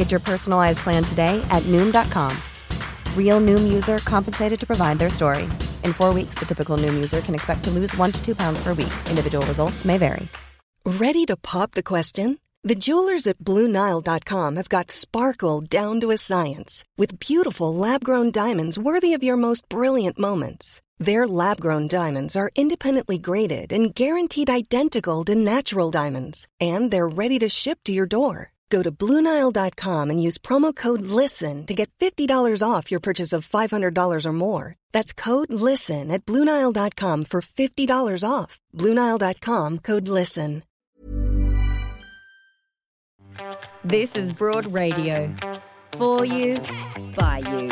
Get 0.00 0.10
your 0.10 0.20
personalized 0.20 0.78
plan 0.78 1.04
today 1.04 1.44
at 1.50 1.62
Noom.com. 1.64 2.34
Real 3.14 3.38
Noom 3.38 3.70
user 3.70 3.98
compensated 3.98 4.58
to 4.60 4.66
provide 4.66 4.98
their 4.98 5.10
story. 5.10 5.42
In 5.84 5.92
four 5.92 6.14
weeks, 6.14 6.38
the 6.38 6.46
typical 6.46 6.78
Noom 6.78 6.94
user 6.94 7.20
can 7.20 7.34
expect 7.34 7.64
to 7.64 7.70
lose 7.70 7.94
one 7.98 8.10
to 8.10 8.24
two 8.24 8.34
pounds 8.34 8.64
per 8.64 8.72
week. 8.72 8.94
Individual 9.10 9.44
results 9.44 9.84
may 9.84 9.98
vary. 9.98 10.26
Ready 10.86 11.26
to 11.26 11.36
pop 11.36 11.72
the 11.72 11.82
question? 11.82 12.38
The 12.64 12.74
jewelers 12.86 13.26
at 13.26 13.44
BlueNile.com 13.44 14.56
have 14.56 14.70
got 14.70 14.90
sparkle 14.90 15.60
down 15.60 16.00
to 16.00 16.12
a 16.12 16.16
science 16.16 16.82
with 16.96 17.20
beautiful 17.20 17.74
lab 17.74 18.02
grown 18.02 18.30
diamonds 18.30 18.78
worthy 18.78 19.12
of 19.12 19.22
your 19.22 19.36
most 19.36 19.68
brilliant 19.68 20.18
moments. 20.18 20.80
Their 20.98 21.26
lab 21.26 21.60
grown 21.60 21.88
diamonds 21.88 22.36
are 22.36 22.56
independently 22.56 23.18
graded 23.18 23.70
and 23.70 23.94
guaranteed 23.94 24.48
identical 24.48 25.24
to 25.26 25.34
natural 25.34 25.90
diamonds, 25.90 26.46
and 26.58 26.90
they're 26.90 27.16
ready 27.22 27.38
to 27.40 27.50
ship 27.50 27.80
to 27.84 27.92
your 27.92 28.06
door. 28.06 28.50
Go 28.70 28.82
to 28.82 28.92
BlueNile.com 28.92 30.10
and 30.10 30.22
use 30.22 30.38
promo 30.38 30.74
code 30.74 31.02
LISTEN 31.02 31.66
to 31.66 31.74
get 31.74 31.90
$50 31.98 32.62
off 32.62 32.90
your 32.90 33.00
purchase 33.00 33.32
of 33.32 33.46
$500 33.48 34.26
or 34.26 34.32
more. 34.32 34.76
That's 34.92 35.12
code 35.12 35.52
LISTEN 35.52 36.10
at 36.12 36.24
BlueNile.com 36.24 37.24
for 37.24 37.40
$50 37.40 38.24
off. 38.28 38.60
BlueNile.com 38.76 39.78
code 39.78 40.08
LISTEN. 40.08 40.62
This 43.84 44.14
is 44.14 44.32
Broad 44.32 44.72
Radio. 44.72 45.34
For 45.92 46.24
you, 46.24 46.60
by 47.16 47.38
you. 47.38 47.70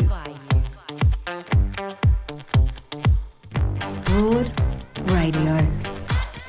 Broad 4.05 4.51
Radio. 5.11 5.71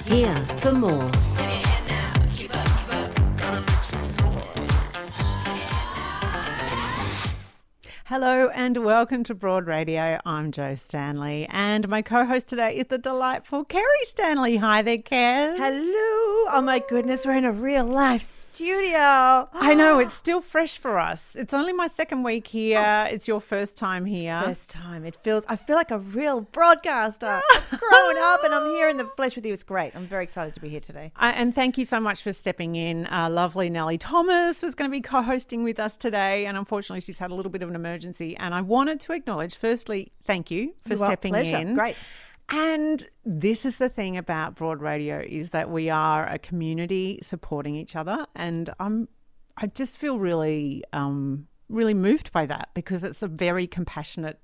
Here 0.05 0.47
for 0.61 0.73
more. 0.73 1.11
Hello 8.11 8.49
and 8.49 8.77
welcome 8.79 9.23
to 9.23 9.37
Broad 9.37 9.69
Radio. 9.69 10.19
I'm 10.27 10.51
Jo 10.51 10.75
Stanley, 10.75 11.47
and 11.49 11.89
my 11.89 12.03
co-host 12.03 12.49
today 12.49 12.77
is 12.77 12.89
the 12.89 12.99
delightful 12.99 13.65
Kerry 13.65 13.85
Stanley. 14.03 14.57
Hi 14.57 14.83
there, 14.83 14.99
Kerry. 14.99 15.57
Hello. 15.57 16.51
Oh 16.53 16.61
my 16.61 16.83
goodness, 16.89 17.25
we're 17.25 17.37
in 17.37 17.45
a 17.45 17.53
real 17.53 17.85
life 17.85 18.25
studio. 18.25 18.99
I 19.53 19.75
know 19.77 20.01
it's 20.01 20.13
still 20.13 20.41
fresh 20.41 20.77
for 20.77 20.99
us. 20.99 21.37
It's 21.37 21.55
only 21.55 21.73
my 21.73 21.87
second 21.87 22.25
week 22.25 22.49
here. 22.49 23.07
It's 23.09 23.29
your 23.29 23.41
first 23.41 23.79
time 23.79 24.05
here. 24.05 24.43
First 24.45 24.71
time. 24.71 25.05
It 25.05 25.15
feels 25.23 25.45
I 25.49 25.55
feel 25.55 25.77
like 25.77 25.93
a 25.93 26.01
real 26.01 26.41
broadcaster. 26.41 27.41
I've 27.53 27.79
grown 27.79 28.19
up 28.19 28.43
and 28.43 28.53
I'm 28.53 28.67
here 28.73 28.89
in 28.89 28.97
the 28.97 29.05
flesh 29.05 29.37
with 29.37 29.47
you. 29.47 29.53
It's 29.53 29.63
great. 29.63 29.95
I'm 29.95 30.09
very 30.09 30.25
excited 30.25 30.53
to 30.55 30.61
be 30.61 30.69
here 30.69 30.81
today. 30.81 31.13
I, 31.15 31.31
and 31.31 31.55
thank 31.55 31.79
you 31.79 31.85
so 31.85 32.01
much 32.01 32.25
for 32.25 32.33
stepping 32.33 32.75
in. 32.75 33.07
Uh, 33.07 33.31
lovely 33.31 33.71
Nellie 33.71 33.99
Thomas 33.99 34.65
was 34.65 34.75
going 34.75 34.91
to 34.91 34.93
be 34.93 35.01
co-hosting 35.01 35.63
with 35.63 35.79
us 35.79 35.97
today, 35.97 36.47
and 36.47 36.59
unfortunately, 36.59 37.03
she's 37.03 37.21
had 37.21 37.31
a 37.31 37.37
little 37.37 37.53
bit 37.53 37.63
of 37.63 37.69
an 37.69 37.77
emergency. 37.77 38.00
And 38.37 38.55
I 38.55 38.61
wanted 38.61 39.01
to 39.01 39.13
acknowledge, 39.13 39.57
firstly, 39.57 40.13
thank 40.25 40.51
you 40.51 40.75
for 40.87 40.97
Well, 40.97 41.07
stepping 41.07 41.35
in. 41.35 41.75
Great. 41.75 41.97
And 42.51 43.07
this 43.25 43.65
is 43.65 43.79
the 43.79 43.89
thing 43.89 44.17
about 44.17 44.57
Broad 44.57 44.81
Radio 44.81 45.21
is 45.21 45.51
that 45.51 45.71
we 45.71 45.89
are 45.89 46.27
a 46.27 46.39
community 46.39 47.21
supporting 47.23 47.77
each 47.77 47.95
other, 47.95 48.27
and 48.35 48.69
I'm 48.81 49.09
I 49.57 49.67
just 49.67 49.99
feel 49.99 50.19
really 50.19 50.83
um, 50.93 51.47
really 51.69 51.95
moved 51.95 52.33
by 52.33 52.47
that 52.47 52.71
because 52.75 53.05
it's 53.05 53.23
a 53.23 53.29
very 53.29 53.67
compassionate 53.67 54.41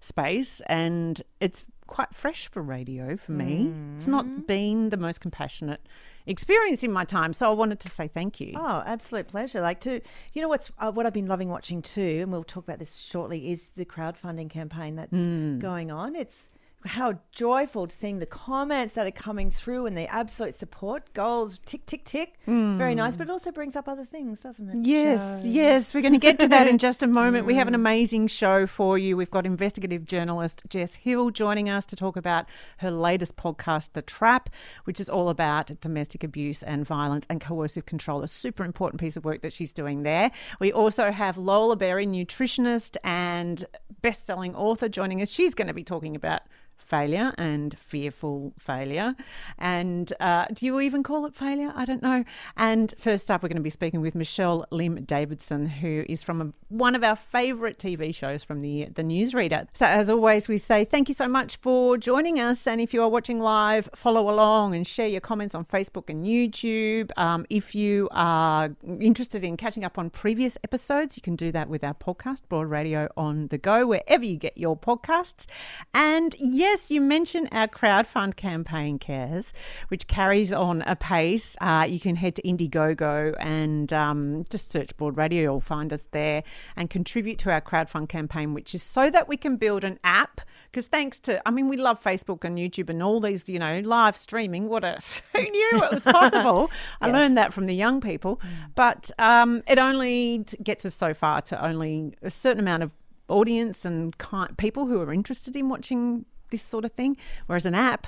space 0.00 0.62
and 0.66 1.20
it's 1.40 1.64
quite 1.90 2.14
fresh 2.14 2.48
for 2.48 2.62
radio 2.62 3.16
for 3.18 3.32
me. 3.32 3.74
It's 3.96 4.06
Mm. 4.06 4.12
not 4.12 4.46
been 4.46 4.88
the 4.88 4.96
most 4.96 5.20
compassionate 5.20 5.82
experience 6.26 6.82
in 6.84 6.92
my 6.92 7.04
time, 7.04 7.32
so 7.34 7.50
I 7.50 7.52
wanted 7.52 7.80
to 7.80 7.88
say 7.90 8.08
thank 8.08 8.40
you. 8.40 8.52
Oh, 8.56 8.82
absolute 8.86 9.28
pleasure. 9.28 9.60
Like 9.60 9.80
to, 9.80 10.00
you 10.32 10.40
know, 10.40 10.48
what's 10.48 10.70
uh, 10.78 10.90
what 10.92 11.04
I've 11.04 11.12
been 11.12 11.26
loving 11.26 11.48
watching 11.50 11.82
too, 11.82 12.20
and 12.22 12.30
we'll 12.32 12.44
talk 12.44 12.64
about 12.64 12.78
this 12.78 12.94
shortly. 12.96 13.50
Is 13.50 13.70
the 13.76 13.84
crowdfunding 13.84 14.48
campaign 14.48 14.94
that's 14.96 15.12
Mm. 15.12 15.58
going 15.58 15.90
on? 15.90 16.14
It's 16.14 16.48
how 16.86 17.18
joyful 17.32 17.86
to 17.86 17.94
seeing 17.94 18.18
the 18.18 18.26
comments 18.26 18.94
that 18.94 19.06
are 19.06 19.10
coming 19.10 19.50
through 19.50 19.86
and 19.86 19.96
the 19.96 20.06
absolute 20.06 20.54
support 20.54 21.12
goals 21.12 21.58
tick 21.66 21.84
tick 21.86 22.04
tick. 22.04 22.38
Very 22.46 22.94
nice, 22.94 23.16
but 23.16 23.28
it 23.28 23.30
also 23.30 23.52
brings 23.52 23.76
up 23.76 23.86
other 23.88 24.04
things, 24.04 24.42
doesn't 24.42 24.68
it? 24.68 24.76
Mm. 24.76 24.86
Yes, 24.86 25.44
Jo? 25.44 25.50
yes. 25.50 25.94
We're 25.94 26.00
going 26.00 26.14
to 26.14 26.18
get 26.18 26.38
to 26.38 26.48
that 26.48 26.66
in 26.66 26.78
just 26.78 27.02
a 27.02 27.06
moment. 27.20 27.46
We 27.46 27.54
have 27.56 27.68
an 27.68 27.74
amazing 27.74 28.28
show 28.28 28.66
for 28.66 28.96
you. 28.96 29.16
We've 29.16 29.30
got 29.30 29.44
investigative 29.46 30.06
journalist 30.06 30.62
Jess 30.68 30.94
Hill 30.94 31.30
joining 31.30 31.68
us 31.68 31.84
to 31.86 31.96
talk 31.96 32.16
about 32.16 32.46
her 32.78 32.90
latest 32.90 33.36
podcast, 33.36 33.90
The 33.92 34.02
Trap, 34.02 34.48
which 34.84 35.00
is 35.00 35.08
all 35.08 35.28
about 35.28 35.80
domestic 35.80 36.24
abuse 36.24 36.62
and 36.62 36.86
violence 36.86 37.26
and 37.28 37.40
coercive 37.40 37.86
control. 37.86 38.22
A 38.22 38.28
super 38.28 38.64
important 38.64 39.00
piece 39.00 39.16
of 39.16 39.24
work 39.24 39.42
that 39.42 39.52
she's 39.52 39.72
doing 39.72 40.02
there. 40.02 40.30
We 40.58 40.72
also 40.72 41.10
have 41.10 41.36
Lola 41.36 41.76
Berry, 41.76 42.06
nutritionist 42.06 42.96
and 43.04 43.64
best 44.00 44.24
selling 44.26 44.54
author, 44.54 44.88
joining 44.88 45.20
us. 45.20 45.30
She's 45.30 45.54
going 45.54 45.68
to 45.68 45.74
be 45.74 45.84
talking 45.84 46.16
about 46.16 46.42
failure 46.90 47.32
and 47.38 47.78
fearful 47.78 48.52
failure. 48.58 49.14
And 49.56 50.12
uh, 50.18 50.46
do 50.52 50.66
you 50.66 50.80
even 50.80 51.04
call 51.04 51.24
it 51.24 51.36
failure? 51.36 51.72
I 51.76 51.84
don't 51.84 52.02
know. 52.02 52.24
And 52.56 52.92
first 52.98 53.30
up, 53.30 53.42
we're 53.42 53.48
going 53.48 53.56
to 53.56 53.62
be 53.62 53.70
speaking 53.70 54.00
with 54.00 54.16
Michelle 54.16 54.66
Lim 54.72 55.04
Davidson, 55.04 55.66
who 55.66 56.04
is 56.08 56.24
from 56.24 56.42
a, 56.42 56.52
one 56.68 56.96
of 56.96 57.04
our 57.04 57.14
favourite 57.14 57.78
TV 57.78 58.12
shows 58.12 58.42
from 58.42 58.60
the 58.60 58.88
the 58.92 59.02
newsreader. 59.02 59.68
So 59.72 59.86
as 59.86 60.10
always, 60.10 60.48
we 60.48 60.58
say 60.58 60.84
thank 60.84 61.08
you 61.08 61.14
so 61.14 61.28
much 61.28 61.56
for 61.58 61.96
joining 61.96 62.40
us. 62.40 62.66
And 62.66 62.80
if 62.80 62.92
you 62.92 63.02
are 63.02 63.08
watching 63.08 63.38
live, 63.38 63.88
follow 63.94 64.28
along 64.28 64.74
and 64.74 64.84
share 64.86 65.06
your 65.06 65.20
comments 65.20 65.54
on 65.54 65.64
Facebook 65.64 66.10
and 66.10 66.26
YouTube. 66.26 67.16
Um, 67.16 67.46
if 67.50 67.74
you 67.74 68.08
are 68.10 68.70
interested 69.00 69.44
in 69.44 69.56
catching 69.56 69.84
up 69.84 69.96
on 69.96 70.10
previous 70.10 70.58
episodes, 70.64 71.16
you 71.16 71.22
can 71.22 71.36
do 71.36 71.52
that 71.52 71.68
with 71.68 71.84
our 71.84 71.94
podcast, 71.94 72.42
Broad 72.48 72.68
Radio 72.68 73.08
on 73.16 73.46
the 73.48 73.58
Go, 73.58 73.86
wherever 73.86 74.24
you 74.24 74.36
get 74.36 74.58
your 74.58 74.76
podcasts. 74.76 75.46
And 75.94 76.34
yes, 76.38 76.79
you 76.88 77.00
mentioned 77.00 77.48
our 77.50 77.66
crowdfund 77.66 78.36
campaign, 78.36 79.00
Cares, 79.00 79.52
which 79.88 80.06
carries 80.06 80.52
on 80.52 80.82
apace. 80.82 81.56
Uh, 81.60 81.84
you 81.88 81.98
can 81.98 82.14
head 82.14 82.36
to 82.36 82.42
Indiegogo 82.42 83.34
and 83.40 83.92
um, 83.92 84.44
just 84.48 84.70
search 84.70 84.96
Broad 84.96 85.16
Radio. 85.16 85.42
You'll 85.42 85.60
find 85.60 85.92
us 85.92 86.06
there 86.12 86.44
and 86.76 86.88
contribute 86.88 87.38
to 87.38 87.50
our 87.50 87.60
crowdfund 87.60 88.08
campaign, 88.08 88.54
which 88.54 88.72
is 88.72 88.84
so 88.84 89.10
that 89.10 89.26
we 89.26 89.36
can 89.36 89.56
build 89.56 89.82
an 89.82 89.98
app. 90.04 90.40
Because 90.70 90.86
thanks 90.86 91.18
to, 91.20 91.46
I 91.46 91.50
mean, 91.50 91.68
we 91.68 91.76
love 91.76 92.00
Facebook 92.00 92.44
and 92.44 92.56
YouTube 92.56 92.88
and 92.88 93.02
all 93.02 93.18
these, 93.18 93.48
you 93.48 93.58
know, 93.58 93.80
live 93.80 94.16
streaming. 94.16 94.68
What 94.68 94.84
a, 94.84 95.00
who 95.32 95.42
knew 95.42 95.82
it 95.82 95.92
was 95.92 96.04
possible? 96.04 96.70
I 97.00 97.10
learned 97.10 97.36
that 97.36 97.52
from 97.52 97.66
the 97.66 97.74
young 97.74 98.00
people. 98.00 98.40
But 98.76 99.10
um, 99.18 99.62
it 99.66 99.80
only 99.80 100.44
gets 100.62 100.86
us 100.86 100.94
so 100.94 101.12
far 101.12 101.42
to 101.42 101.64
only 101.64 102.14
a 102.22 102.30
certain 102.30 102.60
amount 102.60 102.84
of 102.84 102.92
audience 103.30 103.84
and 103.84 104.14
people 104.58 104.86
who 104.86 105.00
are 105.00 105.12
interested 105.12 105.56
in 105.56 105.68
watching 105.68 106.24
this 106.50 106.62
sort 106.62 106.84
of 106.84 106.92
thing. 106.92 107.16
Whereas 107.46 107.66
an 107.66 107.74
app, 107.74 108.06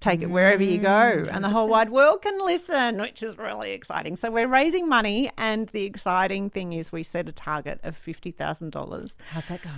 take 0.00 0.20
it 0.22 0.26
wherever 0.26 0.62
you 0.62 0.78
go, 0.78 0.88
mm, 0.88 1.28
and 1.30 1.42
the 1.42 1.48
whole 1.48 1.66
wide 1.68 1.90
world 1.90 2.22
can 2.22 2.38
listen, 2.44 3.00
which 3.00 3.22
is 3.22 3.38
really 3.38 3.72
exciting. 3.72 4.16
So 4.16 4.30
we're 4.30 4.46
raising 4.48 4.88
money, 4.88 5.30
and 5.38 5.68
the 5.70 5.84
exciting 5.84 6.50
thing 6.50 6.72
is 6.74 6.92
we 6.92 7.02
set 7.02 7.28
a 7.28 7.32
target 7.32 7.80
of 7.82 7.96
fifty 7.96 8.30
thousand 8.30 8.70
dollars. 8.70 9.16
How's 9.30 9.48
that 9.48 9.62
going? 9.62 9.74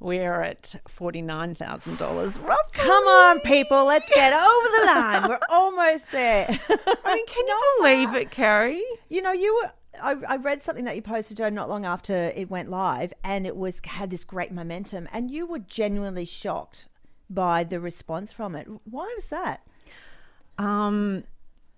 We're 0.00 0.42
at 0.42 0.74
forty 0.86 1.22
nine 1.22 1.54
thousand 1.54 1.98
dollars. 1.98 2.38
Rob, 2.38 2.72
Come 2.72 3.04
on, 3.04 3.40
people, 3.40 3.84
let's 3.84 4.08
get 4.08 4.32
over 4.32 4.68
the 4.78 4.86
line. 4.86 5.28
We're 5.28 5.38
almost 5.50 6.10
there. 6.12 6.46
I 7.04 7.14
mean, 7.14 7.26
can 7.26 7.46
you 7.46 7.62
believe 7.80 8.14
it, 8.14 8.30
Kerry? 8.30 8.82
You 9.08 9.22
know, 9.22 9.32
you 9.32 9.54
were. 9.54 9.72
I, 10.00 10.14
I 10.28 10.36
read 10.36 10.62
something 10.62 10.84
that 10.84 10.94
you 10.94 11.02
posted, 11.02 11.38
Jo, 11.38 11.48
not 11.48 11.68
long 11.68 11.84
after 11.84 12.14
it 12.14 12.48
went 12.48 12.70
live, 12.70 13.12
and 13.24 13.44
it 13.44 13.56
was 13.56 13.80
had 13.84 14.10
this 14.10 14.22
great 14.22 14.52
momentum, 14.52 15.08
and 15.12 15.28
you 15.28 15.44
were 15.44 15.58
genuinely 15.58 16.24
shocked 16.24 16.86
by 17.30 17.64
the 17.64 17.80
response 17.80 18.32
from 18.32 18.54
it. 18.54 18.66
Why 18.84 19.12
was 19.16 19.26
that? 19.26 19.66
Um, 20.58 21.24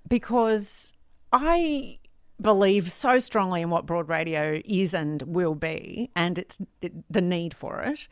because 0.09 0.93
I 1.33 1.99
believe 2.41 2.91
so 2.91 3.19
strongly 3.19 3.63
in 3.63 3.71
what 3.71 3.87
broad 3.87 4.09
radio 4.09 4.61
is 4.65 4.95
and 4.95 5.23
will 5.23 5.55
be, 5.55 6.11
and 6.17 6.39
it's 6.39 6.59
it, 6.81 6.93
the 7.13 7.21
need 7.21 7.55
for 7.55 7.81
it. 7.83 8.09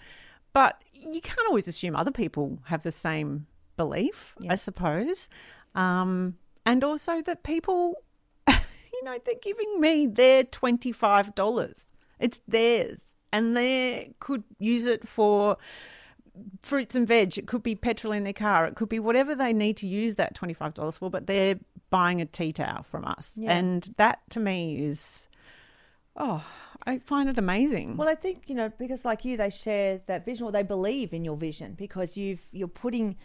But 0.52 0.82
you 0.92 1.20
can't 1.20 1.46
always 1.46 1.68
assume 1.68 1.96
other 1.96 2.10
people 2.10 2.58
have 2.66 2.82
the 2.82 2.92
same 2.92 3.46
belief, 3.76 4.34
I 4.48 4.56
suppose. 4.56 5.28
Um, 5.74 6.36
and 6.66 6.84
also 6.84 7.22
that 7.22 7.42
people, 7.44 7.94
you 8.48 9.04
know, 9.04 9.16
they're 9.24 9.34
giving 9.40 9.80
me 9.80 10.06
their 10.06 10.44
$25 10.44 11.84
It's 12.18 12.40
theirs. 12.46 13.14
And 13.32 13.56
they 13.56 14.14
could 14.20 14.44
use 14.58 14.86
it 14.86 15.06
for 15.06 15.58
fruits 16.62 16.94
and 16.94 17.06
veg. 17.06 17.38
It 17.38 17.46
could 17.46 17.62
be 17.62 17.74
petrol 17.74 18.12
in 18.12 18.24
their 18.24 18.32
car. 18.32 18.66
It 18.66 18.74
could 18.74 18.88
be 18.88 18.98
whatever 18.98 19.34
they 19.34 19.52
need 19.52 19.76
to 19.78 19.86
use 19.86 20.16
that 20.16 20.34
$25 20.34 20.98
for, 20.98 21.10
but 21.10 21.26
they're 21.26 21.58
buying 21.90 22.20
a 22.20 22.26
tea 22.26 22.52
towel 22.52 22.82
from 22.82 23.04
us. 23.04 23.38
Yeah. 23.40 23.56
And 23.56 23.94
that 23.96 24.20
to 24.30 24.40
me 24.40 24.84
is, 24.84 25.28
oh, 26.16 26.44
I 26.86 26.98
find 26.98 27.28
it 27.28 27.38
amazing. 27.38 27.96
Well, 27.96 28.08
I 28.08 28.14
think 28.14 28.44
you 28.46 28.54
know 28.54 28.70
because 28.78 29.04
like 29.04 29.24
you, 29.24 29.36
they 29.36 29.50
share 29.50 30.00
that 30.06 30.24
vision 30.24 30.46
or 30.46 30.52
they 30.52 30.62
believe 30.62 31.12
in 31.12 31.24
your 31.24 31.36
vision 31.36 31.74
because 31.74 32.16
you've 32.16 32.40
you're 32.52 32.68
putting, 32.68 33.16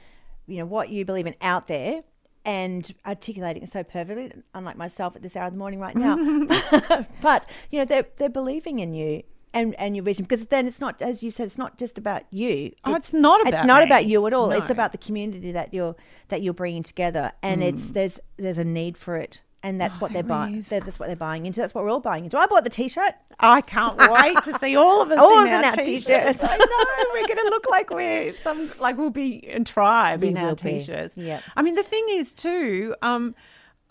you 0.47 0.57
know, 0.57 0.65
what 0.65 0.89
you 0.89 1.05
believe 1.05 1.27
in 1.27 1.35
out 1.41 1.67
there 1.67 2.03
and 2.45 2.93
articulating 3.05 3.63
it 3.63 3.69
so 3.69 3.83
perfectly. 3.83 4.31
Unlike 4.53 4.77
myself 4.77 5.15
at 5.15 5.21
this 5.21 5.35
hour 5.35 5.47
of 5.47 5.53
the 5.53 5.59
morning 5.59 5.79
right 5.79 5.95
now, 5.95 6.17
but 7.21 7.45
you 7.69 7.79
know 7.79 7.85
they're 7.85 8.05
they're 8.17 8.29
believing 8.29 8.79
in 8.79 8.93
you. 8.93 9.23
And, 9.55 9.75
and 9.79 9.95
your 9.95 10.03
vision 10.03 10.23
because 10.23 10.47
then 10.47 10.65
it's 10.67 10.79
not 10.81 10.99
as 11.01 11.21
you 11.21 11.29
said 11.29 11.45
it's 11.45 11.59
not 11.59 11.77
just 11.77 11.99
about 11.99 12.23
you 12.31 12.71
Oh, 12.85 12.95
it's 12.95 13.13
not 13.13 13.39
about 13.41 13.53
it's 13.53 13.67
not 13.67 13.81
me. 13.81 13.85
about 13.85 14.05
you 14.07 14.25
at 14.25 14.33
all 14.33 14.49
it's 14.51 14.71
about 14.71 14.91
the 14.93 14.97
community 14.97 15.51
that 15.51 15.73
you're 15.75 15.95
that 16.29 16.41
you're 16.41 16.55
bringing 16.55 16.81
together 16.81 17.31
and 17.43 17.61
it's 17.63 17.89
there's 17.89 18.19
there's 18.37 18.57
a 18.57 18.63
need 18.63 18.97
for 18.97 19.15
it 19.17 19.41
and 19.61 19.79
that's 19.79 20.01
what 20.01 20.11
they're 20.11 20.23
buying 20.23 20.61
that's 20.61 20.97
what 20.99 21.05
they're 21.05 21.15
buying 21.15 21.45
into 21.45 21.59
that's 21.61 21.75
what 21.75 21.83
we're 21.83 21.91
all 21.91 21.99
buying 21.99 22.23
into 22.23 22.37
I 22.37 22.47
bought 22.47 22.63
the 22.63 22.69
t-shirt 22.71 23.13
I 23.39 23.61
can't 23.61 23.95
wait 24.11 24.41
to 24.43 24.57
see 24.57 24.75
all 24.75 25.03
of 25.03 25.11
us 25.11 25.19
All 25.19 25.41
in 25.43 25.49
our 25.49 25.59
in 25.59 25.65
our 25.65 25.75
t-shirts. 25.75 26.05
t-shirts. 26.07 26.43
I 26.43 26.57
know 26.57 27.11
we're 27.13 27.27
going 27.27 27.37
to 27.37 27.49
look 27.51 27.69
like 27.69 27.91
we're 27.91 28.33
some 28.43 28.71
like 28.79 28.97
we'll 28.97 29.11
be 29.11 29.35
in 29.47 29.65
tribe 29.65 30.23
We 30.23 30.29
in 30.29 30.37
our 30.37 30.55
be. 30.55 30.79
t-shirts. 30.79 31.15
Yeah. 31.15 31.41
I 31.55 31.61
mean 31.61 31.75
the 31.75 31.83
thing 31.83 32.05
is 32.09 32.33
too, 32.33 32.95
um, 33.03 33.35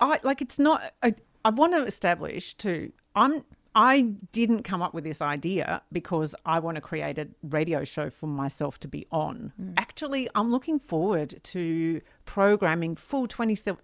I 0.00 0.18
like 0.24 0.42
it's 0.42 0.58
not. 0.58 0.92
I, 1.04 1.14
I 1.44 1.50
want 1.50 1.72
to 1.74 1.84
establish 1.84 2.54
too. 2.54 2.92
I'm. 3.14 3.44
I 3.74 4.02
didn't 4.32 4.64
come 4.64 4.82
up 4.82 4.92
with 4.92 5.04
this 5.04 5.22
idea 5.22 5.82
because 5.90 6.34
I 6.44 6.58
want 6.58 6.74
to 6.74 6.80
create 6.80 7.18
a 7.18 7.28
radio 7.42 7.84
show 7.84 8.10
for 8.10 8.26
myself 8.26 8.78
to 8.80 8.88
be 8.88 9.06
on. 9.10 9.52
Actually, 9.76 10.28
I'm 10.34 10.50
looking 10.50 10.78
forward 10.78 11.40
to 11.42 12.00
programming 12.26 12.96
full 12.96 13.26
27 13.26 13.78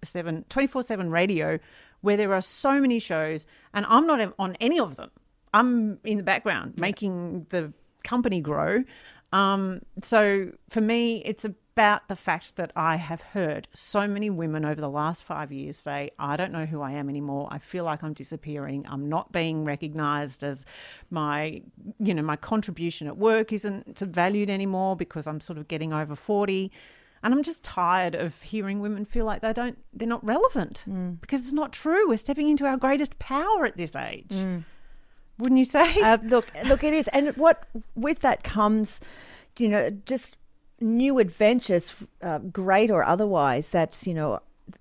24/7 0.49 1.11
radio 1.11 1.59
where 2.01 2.17
there 2.17 2.33
are 2.33 2.41
so 2.41 2.79
many 2.79 2.99
shows 2.99 3.47
and 3.73 3.85
I'm 3.89 4.05
not 4.05 4.33
on 4.37 4.55
any 4.59 4.79
of 4.79 4.95
them. 4.95 5.09
I'm 5.53 5.99
in 6.03 6.17
the 6.17 6.23
background 6.23 6.75
making 6.77 7.47
the 7.49 7.73
company 8.03 8.41
grow. 8.41 8.83
Um, 9.31 9.81
so 10.01 10.51
for 10.69 10.81
me, 10.81 11.23
it's 11.25 11.45
about 11.79 12.09
the 12.09 12.15
fact 12.15 12.57
that 12.57 12.73
I 12.75 12.97
have 12.97 13.21
heard 13.21 13.69
so 13.73 14.05
many 14.05 14.29
women 14.29 14.65
over 14.65 14.81
the 14.81 14.89
last 14.89 15.23
five 15.23 15.49
years 15.49 15.77
say, 15.77 16.11
I 16.19 16.35
don't 16.35 16.51
know 16.51 16.65
who 16.65 16.81
I 16.81 16.91
am 16.91 17.07
anymore. 17.07 17.47
I 17.49 17.57
feel 17.57 17.85
like 17.85 18.03
I'm 18.03 18.11
disappearing. 18.11 18.85
I'm 18.89 19.07
not 19.07 19.31
being 19.31 19.63
recognized 19.63 20.43
as 20.43 20.65
my, 21.09 21.61
you 21.97 22.13
know, 22.13 22.21
my 22.21 22.35
contribution 22.35 23.07
at 23.07 23.15
work 23.15 23.53
isn't 23.53 23.97
valued 23.97 24.49
anymore 24.49 24.97
because 24.97 25.25
I'm 25.25 25.39
sort 25.39 25.57
of 25.57 25.69
getting 25.69 25.93
over 25.93 26.17
40. 26.17 26.69
And 27.23 27.33
I'm 27.33 27.43
just 27.43 27.63
tired 27.63 28.13
of 28.13 28.41
hearing 28.41 28.81
women 28.81 29.05
feel 29.05 29.23
like 29.23 29.41
they 29.41 29.53
don't, 29.53 29.77
they're 29.93 30.05
not 30.05 30.25
relevant 30.25 30.83
because 31.21 31.39
it's 31.39 31.53
not 31.53 31.71
true. 31.71 32.09
We're 32.09 32.17
stepping 32.17 32.49
into 32.49 32.65
our 32.65 32.75
greatest 32.75 33.19
power 33.19 33.65
at 33.65 33.77
this 33.77 33.95
age. 33.95 34.35
Wouldn't 35.37 35.57
you 35.57 35.63
say? 35.63 36.01
Uh, 36.01 36.17
look, 36.23 36.51
look, 36.65 36.83
it 36.83 36.93
is, 36.93 37.07
and 37.09 37.29
what 37.37 37.63
with 37.95 38.19
that 38.19 38.43
comes, 38.43 38.99
you 39.57 39.69
know, 39.69 39.89
just 40.05 40.35
new 40.81 41.19
adventures, 41.19 41.95
uh, 42.21 42.39
great 42.39 42.91
or 42.91 43.03
otherwise. 43.03 43.71
That 43.71 44.05
you 44.05 44.13
know, 44.13 44.39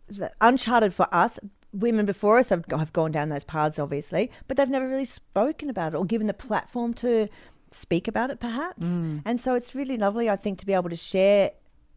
that 0.08 0.34
uncharted 0.40 0.94
for 0.94 1.06
us. 1.12 1.38
Women 1.72 2.06
before 2.06 2.38
us 2.38 2.48
have, 2.48 2.64
have 2.70 2.94
gone 2.94 3.12
down 3.12 3.28
those 3.28 3.44
paths, 3.44 3.78
obviously, 3.78 4.30
but 4.46 4.56
they've 4.56 4.70
never 4.70 4.88
really 4.88 5.04
spoken 5.04 5.68
about 5.68 5.92
it 5.92 5.96
or 5.98 6.06
given 6.06 6.26
the 6.26 6.32
platform 6.32 6.94
to 6.94 7.28
speak 7.72 8.08
about 8.08 8.30
it, 8.30 8.40
perhaps. 8.40 8.86
And 9.26 9.38
so 9.38 9.54
it's 9.54 9.74
really 9.74 9.98
lovely, 9.98 10.30
I 10.30 10.36
think, 10.36 10.58
to 10.60 10.66
be 10.66 10.72
able 10.72 10.88
to 10.88 10.96
share 10.96 11.50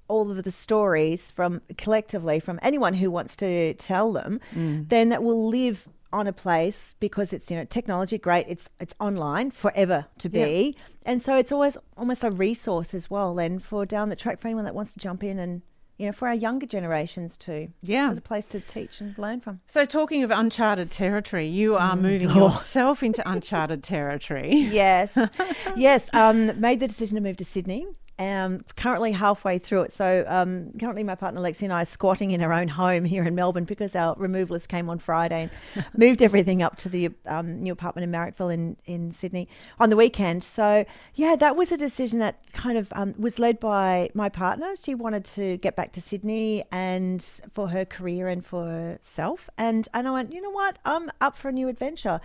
all 0.09 0.29
of 0.29 0.43
the 0.43 0.51
stories 0.51 1.31
from 1.31 1.61
collectively 1.77 2.41
from 2.41 2.59
anyone 2.61 2.93
who 2.93 3.09
wants 3.09 3.37
to 3.37 3.73
tell 3.75 4.11
them, 4.11 4.41
then 4.89 5.07
that 5.07 5.23
will 5.23 5.47
live 5.47 5.87
on 6.13 6.27
a 6.27 6.33
place 6.33 6.95
because 6.99 7.33
it's 7.33 7.49
you 7.49 7.57
know 7.57 7.65
technology 7.65 8.17
great 8.17 8.45
it's 8.47 8.69
it's 8.79 8.93
online 8.99 9.51
forever 9.51 10.05
to 10.19 10.29
be. 10.29 10.75
And 11.05 11.21
so 11.21 11.35
it's 11.35 11.51
always 11.51 11.77
almost 11.97 12.23
a 12.23 12.31
resource 12.31 12.93
as 12.93 13.09
well 13.09 13.37
and 13.39 13.63
for 13.63 13.85
down 13.85 14.09
the 14.09 14.15
track 14.15 14.39
for 14.39 14.47
anyone 14.47 14.65
that 14.65 14.75
wants 14.75 14.93
to 14.93 14.99
jump 14.99 15.23
in 15.23 15.39
and 15.39 15.61
you 15.97 16.07
know 16.07 16.11
for 16.11 16.27
our 16.27 16.33
younger 16.33 16.65
generations 16.65 17.37
too. 17.37 17.69
Yeah. 17.81 18.09
As 18.09 18.17
a 18.17 18.21
place 18.21 18.47
to 18.47 18.59
teach 18.59 19.01
and 19.01 19.17
learn 19.17 19.39
from. 19.39 19.61
So, 19.67 19.85
talking 19.85 20.23
of 20.23 20.31
uncharted 20.31 20.89
territory, 20.89 21.47
you 21.47 21.75
are 21.75 21.95
moving 21.95 22.29
yourself 22.35 23.03
into 23.03 23.27
uncharted 23.29 23.83
territory. 23.83 24.55
yes. 24.71 25.17
Yes 25.75 26.09
um 26.13 26.59
made 26.59 26.79
the 26.79 26.87
decision 26.87 27.15
to 27.15 27.21
move 27.21 27.37
to 27.37 27.45
sydney 27.45 27.87
um, 28.21 28.63
currently 28.75 29.11
halfway 29.11 29.57
through 29.57 29.81
it. 29.81 29.93
So 29.93 30.23
um, 30.27 30.71
currently, 30.79 31.03
my 31.03 31.15
partner 31.15 31.41
Lexi 31.41 31.63
and 31.63 31.73
I 31.73 31.81
are 31.81 31.85
squatting 31.85 32.31
in 32.31 32.41
our 32.41 32.53
own 32.53 32.67
home 32.67 33.03
here 33.03 33.23
in 33.23 33.33
Melbourne 33.33 33.63
because 33.63 33.95
our 33.95 34.15
removalists 34.15 34.67
came 34.67 34.89
on 34.89 34.99
Friday 34.99 35.49
and 35.75 35.85
moved 35.97 36.21
everything 36.21 36.61
up 36.61 36.77
to 36.77 36.89
the 36.89 37.09
um, 37.25 37.61
new 37.61 37.73
apartment 37.73 38.03
in 38.03 38.11
Marrickville 38.11 38.53
in, 38.53 38.77
in 38.85 39.11
Sydney 39.11 39.47
on 39.79 39.89
the 39.89 39.95
weekend. 39.95 40.43
So 40.43 40.85
yeah, 41.15 41.35
that 41.35 41.55
was 41.55 41.71
a 41.71 41.77
decision 41.77 42.19
that 42.19 42.51
kind 42.53 42.77
of 42.77 42.93
um, 42.93 43.15
was 43.17 43.39
led 43.39 43.59
by 43.59 44.09
my 44.13 44.29
partner. 44.29 44.75
She 44.81 44.93
wanted 44.93 45.25
to 45.25 45.57
get 45.57 45.75
back 45.75 45.91
to 45.93 46.01
Sydney 46.01 46.63
and 46.71 47.25
for 47.53 47.69
her 47.69 47.85
career 47.85 48.27
and 48.27 48.45
for 48.45 48.65
herself. 48.65 49.49
And 49.57 49.87
and 49.93 50.07
I 50.07 50.11
went, 50.11 50.31
you 50.31 50.41
know 50.41 50.51
what, 50.51 50.77
I'm 50.85 51.09
up 51.19 51.35
for 51.35 51.49
a 51.49 51.51
new 51.51 51.67
adventure 51.67 52.21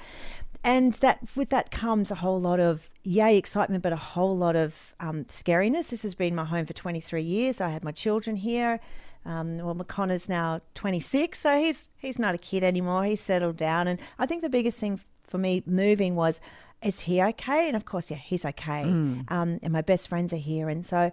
and 0.65 0.95
that 0.95 1.21
with 1.35 1.51
that 1.51 1.71
comes 1.71 2.11
a 2.11 2.17
whole 2.17 2.41
lot 2.41 2.61
of 2.61 2.91
yay 3.03 3.37
excitement 3.37 3.83
but 3.83 3.93
a 3.93 3.97
whole 3.97 4.37
lot 4.37 4.57
of 4.57 4.95
um, 5.01 5.25
scariness. 5.27 5.89
This 5.89 6.03
has 6.03 6.15
been 6.15 6.35
my 6.35 6.45
home 6.45 6.67
for 6.67 6.73
23 6.73 7.23
years. 7.23 7.61
I 7.61 7.69
had 7.69 7.85
my 7.85 7.93
children 7.93 8.37
here. 8.37 8.81
Um, 9.25 9.59
well 9.59 9.75
mcconnor's 9.75 10.29
now 10.29 10.61
26 10.77 11.37
so 11.37 11.59
he's 11.59 11.91
he's 11.99 12.19
not 12.19 12.35
a 12.35 12.39
kid 12.39 12.63
anymore. 12.63 13.05
He's 13.05 13.21
settled 13.21 13.57
down. 13.57 13.89
And 13.89 13.99
i 14.19 14.27
think 14.27 14.43
the 14.43 14.49
biggest 14.49 14.79
thing 14.79 15.01
for 15.25 15.39
me 15.39 15.63
moving 15.67 16.15
was 16.15 16.41
is 16.83 17.01
he 17.01 17.23
okay? 17.23 17.67
And 17.69 17.77
of 17.77 17.85
course 17.85 18.11
yeah 18.11 18.19
he's 18.19 18.45
okay. 18.45 18.83
Um, 19.29 19.59
and 19.63 19.73
my 19.73 19.83
best 19.83 20.09
friends 20.09 20.33
are 20.33 20.37
here. 20.37 20.69
And 20.69 20.85
so 20.87 21.11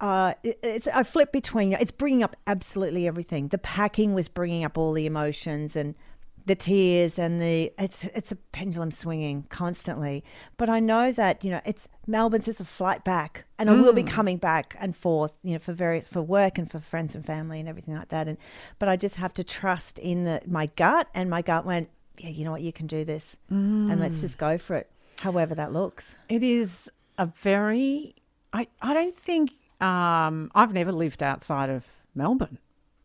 uh, 0.00 0.34
it, 0.42 0.58
it's 0.62 0.88
I 0.88 1.02
flip 1.02 1.30
between. 1.30 1.74
It's 1.74 1.90
bringing 1.90 2.22
up 2.22 2.34
absolutely 2.46 3.06
everything. 3.06 3.48
The 3.48 3.58
packing 3.58 4.14
was 4.14 4.28
bringing 4.28 4.64
up 4.64 4.78
all 4.78 4.92
the 4.92 5.06
emotions. 5.06 5.76
And 5.76 5.94
the 6.50 6.56
tears 6.56 7.16
and 7.16 7.40
the 7.40 7.72
it's 7.78 8.02
it's 8.06 8.32
a 8.32 8.36
pendulum 8.36 8.90
swinging 8.90 9.44
constantly. 9.50 10.24
But 10.56 10.68
I 10.68 10.80
know 10.80 11.12
that 11.12 11.44
you 11.44 11.50
know 11.52 11.60
it's 11.64 11.86
Melbourne's 12.08 12.46
just 12.46 12.60
a 12.60 12.64
flight 12.64 13.04
back, 13.04 13.44
and 13.56 13.70
I 13.70 13.74
will 13.74 13.92
be 13.92 14.02
coming 14.02 14.36
back 14.36 14.76
and 14.80 14.96
forth, 14.96 15.32
you 15.44 15.52
know, 15.52 15.60
for 15.60 15.72
various 15.72 16.08
for 16.08 16.20
work 16.20 16.58
and 16.58 16.68
for 16.68 16.80
friends 16.80 17.14
and 17.14 17.24
family 17.24 17.60
and 17.60 17.68
everything 17.68 17.94
like 17.94 18.08
that. 18.08 18.26
And 18.26 18.36
but 18.80 18.88
I 18.88 18.96
just 18.96 19.14
have 19.14 19.32
to 19.34 19.44
trust 19.44 20.00
in 20.00 20.24
the 20.24 20.42
my 20.44 20.66
gut, 20.74 21.06
and 21.14 21.30
my 21.30 21.40
gut 21.40 21.64
went, 21.64 21.88
yeah, 22.18 22.30
you 22.30 22.44
know 22.44 22.50
what, 22.50 22.62
you 22.62 22.72
can 22.72 22.88
do 22.88 23.04
this, 23.04 23.36
and 23.48 24.00
let's 24.00 24.20
just 24.20 24.36
go 24.36 24.58
for 24.58 24.74
it, 24.74 24.90
however 25.20 25.54
that 25.54 25.72
looks. 25.72 26.16
It 26.28 26.42
is 26.42 26.90
a 27.16 27.26
very. 27.26 28.16
I, 28.52 28.66
I 28.82 28.92
don't 28.92 29.16
think. 29.16 29.52
Um, 29.80 30.50
I've 30.52 30.74
never 30.74 30.90
lived 30.90 31.22
outside 31.22 31.70
of 31.70 31.86
Melbourne. 32.12 32.58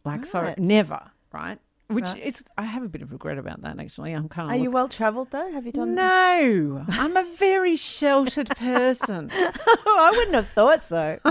Like, 0.04 0.26
so 0.26 0.54
never, 0.58 1.12
right? 1.32 1.60
Which 1.88 2.06
Right. 2.06 2.22
it's. 2.26 2.44
I 2.58 2.64
have 2.64 2.82
a 2.84 2.88
bit 2.90 3.02
of 3.04 3.12
regret 3.12 3.38
about 3.38 3.62
that, 3.62 3.80
actually. 3.80 4.12
I'm 4.14 4.28
kind 4.28 4.50
of. 4.50 4.58
Are 4.58 4.62
you 4.64 4.72
well 4.72 4.88
travelled 4.90 5.30
though? 5.32 5.52
Have 5.52 5.66
you 5.68 5.72
done? 5.72 5.94
no, 5.94 6.84
I'm 6.90 7.16
a 7.16 7.24
very 7.24 7.76
sheltered 7.76 8.50
person. 8.50 9.30
I 9.34 10.12
wouldn't 10.16 10.36
have 10.36 10.48
thought 10.50 10.84
so. 10.86 11.20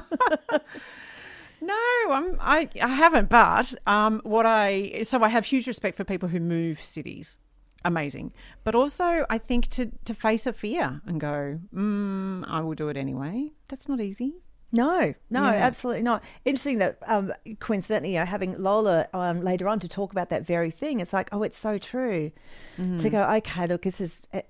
No, 1.61 1.75
I'm, 2.11 2.37
I 2.41 2.69
I 2.83 2.89
haven't. 2.89 3.31
But 3.31 3.75
um, 3.87 4.21
what 4.25 4.45
I 4.45 5.03
so 5.03 5.23
I 5.23 5.29
have 5.29 5.47
huge 5.47 5.67
respect 5.67 5.97
for 5.97 6.05
people 6.05 6.29
who 6.29 6.39
move 6.41 6.81
cities. 6.81 7.39
Amazing, 7.87 8.33
but 8.65 8.75
also 8.75 9.25
I 9.31 9.39
think 9.39 9.69
to 9.69 9.91
to 10.05 10.15
face 10.15 10.47
a 10.47 10.53
fear 10.53 11.01
and 11.07 11.19
go, 11.21 11.61
mm, 11.75 12.45
I 12.47 12.61
will 12.61 12.75
do 12.75 12.89
it 12.89 12.97
anyway. 12.97 13.53
That's 13.69 13.89
not 13.89 14.01
easy. 14.01 14.35
No, 14.75 15.15
no, 15.31 15.45
Yeah. 15.45 15.53
absolutely 15.69 16.03
not. 16.03 16.23
Interesting 16.45 16.79
that 16.79 16.99
um, 17.07 17.33
coincidentally, 17.61 18.15
you 18.15 18.19
know, 18.21 18.27
having 18.27 18.61
Lola 18.61 19.07
um, 19.15 19.41
later 19.43 19.69
on 19.69 19.79
to 19.81 19.89
talk 19.89 20.13
about 20.13 20.29
that 20.31 20.45
very 20.45 20.71
thing, 20.71 21.01
it's 21.01 21.13
like, 21.13 21.29
oh, 21.33 21.43
it's 21.43 21.59
so 21.59 21.79
true. 21.79 22.33
To 22.77 23.09
go, 23.09 23.23
okay, 23.37 23.67
look, 23.69 23.83
this 23.83 24.01
is 24.01 24.23
uh, 24.35 24.41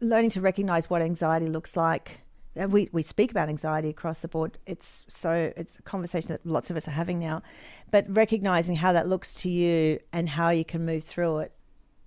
learning 0.00 0.30
to 0.30 0.40
recognize 0.40 0.88
what 0.88 1.02
anxiety 1.02 1.46
looks 1.46 1.76
like. 1.76 2.20
And 2.56 2.72
we, 2.72 2.88
we 2.92 3.02
speak 3.02 3.30
about 3.30 3.48
anxiety 3.48 3.90
across 3.90 4.20
the 4.20 4.28
board. 4.28 4.56
It's 4.64 5.04
so 5.08 5.52
it's 5.56 5.78
a 5.78 5.82
conversation 5.82 6.28
that 6.28 6.46
lots 6.46 6.70
of 6.70 6.76
us 6.76 6.86
are 6.88 6.92
having 6.92 7.18
now, 7.18 7.42
but 7.90 8.06
recognizing 8.08 8.76
how 8.76 8.92
that 8.92 9.08
looks 9.08 9.34
to 9.42 9.50
you 9.50 9.98
and 10.12 10.28
how 10.28 10.50
you 10.50 10.64
can 10.64 10.84
move 10.86 11.02
through 11.04 11.40
it, 11.40 11.52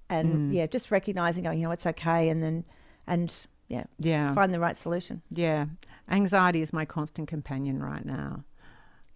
and 0.10 0.54
yeah, 0.54 0.66
just 0.66 0.90
recognizing, 0.90 1.44
going, 1.44 1.60
you 1.60 1.66
know, 1.66 1.72
it's 1.72 1.86
okay, 1.86 2.30
and 2.30 2.42
then 2.42 2.64
and 3.06 3.46
yeah, 3.68 3.84
Yeah. 4.00 4.34
find 4.34 4.54
the 4.54 4.60
right 4.60 4.78
solution. 4.78 5.22
Yeah, 5.30 5.66
anxiety 6.10 6.62
is 6.62 6.74
my 6.74 6.86
constant 6.86 7.28
companion 7.28 7.82
right 7.82 8.06
now. 8.06 8.44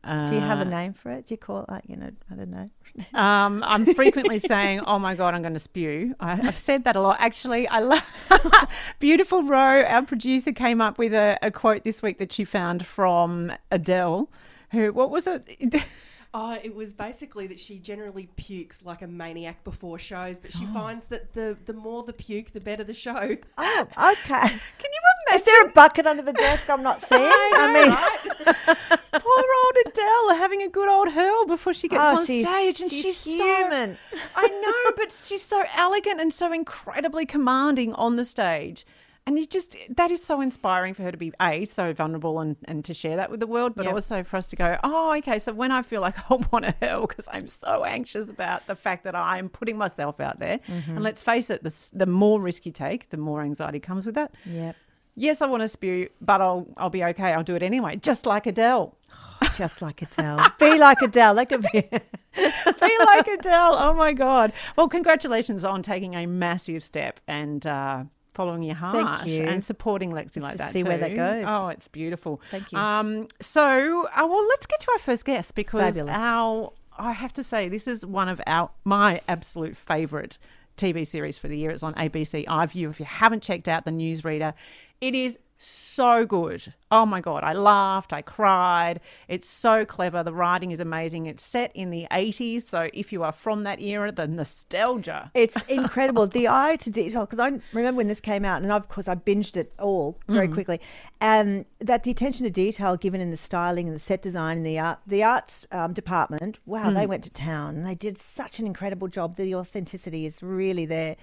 Do 0.04 0.34
you 0.34 0.42
have 0.42 0.60
a 0.60 0.66
name 0.66 0.94
for 0.94 1.12
it? 1.12 1.28
Do 1.28 1.36
you 1.36 1.38
call 1.38 1.62
it 1.62 1.70
like 1.70 1.84
you 1.88 1.96
know? 1.96 2.10
I 2.32 2.36
don't 2.36 2.50
know. 2.50 2.68
Um, 3.14 3.64
I'm 3.64 3.94
frequently 3.94 4.40
saying, 4.54 4.80
"Oh 4.82 4.98
my 4.98 5.14
god, 5.14 5.36
I'm 5.36 5.42
going 5.42 5.54
to 5.54 5.60
spew." 5.60 6.16
I, 6.20 6.36
have 6.36 6.58
said 6.58 6.86
that 6.86 6.96
a 6.96 7.02
lot. 7.02 7.18
Actually, 7.20 7.68
I 7.68 7.80
love 7.80 8.04
beautiful 9.00 9.44
Ro. 9.44 9.84
Our 9.84 10.04
producer 10.04 10.54
came 10.54 10.82
up 10.82 10.98
with 10.98 11.14
a, 11.14 11.38
a 11.44 11.52
quote 11.52 11.84
this 11.84 12.02
week 12.02 12.18
that 12.18 12.32
she 12.32 12.46
found 12.46 12.84
from 12.86 13.54
Adele. 13.70 14.28
Who? 14.72 14.92
What 14.92 15.12
was 15.12 15.28
it? 15.28 15.48
Oh, 16.34 16.58
it 16.64 16.74
was 16.74 16.94
basically 16.94 17.48
that 17.48 17.60
she 17.60 17.78
generally 17.78 18.30
pukes 18.38 18.82
like 18.86 19.02
a 19.02 19.08
maniac 19.08 19.66
before 19.66 20.00
shows, 20.00 20.40
but 20.40 20.54
she 20.54 20.66
finds 20.74 21.08
that 21.08 21.34
the, 21.34 21.58
the 21.66 21.74
more 21.74 22.04
the 22.04 22.14
puke, 22.14 22.54
the 22.54 22.62
better 22.62 22.84
the 22.86 22.94
show. 22.94 23.36
Oh, 23.58 23.82
okay. 23.88 24.40
Can 24.48 24.50
you 24.50 25.00
imagine? 25.28 25.36
Is 25.36 25.44
there 25.44 25.66
a 25.66 25.70
bucket 25.72 26.08
under 26.08 26.24
the 26.24 26.34
desk 26.34 26.70
I'm 26.70 26.84
not 26.84 27.02
seeing? 27.02 27.22
I, 27.24 27.74
mean, 27.74 28.48
Poor 29.22 29.44
old 29.64 29.76
Adele 29.88 30.36
having 30.38 30.62
a 30.62 30.70
good 30.70 30.88
old 30.90 31.12
hurl 31.14 31.46
before 31.46 31.74
she 31.74 31.88
gets 31.90 32.02
Oh, 32.02 32.18
on 32.20 32.26
she's- 32.26 32.48
stage, 32.48 32.82
and 32.82 32.90
she's 32.92 33.04
she's, 33.24 33.26
human. 33.26 33.98
so. 34.12 34.18
I 34.36 34.48
know, 34.48 34.94
but 34.98 35.12
she's 35.12 35.42
so 35.46 35.64
elegant 35.76 36.22
and 36.22 36.32
so 36.34 36.52
incredibly 36.54 37.26
commanding 37.26 37.94
on 37.94 38.16
the 38.16 38.24
stage. 38.26 38.86
And 39.32 39.40
you 39.40 39.46
just 39.48 39.76
that 39.96 40.12
is 40.12 40.22
so 40.24 40.42
inspiring 40.42 40.94
for 40.94 41.04
her 41.04 41.12
to 41.12 41.18
be 41.18 41.32
a 41.42 41.64
so 41.66 41.94
vulnerable 41.94 42.40
and, 42.40 42.58
and 42.66 42.84
to 42.86 42.94
share 42.94 43.16
that 43.16 43.32
with 43.32 43.40
the 43.40 43.48
world, 43.48 43.76
but 43.76 43.86
Yep. 43.86 43.94
also 43.94 44.24
for 44.24 44.36
us 44.38 44.46
to 44.48 44.56
go, 44.58 44.78
oh, 44.84 45.16
okay. 45.20 45.40
So 45.40 45.54
when 45.54 45.72
I 45.72 45.82
feel 45.84 46.02
like 46.02 46.16
I 46.32 46.36
want 46.52 46.66
to 46.66 46.76
hurl 46.82 47.08
because 47.08 47.30
I'm 47.32 47.48
so 47.48 47.86
anxious 47.86 48.30
about 48.30 48.68
the 48.68 48.76
fact 48.76 49.04
that 49.06 49.16
I'm 49.16 49.48
putting 49.48 49.78
myself 49.78 50.20
out 50.20 50.40
there, 50.40 50.60
Mm-hmm. 50.68 50.92
and 50.92 51.04
let's 51.04 51.24
face 51.24 51.50
it, 51.50 51.64
the, 51.64 51.74
the 51.94 52.06
more 52.06 52.42
risk 52.42 52.66
you 52.66 52.72
take, 52.74 53.10
the 53.10 53.18
more 53.18 53.42
anxiety 53.42 53.80
comes 53.80 54.06
with 54.06 54.16
that. 54.16 54.34
yep. 54.46 54.76
Yes, 55.16 55.42
I 55.42 55.46
want 55.48 55.62
to 55.62 55.68
spew, 55.68 56.10
but 56.22 56.40
I'll 56.42 56.68
I'll 56.78 56.90
be 56.90 57.04
okay. 57.04 57.34
I'll 57.34 57.44
do 57.44 57.56
it 57.56 57.64
anyway, 57.64 57.98
just 57.98 58.26
like 58.26 58.46
Adele. 58.48 58.96
Just 59.58 59.82
like 59.82 60.02
Adele. 60.02 60.40
Be 60.60 60.78
like 60.80 61.02
Adele. 61.02 61.36
That 61.36 61.50
could 61.50 61.64
be. 61.64 61.82
Be 61.82 62.98
like 63.06 63.28
Adele. 63.28 63.76
Oh 63.76 63.94
my 63.94 64.14
God. 64.14 64.54
Well, 64.76 64.88
congratulations 64.88 65.66
on 65.66 65.82
taking 65.82 66.14
a 66.16 66.26
massive 66.28 66.84
step 66.84 67.20
and 67.28 67.66
uh, 67.68 68.04
following 68.34 68.64
your 68.64 68.76
heart 68.76 69.28
you. 69.28 69.44
and 69.44 69.64
supporting 69.64 70.12
Lexi 70.12 70.42
like 70.42 70.58
that. 70.58 70.72
see 70.72 70.84
where 70.84 70.98
that 70.98 71.16
goes. 71.16 71.46
Oh, 71.48 71.68
it's 71.70 71.88
beautiful. 71.88 72.42
Thank 72.50 72.72
you. 72.72 72.78
Um, 72.78 73.28
so, 73.42 74.08
uh, 74.08 74.28
well, 74.28 74.48
let's 74.48 74.66
get 74.66 74.80
to 74.82 74.92
our 74.94 75.00
first 75.00 75.26
guest 75.26 75.56
because 75.56 75.96
Fabulous. 75.98 76.18
our, 76.18 76.74
I 76.98 77.12
have 77.12 77.34
to 77.34 77.44
say, 77.44 77.68
this 77.70 77.88
is 77.88 78.06
one 78.06 78.30
of 78.30 78.42
our 78.48 78.72
my 78.84 79.22
absolute 79.28 79.76
favourite 79.76 80.38
TV 80.78 81.06
series 81.06 81.38
for 81.38 81.48
the 81.48 81.58
year. 81.58 81.72
It's 81.72 81.84
on 81.84 81.94
ABC 81.96 82.46
iView. 82.46 82.90
If 82.90 83.00
you 83.00 83.06
haven't 83.06 83.44
checked 83.44 83.68
out 83.68 83.86
the 83.86 83.92
newsreader, 83.92 84.54
it 85.00 85.16
is 85.16 85.38
so 85.64 86.26
good. 86.26 86.74
Oh 86.90 87.06
my 87.06 87.22
God. 87.22 87.44
I 87.44 87.54
laughed. 87.54 88.12
I 88.14 88.22
cried. 88.22 89.00
It's 89.28 89.48
so 89.50 89.86
clever. 89.86 90.24
The 90.24 90.34
writing 90.34 90.72
is 90.72 90.80
amazing. 90.80 91.26
It's 91.28 91.44
set 91.44 91.72
in 91.76 91.90
the 91.90 92.08
80s. 92.12 92.68
So 92.68 92.90
if 92.94 93.14
you 93.14 93.24
are 93.24 93.32
from 93.32 93.64
that 93.64 93.80
era, 93.82 94.12
the 94.12 94.28
nostalgia. 94.28 95.32
It's 95.34 95.64
incredible. 95.64 96.28
the 96.28 96.48
eye 96.50 96.76
to 96.78 96.90
detail, 96.90 97.22
because 97.22 97.40
I 97.40 97.60
remember 97.74 97.98
when 97.98 98.08
this 98.08 98.22
came 98.22 98.44
out, 98.46 98.62
and 98.62 98.72
of 98.72 98.90
course 98.90 99.08
I 99.08 99.16
binged 99.16 99.56
it 99.58 99.72
all 99.80 100.18
very 100.28 100.48
Mm. 100.48 100.54
quickly. 100.54 100.82
And 101.20 101.66
that 101.80 102.04
the 102.04 102.12
attention 102.12 102.44
to 102.46 102.50
detail 102.50 102.98
given 102.98 103.22
in 103.22 103.30
the 103.32 103.38
styling 103.38 103.88
and 103.88 103.96
the 103.96 104.00
set 104.00 104.22
design 104.22 104.58
and 104.58 104.66
the 104.66 104.80
art, 104.80 105.00
the 105.06 105.24
art 105.24 105.66
um, 105.72 105.94
department, 105.94 106.60
wow, 106.66 106.90
Mm. 106.90 106.96
they 106.96 107.06
went 107.06 107.24
to 107.26 107.30
town. 107.30 107.76
and 107.76 107.86
They 107.86 107.96
did 107.96 108.18
such 108.18 108.60
an 108.60 108.66
incredible 108.66 109.08
job. 109.08 109.36
The 109.36 109.54
authenticity 109.56 110.26
is 110.26 110.42
really 110.42 110.86
there, 110.86 111.16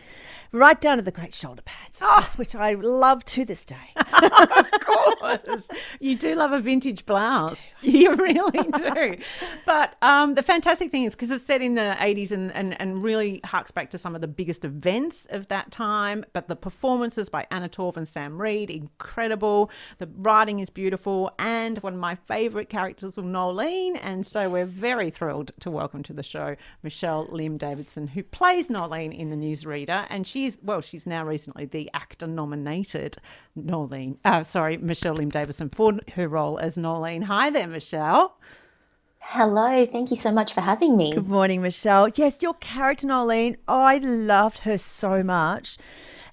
right 0.52 0.80
down 0.80 0.96
to 0.98 1.02
the 1.02 1.10
great 1.10 1.34
shoulder 1.34 1.62
pads, 1.62 1.98
Ah. 2.02 2.30
which 2.36 2.54
I 2.54 2.74
love 2.74 3.24
to 3.26 3.44
this 3.44 3.64
day. 3.64 3.76
of 4.32 4.70
course. 4.80 5.68
You 6.00 6.16
do 6.16 6.34
love 6.34 6.52
a 6.52 6.60
vintage 6.60 7.06
blouse. 7.06 7.56
You 7.80 8.14
really 8.14 8.68
do. 8.70 9.16
But 9.64 9.96
um, 10.02 10.34
the 10.34 10.42
fantastic 10.42 10.90
thing 10.90 11.04
is 11.04 11.14
because 11.14 11.30
it's 11.30 11.44
set 11.44 11.62
in 11.62 11.74
the 11.74 11.96
80s 11.98 12.30
and, 12.30 12.52
and, 12.52 12.80
and 12.80 13.02
really 13.02 13.40
harks 13.44 13.70
back 13.70 13.90
to 13.90 13.98
some 13.98 14.14
of 14.14 14.20
the 14.20 14.28
biggest 14.28 14.64
events 14.64 15.26
of 15.30 15.48
that 15.48 15.70
time. 15.70 16.24
But 16.32 16.48
the 16.48 16.56
performances 16.56 17.28
by 17.28 17.46
Anna 17.50 17.68
Torv 17.68 17.96
and 17.96 18.06
Sam 18.06 18.40
Reid, 18.40 18.70
incredible. 18.70 19.70
The 19.98 20.08
writing 20.16 20.60
is 20.60 20.70
beautiful. 20.70 21.32
And 21.38 21.78
one 21.78 21.94
of 21.94 22.00
my 22.00 22.14
favourite 22.14 22.68
characters 22.68 23.16
was 23.16 23.24
Noelene. 23.24 23.98
And 24.02 24.26
so 24.26 24.48
we're 24.48 24.64
very 24.64 25.10
thrilled 25.10 25.52
to 25.60 25.70
welcome 25.70 26.02
to 26.04 26.12
the 26.12 26.22
show 26.22 26.56
Michelle 26.82 27.26
Lim 27.30 27.56
Davidson, 27.56 28.08
who 28.08 28.22
plays 28.22 28.68
Noelene 28.68 29.16
in 29.16 29.30
the 29.30 29.36
newsreader. 29.36 30.06
And 30.10 30.26
she's, 30.26 30.58
well, 30.62 30.80
she's 30.80 31.06
now 31.06 31.24
recently 31.24 31.64
the 31.64 31.90
actor 31.94 32.26
nominated 32.26 33.16
Noelene, 33.56 34.17
uh, 34.24 34.42
sorry, 34.42 34.76
Michelle 34.76 35.14
Lim 35.14 35.30
Davidson 35.30 35.70
for 35.70 35.98
her 36.14 36.28
role 36.28 36.58
as 36.58 36.76
Noelene. 36.76 37.24
Hi 37.24 37.50
there, 37.50 37.66
Michelle. 37.66 38.36
Hello, 39.20 39.84
thank 39.84 40.10
you 40.10 40.16
so 40.16 40.32
much 40.32 40.54
for 40.54 40.62
having 40.62 40.96
me. 40.96 41.12
Good 41.12 41.28
morning, 41.28 41.60
Michelle. 41.60 42.08
Yes, 42.14 42.38
your 42.40 42.54
character, 42.54 43.06
Noelene, 43.06 43.56
I 43.68 43.98
loved 43.98 44.60
her 44.60 44.78
so 44.78 45.22
much. 45.22 45.76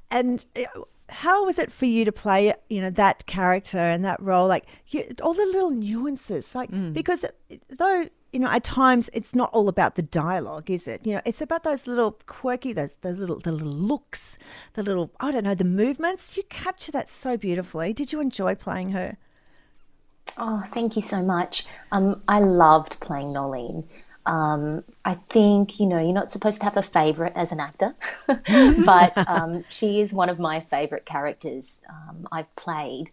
And 0.10 0.46
uh, 0.56 0.82
how 1.10 1.46
was 1.46 1.60
it 1.60 1.72
for 1.72 1.86
you 1.86 2.06
to 2.06 2.12
play, 2.12 2.54
you 2.70 2.82
know, 2.82 2.90
that 2.92 3.26
character 3.26 3.78
and 3.78 4.06
that 4.06 4.22
role? 4.22 4.48
Like 4.48 4.66
you, 4.88 5.14
all 5.22 5.34
the 5.34 5.46
little 5.46 5.72
nuances, 5.72 6.56
like 6.56 6.70
because 6.94 7.26
though 7.70 8.10
you 8.36 8.42
know, 8.42 8.50
at 8.50 8.66
times 8.66 9.10
it's 9.14 9.34
not 9.34 9.50
all 9.54 9.70
about 9.70 9.96
the 9.96 10.02
dialogue, 10.02 10.70
is 10.70 10.90
it? 10.90 11.08
You 11.08 11.14
know, 11.14 11.22
it's 11.24 11.40
about 11.40 11.64
those 11.64 11.88
little 11.88 12.20
quirky, 12.26 12.74
those 12.74 12.96
those 12.96 13.18
little 13.18 13.40
the 13.40 13.54
little 13.54 13.72
looks, 13.72 14.38
the 14.74 14.84
little 14.84 15.10
I 15.22 15.32
don't 15.32 15.46
know, 15.46 15.56
the 15.56 15.64
movements. 15.64 16.36
You 16.36 16.44
capture 16.50 16.92
that 16.92 17.10
so 17.10 17.38
beautifully. 17.38 17.94
Did 17.94 18.12
you 18.12 18.20
enjoy 18.20 18.54
playing 18.54 18.92
her? 18.92 19.18
Oh, 20.38 20.66
thank 20.68 20.98
you 20.98 21.02
so 21.02 21.22
much. 21.22 21.66
Um, 21.94 22.24
I 22.28 22.42
loved 22.42 23.00
playing 23.00 23.28
Noelene. 23.28 23.86
Um, 24.26 24.84
I 25.06 25.14
think, 25.14 25.80
you 25.80 25.86
know, 25.86 26.00
you're 26.00 26.12
not 26.12 26.30
supposed 26.30 26.60
to 26.60 26.66
have 26.66 26.76
a 26.76 26.84
favorite 26.84 27.34
as 27.38 27.54
an 27.54 27.62
actor, 27.62 27.96
but 28.86 29.18
um, 29.30 29.64
she 29.70 30.02
is 30.02 30.14
one 30.14 30.28
of 30.28 30.40
my 30.40 30.60
favorite 30.60 31.06
characters 31.06 31.80
um, 31.88 32.28
I've 32.34 32.54
played. 32.58 33.12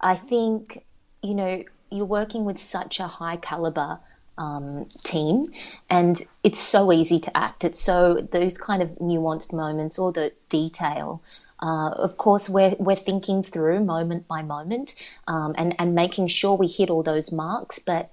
I 0.00 0.16
think, 0.16 0.84
you 1.22 1.34
know, 1.34 1.62
you're 1.90 2.06
working 2.06 2.44
with 2.44 2.58
such 2.58 2.98
a 2.98 3.06
high 3.06 3.36
caliber 3.36 4.00
um, 4.38 4.88
team, 5.02 5.46
and 5.88 6.22
it's 6.42 6.58
so 6.58 6.92
easy 6.92 7.18
to 7.20 7.36
act. 7.36 7.64
It's 7.64 7.80
so, 7.80 8.14
those 8.32 8.58
kind 8.58 8.82
of 8.82 8.90
nuanced 8.98 9.52
moments 9.52 9.98
or 9.98 10.12
the 10.12 10.32
detail. 10.48 11.22
Uh, 11.60 11.90
of 11.90 12.16
course, 12.16 12.48
we're, 12.48 12.74
we're 12.78 12.96
thinking 12.96 13.42
through 13.42 13.82
moment 13.84 14.26
by 14.28 14.42
moment 14.42 14.94
um, 15.28 15.54
and, 15.56 15.74
and 15.78 15.94
making 15.94 16.26
sure 16.26 16.56
we 16.56 16.66
hit 16.66 16.90
all 16.90 17.02
those 17.02 17.32
marks, 17.32 17.78
but 17.78 18.10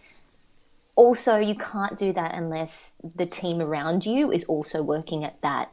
also 0.95 1.37
you 1.37 1.55
can't 1.55 1.97
do 1.97 2.13
that 2.13 2.33
unless 2.33 2.95
the 3.15 3.25
team 3.25 3.61
around 3.61 4.05
you 4.05 4.31
is 4.31 4.43
also 4.45 4.83
working 4.83 5.23
at 5.23 5.41
that 5.41 5.71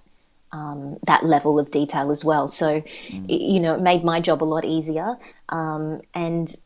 um, 0.50 0.97
that 1.07 1.25
level 1.26 1.59
of 1.59 1.71
detail 1.71 2.11
as 2.11 2.25
well. 2.25 2.49
So, 2.49 2.83
y- 3.12 3.23
you 3.26 3.61
know, 3.61 3.75
it 3.75 3.83
made 3.83 4.02
my 4.02 4.21
job 4.21 4.43
a 4.43 4.47
lot 4.47 4.64
easier. 4.64 5.19
Um, 5.50 6.00
and 6.14 6.57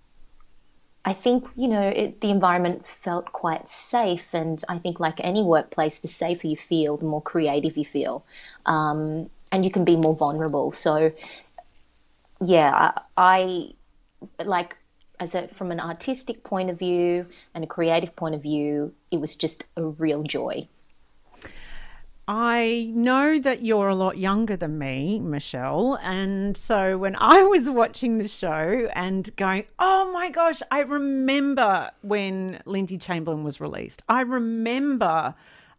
I 1.05 1.13
think, 1.13 1.49
you 1.57 1.69
know, 1.69 1.81
it, 1.81 2.21
the 2.21 2.31
environment 2.31 2.87
felt 2.87 3.33
quite 3.33 3.69
safe. 3.69 4.35
And 4.35 4.63
I 4.69 4.79
think, 4.79 5.01
like 5.01 5.19
any 5.21 5.43
workplace, 5.43 5.99
the 5.99 6.09
safer 6.09 6.47
you 6.47 6.57
feel, 6.57 6.97
the 6.97 7.05
more 7.05 7.23
creative 7.23 7.77
you 7.77 7.85
feel. 7.85 8.25
Um, 8.67 9.31
and 9.51 9.65
you 9.65 9.71
can 9.71 9.85
be 9.85 9.97
more 9.97 10.15
vulnerable. 10.15 10.73
So, 10.73 11.13
yeah, 12.41 12.93
I, 13.17 13.73
I 14.39 14.45
like 14.45 14.77
as 15.19 15.35
a 15.35 15.49
from 15.49 15.71
an 15.71 15.81
artistic 15.81 16.43
point 16.43 16.71
of 16.71 16.79
view 16.79 17.27
and 17.55 17.63
a 17.63 17.67
creative 17.67 18.17
point 18.17 18.35
of 18.35 18.43
view, 18.43 18.95
it 19.11 19.21
was 19.21 19.37
just 19.37 19.67
a 19.77 19.85
real 19.85 20.23
joy. 20.23 20.69
I 22.35 22.91
know 22.95 23.39
that 23.41 23.63
you're 23.63 23.91
a 23.91 23.95
lot 23.95 24.17
younger 24.17 24.57
than 24.57 24.79
me, 24.79 25.21
Michelle. 25.21 25.99
And 26.03 26.57
so 26.57 26.97
when 26.97 27.15
I 27.17 27.43
was 27.43 27.69
watching 27.69 28.17
the 28.17 28.27
show 28.27 28.89
and 28.95 29.37
going, 29.37 29.67
oh 29.79 30.11
my 30.15 30.31
gosh, 30.31 30.63
I 30.71 30.81
remember 30.81 31.91
when 32.01 32.63
Lindsay 32.65 32.97
Chamberlain 32.97 33.45
was 33.45 33.61
released. 33.61 34.03
I 34.09 34.23
remember 34.23 35.35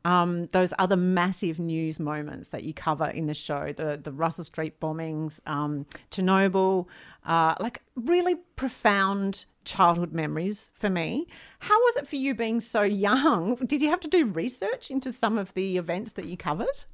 um, 0.06 0.46
those 0.52 0.76
other 0.78 0.96
massive 0.96 1.58
news 1.58 2.00
moments 2.00 2.50
that 2.50 2.62
you 2.62 2.72
cover 2.72 3.08
in 3.08 3.26
the 3.26 3.34
show 3.34 3.74
the, 3.74 4.00
the 4.00 4.12
Russell 4.12 4.44
Street 4.44 4.80
bombings, 4.80 5.40
um, 5.48 5.88
Chernobyl, 6.12 6.88
uh, 7.26 7.56
like 7.60 7.82
really 7.96 8.36
profound 8.56 9.46
childhood 9.66 10.14
memories 10.14 10.70
for 10.74 10.90
me. 10.90 11.28
How 11.60 11.80
was 11.80 11.96
it 11.96 12.08
for 12.08 12.16
you 12.16 12.36
being 12.36 12.60
so 12.60 12.82
young? 12.84 13.56
Did 13.66 13.82
you 13.82 13.90
have 13.90 14.02
to 14.02 14.08
do 14.08 14.26
research 14.26 14.92
into 14.92 15.12
some 15.12 15.38
of 15.38 15.54
the 15.54 15.78
events 15.78 16.14
that 16.14 16.26
you 16.26 16.38
covered? 16.38 16.86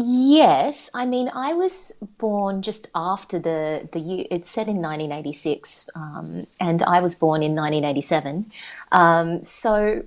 Yes, 0.00 0.90
I 0.94 1.06
mean 1.06 1.28
I 1.34 1.54
was 1.54 1.92
born 2.18 2.62
just 2.62 2.88
after 2.94 3.40
the 3.40 3.88
the 3.90 3.98
year. 3.98 4.26
It's 4.30 4.48
set 4.48 4.68
in 4.68 4.76
1986, 4.76 5.88
um, 5.96 6.46
and 6.60 6.84
I 6.84 7.00
was 7.00 7.16
born 7.16 7.42
in 7.42 7.56
1987. 7.56 8.52
Um, 8.92 9.42
so 9.42 10.04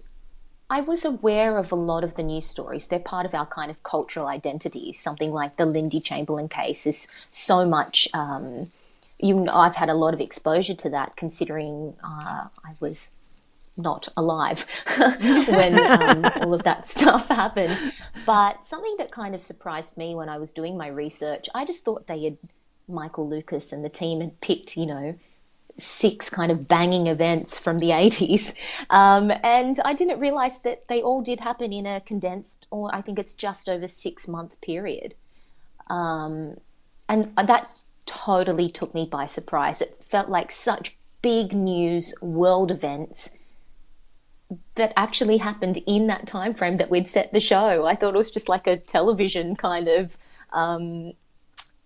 I 0.69 0.79
was 0.79 1.03
aware 1.03 1.57
of 1.57 1.73
a 1.73 1.75
lot 1.75 2.05
of 2.05 2.15
the 2.15 2.23
news 2.23 2.45
stories. 2.45 2.87
They're 2.87 2.99
part 2.99 3.25
of 3.25 3.33
our 3.35 3.45
kind 3.45 3.69
of 3.69 3.83
cultural 3.83 4.27
identity. 4.27 4.93
Something 4.93 5.33
like 5.33 5.57
the 5.57 5.65
Lindy 5.65 5.99
Chamberlain 5.99 6.47
case 6.47 6.87
is 6.87 7.09
so 7.29 7.65
much. 7.65 8.07
Um, 8.13 8.71
you 9.21 9.35
know, 9.35 9.53
I've 9.53 9.75
had 9.75 9.89
a 9.89 9.93
lot 9.93 10.13
of 10.13 10.21
exposure 10.21 10.73
to 10.73 10.89
that, 10.89 11.15
considering 11.15 11.95
uh, 12.03 12.47
I 12.65 12.75
was 12.79 13.11
not 13.77 14.07
alive 14.17 14.65
when 14.97 15.79
um, 15.79 16.25
all 16.41 16.53
of 16.53 16.63
that 16.63 16.85
stuff 16.87 17.27
happened. 17.27 17.93
But 18.25 18.65
something 18.65 18.95
that 18.97 19.11
kind 19.11 19.35
of 19.35 19.41
surprised 19.41 19.97
me 19.97 20.15
when 20.15 20.29
I 20.29 20.37
was 20.37 20.51
doing 20.51 20.77
my 20.77 20.87
research, 20.87 21.47
I 21.53 21.65
just 21.65 21.85
thought 21.85 22.07
they 22.07 22.23
had, 22.23 22.37
Michael 22.87 23.29
Lucas 23.29 23.71
and 23.71 23.85
the 23.85 23.89
team 23.89 24.19
had 24.19 24.41
picked, 24.41 24.75
you 24.75 24.85
know, 24.85 25.17
six 25.77 26.29
kind 26.29 26.51
of 26.51 26.67
banging 26.67 27.07
events 27.07 27.57
from 27.57 27.79
the 27.79 27.89
80s. 27.89 28.53
Um, 28.89 29.31
and 29.43 29.79
I 29.85 29.93
didn't 29.93 30.19
realize 30.19 30.59
that 30.59 30.87
they 30.87 31.01
all 31.01 31.21
did 31.21 31.39
happen 31.39 31.71
in 31.71 31.85
a 31.85 32.01
condensed, 32.01 32.67
or 32.71 32.93
I 32.93 33.01
think 33.01 33.17
it's 33.17 33.33
just 33.33 33.69
over 33.69 33.87
six 33.87 34.27
month 34.27 34.59
period. 34.61 35.15
Um, 35.87 36.57
and 37.07 37.33
that 37.35 37.69
totally 38.11 38.69
took 38.69 38.93
me 38.93 39.05
by 39.05 39.25
surprise. 39.25 39.81
It 39.81 39.97
felt 40.01 40.29
like 40.29 40.51
such 40.51 40.97
big 41.21 41.53
news 41.53 42.13
world 42.21 42.71
events 42.71 43.31
that 44.75 44.91
actually 44.97 45.37
happened 45.37 45.79
in 45.87 46.07
that 46.07 46.27
time 46.27 46.53
frame 46.53 46.75
that 46.77 46.89
we'd 46.89 47.07
set 47.07 47.31
the 47.31 47.39
show. 47.39 47.85
I 47.85 47.95
thought 47.95 48.13
it 48.13 48.17
was 48.17 48.31
just 48.31 48.49
like 48.49 48.67
a 48.67 48.75
television 48.75 49.55
kind 49.55 49.87
of 49.87 50.17
um, 50.51 51.13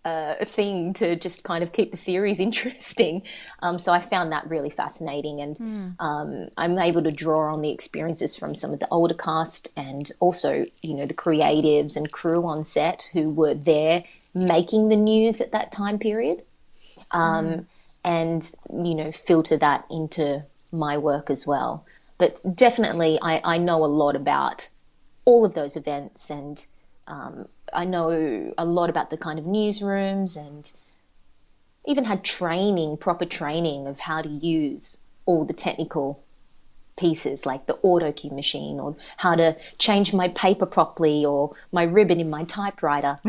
uh, 0.03 0.43
thing 0.45 0.93
to 0.93 1.15
just 1.15 1.43
kind 1.43 1.63
of 1.63 1.73
keep 1.73 1.91
the 1.91 1.97
series 1.97 2.39
interesting. 2.47 3.21
Um, 3.61 3.77
so 3.77 3.91
I 3.91 3.99
found 3.99 4.31
that 4.31 4.49
really 4.49 4.71
fascinating, 4.71 5.41
and 5.41 5.57
mm. 5.57 5.95
um, 5.99 6.49
I'm 6.57 6.79
able 6.79 7.03
to 7.03 7.11
draw 7.11 7.53
on 7.53 7.61
the 7.61 7.69
experiences 7.69 8.35
from 8.35 8.55
some 8.55 8.73
of 8.73 8.79
the 8.79 8.87
older 8.89 9.13
cast 9.13 9.71
and 9.77 10.11
also, 10.19 10.65
you 10.81 10.95
know, 10.95 11.05
the 11.05 11.13
creatives 11.13 11.95
and 11.95 12.11
crew 12.11 12.47
on 12.47 12.63
set 12.63 13.09
who 13.13 13.29
were 13.29 13.53
there 13.53 14.03
making 14.35 14.89
the 14.89 14.95
news 14.95 15.41
at 15.41 15.51
that 15.51 15.71
time 15.71 15.97
period, 15.97 16.43
um, 17.11 17.45
mm. 17.45 17.65
and 18.03 18.53
you 18.71 18.93
know, 18.93 19.11
filter 19.11 19.57
that 19.57 19.85
into 19.89 20.43
my 20.71 20.97
work 20.97 21.29
as 21.31 21.47
well 21.47 21.85
but 22.17 22.41
definitely 22.55 23.19
I, 23.21 23.41
I 23.43 23.57
know 23.57 23.83
a 23.83 23.87
lot 23.87 24.15
about 24.15 24.69
all 25.25 25.45
of 25.45 25.53
those 25.53 25.75
events 25.75 26.29
and 26.29 26.65
um, 27.07 27.47
I 27.73 27.85
know 27.85 28.53
a 28.57 28.65
lot 28.65 28.89
about 28.89 29.09
the 29.09 29.17
kind 29.17 29.37
of 29.37 29.45
newsrooms 29.45 30.37
and 30.37 30.71
even 31.85 32.05
had 32.05 32.23
training, 32.23 32.97
proper 32.97 33.25
training 33.25 33.87
of 33.87 34.01
how 34.01 34.21
to 34.21 34.29
use 34.29 34.99
all 35.25 35.45
the 35.45 35.53
technical 35.53 36.23
pieces 36.97 37.45
like 37.45 37.65
the 37.65 37.77
auto 37.81 38.11
cue 38.11 38.31
machine 38.31 38.79
or 38.79 38.95
how 39.17 39.35
to 39.35 39.55
change 39.77 40.13
my 40.13 40.29
paper 40.29 40.65
properly 40.65 41.25
or 41.25 41.51
my 41.71 41.83
ribbon 41.83 42.19
in 42.19 42.29
my 42.29 42.43
typewriter. 42.45 43.17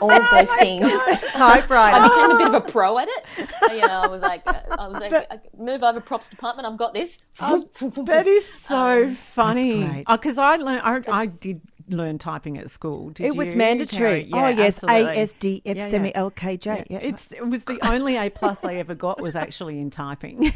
all 0.00 0.12
of 0.12 0.30
those 0.30 0.52
things. 0.54 0.90
Typewriter. 1.32 1.96
I 1.96 2.08
became 2.08 2.30
a 2.30 2.38
bit 2.38 2.46
of 2.48 2.54
a 2.54 2.60
pro 2.60 2.98
at 2.98 3.08
it. 3.08 3.48
You 3.70 3.80
know, 3.80 4.02
I 4.02 4.06
was 4.06 4.22
like, 4.22 4.46
I 4.70 4.86
was 4.86 5.00
like, 5.00 5.10
but, 5.10 5.58
move 5.58 5.82
over 5.82 6.00
props 6.00 6.28
department. 6.28 6.66
I've 6.66 6.76
got 6.76 6.94
this. 6.94 7.20
Oh, 7.40 7.60
that 8.04 8.26
is 8.26 8.50
so 8.50 9.04
um, 9.04 9.14
funny. 9.14 10.04
Because 10.08 10.38
oh, 10.38 10.42
I 10.42 10.56
learned, 10.56 10.82
I, 10.82 11.20
I 11.20 11.26
did 11.26 11.60
learn 11.88 12.18
typing 12.18 12.58
at 12.58 12.70
school. 12.70 13.10
Did 13.10 13.26
it 13.26 13.36
was 13.36 13.52
you? 13.52 13.56
mandatory. 13.56 14.24
Yeah, 14.24 14.46
oh 14.46 14.48
yes, 14.48 14.82
absolutely. 14.82 15.12
A 15.12 15.22
S 15.22 15.34
D 15.38 15.62
F 15.66 15.76
Yeah, 15.76 15.88
semi. 15.88 16.14
L 16.14 16.30
K 16.30 16.56
J. 16.56 16.70
Yeah. 16.70 16.84
Yeah. 16.88 16.98
It's 17.08 17.32
it 17.32 17.46
was 17.46 17.64
the 17.64 17.78
only 17.82 18.16
A 18.16 18.30
plus 18.30 18.64
I 18.64 18.74
ever 18.74 18.94
got 18.94 19.20
was 19.20 19.36
actually 19.36 19.80
in 19.80 19.90
typing. 19.90 20.52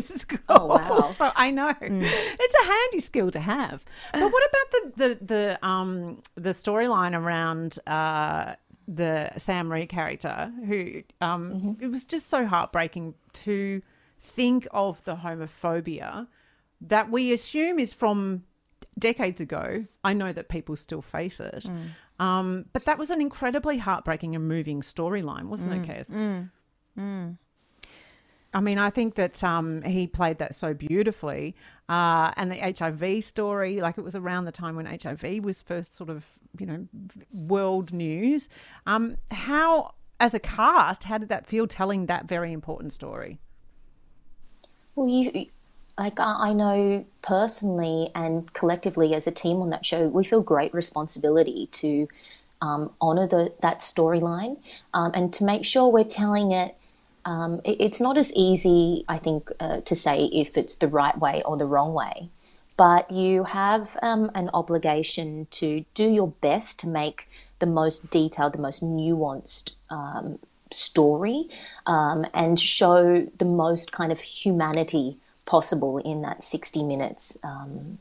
School. 0.00 0.38
Oh, 0.48 0.66
wow. 0.66 1.10
So 1.10 1.30
I 1.34 1.50
know 1.50 1.72
Mm. 1.74 2.02
it's 2.04 2.54
a 2.54 2.66
handy 2.66 3.00
skill 3.00 3.30
to 3.30 3.40
have. 3.40 3.84
But 4.12 4.30
what 4.32 4.42
about 4.50 4.70
the 4.72 4.92
the 4.96 5.24
the 5.24 5.66
um 5.66 6.22
the 6.34 6.50
storyline 6.50 7.14
around 7.18 7.78
uh 7.86 8.54
the 8.86 9.30
Sam 9.38 9.72
Reid 9.72 9.88
character 9.88 10.52
who 10.66 11.02
um 11.20 11.52
Mm-hmm. 11.54 11.84
it 11.84 11.88
was 11.88 12.04
just 12.04 12.28
so 12.28 12.46
heartbreaking 12.46 13.14
to 13.44 13.82
think 14.20 14.66
of 14.72 15.02
the 15.04 15.16
homophobia 15.16 16.26
that 16.80 17.10
we 17.10 17.32
assume 17.32 17.78
is 17.78 17.94
from 17.94 18.44
decades 18.98 19.40
ago. 19.40 19.86
I 20.04 20.12
know 20.12 20.32
that 20.32 20.48
people 20.48 20.76
still 20.76 21.02
face 21.02 21.40
it. 21.40 21.64
Mm. 21.64 22.22
Um, 22.24 22.64
but 22.72 22.84
that 22.84 22.96
was 22.98 23.10
an 23.10 23.20
incredibly 23.20 23.78
heartbreaking 23.78 24.36
and 24.36 24.46
moving 24.46 24.82
storyline, 24.82 25.46
wasn't 25.46 25.72
Mm. 25.72 25.88
it, 25.88 25.88
Kez? 25.88 26.50
I 28.54 28.60
mean, 28.60 28.78
I 28.78 28.88
think 28.88 29.16
that 29.16 29.42
um, 29.42 29.82
he 29.82 30.06
played 30.06 30.38
that 30.38 30.54
so 30.54 30.72
beautifully. 30.72 31.56
Uh, 31.88 32.32
and 32.36 32.50
the 32.50 32.56
HIV 32.56 33.24
story, 33.24 33.80
like 33.80 33.98
it 33.98 34.04
was 34.04 34.14
around 34.14 34.46
the 34.46 34.52
time 34.52 34.76
when 34.76 34.86
HIV 34.86 35.44
was 35.44 35.60
first 35.60 35.94
sort 35.94 36.08
of, 36.08 36.24
you 36.58 36.64
know, 36.64 36.86
world 37.32 37.92
news. 37.92 38.48
Um, 38.86 39.16
how, 39.30 39.94
as 40.20 40.32
a 40.32 40.38
cast, 40.38 41.04
how 41.04 41.18
did 41.18 41.28
that 41.28 41.46
feel 41.46 41.66
telling 41.66 42.06
that 42.06 42.26
very 42.26 42.52
important 42.52 42.92
story? 42.92 43.38
Well, 44.94 45.08
you 45.08 45.46
like 45.98 46.18
I 46.18 46.52
know 46.52 47.04
personally 47.22 48.10
and 48.14 48.52
collectively 48.52 49.14
as 49.14 49.26
a 49.26 49.30
team 49.30 49.60
on 49.60 49.70
that 49.70 49.86
show, 49.86 50.08
we 50.08 50.24
feel 50.24 50.42
great 50.42 50.74
responsibility 50.74 51.68
to 51.72 52.08
um, 52.60 52.92
honor 53.00 53.26
that 53.26 53.80
storyline 53.80 54.56
um, 54.92 55.12
and 55.14 55.32
to 55.34 55.44
make 55.44 55.64
sure 55.64 55.88
we're 55.88 56.04
telling 56.04 56.52
it. 56.52 56.76
Um, 57.24 57.60
it- 57.64 57.80
it's 57.80 58.00
not 58.00 58.16
as 58.16 58.32
easy, 58.34 59.04
I 59.08 59.18
think, 59.18 59.50
uh, 59.60 59.80
to 59.80 59.94
say 59.94 60.24
if 60.26 60.56
it's 60.56 60.76
the 60.76 60.88
right 60.88 61.18
way 61.18 61.42
or 61.44 61.56
the 61.56 61.66
wrong 61.66 61.94
way, 61.94 62.28
but 62.76 63.10
you 63.10 63.44
have 63.44 63.96
um, 64.02 64.30
an 64.34 64.50
obligation 64.52 65.46
to 65.52 65.84
do 65.94 66.08
your 66.10 66.28
best 66.28 66.78
to 66.80 66.88
make 66.88 67.28
the 67.60 67.66
most 67.66 68.10
detailed, 68.10 68.52
the 68.52 68.58
most 68.58 68.82
nuanced 68.82 69.72
um, 69.90 70.38
story 70.70 71.48
um, 71.86 72.26
and 72.34 72.58
show 72.58 73.26
the 73.38 73.44
most 73.44 73.92
kind 73.92 74.10
of 74.12 74.20
humanity 74.20 75.16
possible 75.46 75.98
in 75.98 76.22
that 76.22 76.42
60 76.42 76.82
minutes 76.82 77.38
um, 77.44 77.98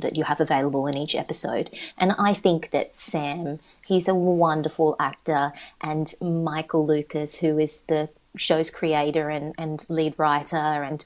that 0.00 0.16
you 0.16 0.24
have 0.24 0.40
available 0.40 0.86
in 0.86 0.96
each 0.96 1.14
episode. 1.14 1.70
And 1.98 2.12
I 2.18 2.32
think 2.32 2.70
that 2.70 2.96
Sam, 2.96 3.58
he's 3.84 4.08
a 4.08 4.14
wonderful 4.14 4.96
actor, 4.98 5.52
and 5.80 6.12
Michael 6.22 6.86
Lucas, 6.86 7.40
who 7.40 7.58
is 7.58 7.82
the 7.82 8.08
show's 8.38 8.70
creator 8.70 9.28
and, 9.28 9.54
and 9.58 9.84
lead 9.88 10.14
writer 10.18 10.56
and 10.56 11.04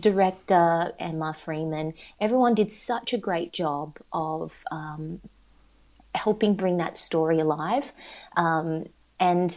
director, 0.00 0.92
Emma 0.98 1.32
Freeman, 1.32 1.94
everyone 2.20 2.54
did 2.54 2.70
such 2.70 3.12
a 3.12 3.18
great 3.18 3.52
job 3.52 3.98
of 4.12 4.64
um, 4.70 5.20
helping 6.14 6.54
bring 6.54 6.76
that 6.78 6.96
story 6.96 7.40
alive. 7.40 7.92
Um, 8.36 8.86
and 9.18 9.56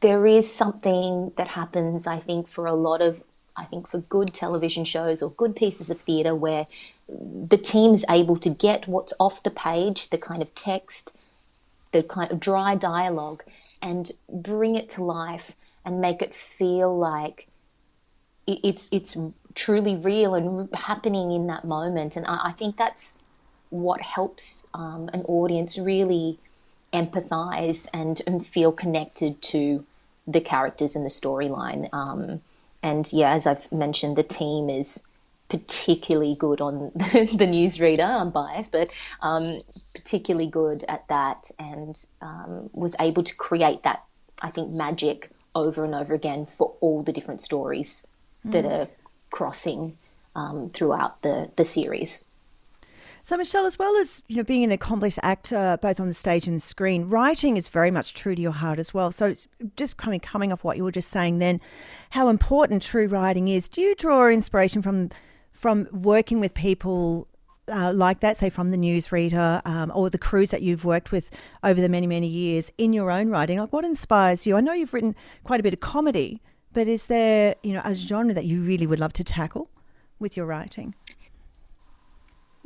there 0.00 0.26
is 0.26 0.52
something 0.52 1.32
that 1.36 1.48
happens, 1.48 2.06
I 2.06 2.18
think, 2.18 2.48
for 2.48 2.66
a 2.66 2.74
lot 2.74 3.00
of, 3.00 3.22
I 3.56 3.64
think, 3.64 3.88
for 3.88 3.98
good 3.98 4.32
television 4.32 4.84
shows 4.84 5.22
or 5.22 5.30
good 5.30 5.56
pieces 5.56 5.90
of 5.90 6.00
theatre 6.00 6.34
where 6.34 6.66
the 7.08 7.58
team 7.58 7.92
is 7.92 8.04
able 8.08 8.36
to 8.36 8.50
get 8.50 8.88
what's 8.88 9.12
off 9.18 9.42
the 9.42 9.50
page, 9.50 10.10
the 10.10 10.18
kind 10.18 10.42
of 10.42 10.54
text, 10.54 11.16
the 11.92 12.02
kind 12.02 12.30
of 12.30 12.40
dry 12.40 12.74
dialogue, 12.74 13.44
and 13.82 14.12
bring 14.28 14.74
it 14.74 14.88
to 14.90 15.04
life 15.04 15.54
and 15.84 16.00
make 16.00 16.22
it 16.22 16.34
feel 16.34 16.96
like 16.96 17.48
it's 18.46 18.88
it's 18.92 19.16
truly 19.54 19.96
real 19.96 20.34
and 20.34 20.68
happening 20.74 21.30
in 21.30 21.46
that 21.46 21.64
moment. 21.64 22.16
And 22.16 22.26
I, 22.26 22.48
I 22.48 22.52
think 22.52 22.76
that's 22.76 23.18
what 23.70 24.00
helps 24.02 24.66
um, 24.74 25.08
an 25.12 25.22
audience 25.22 25.78
really 25.78 26.38
empathize 26.92 27.88
and, 27.92 28.22
and 28.26 28.46
feel 28.46 28.72
connected 28.72 29.42
to 29.42 29.84
the 30.26 30.40
characters 30.40 30.94
in 30.94 31.02
the 31.02 31.10
storyline. 31.10 31.88
Um, 31.92 32.40
and 32.82 33.10
yeah, 33.12 33.32
as 33.32 33.46
I've 33.46 33.70
mentioned, 33.72 34.16
the 34.16 34.22
team 34.22 34.70
is 34.70 35.02
particularly 35.48 36.34
good 36.34 36.60
on 36.60 36.92
the 36.94 37.46
newsreader. 37.46 38.08
I'm 38.08 38.30
biased, 38.30 38.72
but 38.72 38.90
um, 39.22 39.60
particularly 39.94 40.46
good 40.46 40.84
at 40.88 41.06
that, 41.08 41.50
and 41.58 42.04
um, 42.20 42.70
was 42.72 42.96
able 43.00 43.22
to 43.22 43.34
create 43.34 43.82
that, 43.82 44.04
I 44.40 44.50
think, 44.50 44.70
magic 44.70 45.30
over 45.54 45.84
and 45.84 45.94
over 45.94 46.14
again 46.14 46.46
for 46.46 46.74
all 46.80 47.02
the 47.02 47.12
different 47.12 47.40
stories 47.40 48.06
that 48.44 48.64
are 48.64 48.88
crossing 49.30 49.96
um, 50.36 50.70
throughout 50.70 51.22
the 51.22 51.50
the 51.56 51.64
series. 51.64 52.24
So, 53.26 53.38
Michelle, 53.38 53.64
as 53.64 53.78
well 53.78 53.96
as 53.96 54.20
you 54.28 54.36
know 54.36 54.42
being 54.42 54.64
an 54.64 54.70
accomplished 54.70 55.18
actor 55.22 55.78
both 55.80 55.98
on 55.98 56.08
the 56.08 56.14
stage 56.14 56.46
and 56.46 56.62
screen, 56.62 57.08
writing 57.08 57.56
is 57.56 57.68
very 57.70 57.90
much 57.90 58.12
true 58.12 58.34
to 58.34 58.42
your 58.42 58.52
heart 58.52 58.78
as 58.78 58.92
well. 58.92 59.12
So, 59.12 59.34
just 59.76 59.96
coming 59.96 60.20
coming 60.20 60.52
off 60.52 60.62
what 60.62 60.76
you 60.76 60.84
were 60.84 60.92
just 60.92 61.08
saying, 61.08 61.38
then, 61.38 61.60
how 62.10 62.28
important 62.28 62.82
true 62.82 63.06
writing 63.06 63.48
is. 63.48 63.66
Do 63.66 63.80
you 63.80 63.94
draw 63.94 64.28
inspiration 64.28 64.82
from 64.82 65.10
from 65.52 65.88
working 65.90 66.38
with 66.38 66.52
people 66.52 67.26
uh, 67.68 67.92
like 67.94 68.20
that, 68.20 68.38
say 68.38 68.50
from 68.50 68.70
the 68.70 68.76
newsreader 68.76 69.62
um, 69.64 69.90
or 69.94 70.10
the 70.10 70.18
crews 70.18 70.50
that 70.50 70.62
you've 70.62 70.84
worked 70.84 71.12
with 71.12 71.30
over 71.62 71.80
the 71.80 71.88
many 71.88 72.06
many 72.06 72.26
years 72.26 72.70
in 72.78 72.92
your 72.92 73.10
own 73.10 73.30
writing? 73.30 73.58
Like, 73.58 73.72
what 73.72 73.84
inspires 73.84 74.46
you? 74.46 74.56
I 74.56 74.60
know 74.60 74.72
you've 74.72 74.94
written 74.94 75.14
quite 75.44 75.60
a 75.60 75.62
bit 75.62 75.72
of 75.72 75.80
comedy, 75.80 76.42
but 76.72 76.86
is 76.86 77.06
there 77.06 77.54
you 77.62 77.72
know 77.72 77.82
a 77.84 77.94
genre 77.94 78.34
that 78.34 78.44
you 78.44 78.62
really 78.62 78.86
would 78.86 79.00
love 79.00 79.12
to 79.14 79.24
tackle 79.24 79.70
with 80.18 80.36
your 80.36 80.46
writing? 80.46 80.94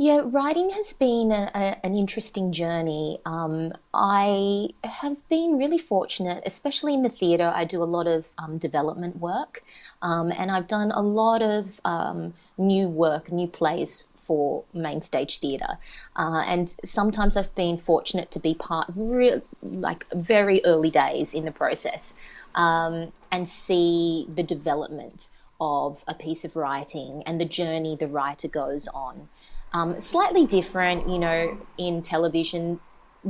Yeah, 0.00 0.22
writing 0.24 0.70
has 0.70 0.92
been 0.92 1.32
a, 1.32 1.50
a, 1.56 1.84
an 1.84 1.96
interesting 1.96 2.52
journey. 2.52 3.18
Um, 3.26 3.72
I 3.92 4.68
have 4.84 5.28
been 5.28 5.58
really 5.58 5.78
fortunate, 5.78 6.44
especially 6.46 6.94
in 6.94 7.02
the 7.02 7.08
theatre. 7.08 7.52
I 7.52 7.64
do 7.64 7.82
a 7.82 7.84
lot 7.84 8.06
of 8.06 8.30
um, 8.38 8.58
development 8.58 9.16
work, 9.18 9.64
um, 10.00 10.30
and 10.30 10.52
I've 10.52 10.68
done 10.68 10.92
a 10.92 11.02
lot 11.02 11.42
of 11.42 11.80
um, 11.84 12.34
new 12.56 12.88
work, 12.88 13.32
new 13.32 13.48
plays 13.48 14.04
for 14.28 14.64
main 14.74 15.00
stage 15.00 15.38
theatre. 15.40 15.78
Uh, 16.14 16.42
and 16.46 16.74
sometimes 16.84 17.34
I've 17.36 17.54
been 17.54 17.78
fortunate 17.78 18.30
to 18.32 18.38
be 18.38 18.54
part, 18.54 18.88
real, 18.94 19.40
like 19.62 20.04
very 20.12 20.60
early 20.64 20.90
days 20.90 21.32
in 21.32 21.46
the 21.46 21.50
process, 21.50 22.14
um, 22.54 23.12
and 23.32 23.48
see 23.48 24.26
the 24.32 24.42
development 24.42 25.30
of 25.60 26.04
a 26.06 26.14
piece 26.14 26.44
of 26.44 26.54
writing 26.54 27.22
and 27.26 27.40
the 27.40 27.44
journey 27.60 27.96
the 27.96 28.06
writer 28.06 28.48
goes 28.48 28.86
on. 28.88 29.28
Um, 29.72 29.98
slightly 30.00 30.46
different, 30.46 31.08
you 31.08 31.18
know, 31.18 31.58
in 31.78 32.02
television. 32.02 32.80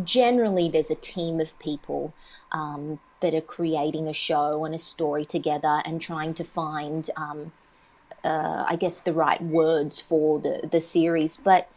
Generally, 0.05 0.71
there's 0.71 0.91
a 0.91 0.97
team 1.15 1.41
of 1.41 1.59
people 1.59 2.13
um, 2.53 2.99
that 3.21 3.35
are 3.35 3.41
creating 3.57 4.09
a 4.09 4.13
show 4.13 4.65
and 4.65 4.75
a 4.75 4.79
story 4.79 5.25
together 5.25 5.83
and 5.85 6.01
trying 6.01 6.35
to 6.35 6.45
find, 6.45 7.09
um, 7.17 7.53
uh, 8.25 8.65
I 8.67 8.77
guess, 8.77 9.01
the 9.01 9.13
right 9.13 9.41
words 9.43 10.01
for 10.01 10.41
the, 10.41 10.69
the 10.71 10.81
series. 10.81 11.37
But 11.37 11.69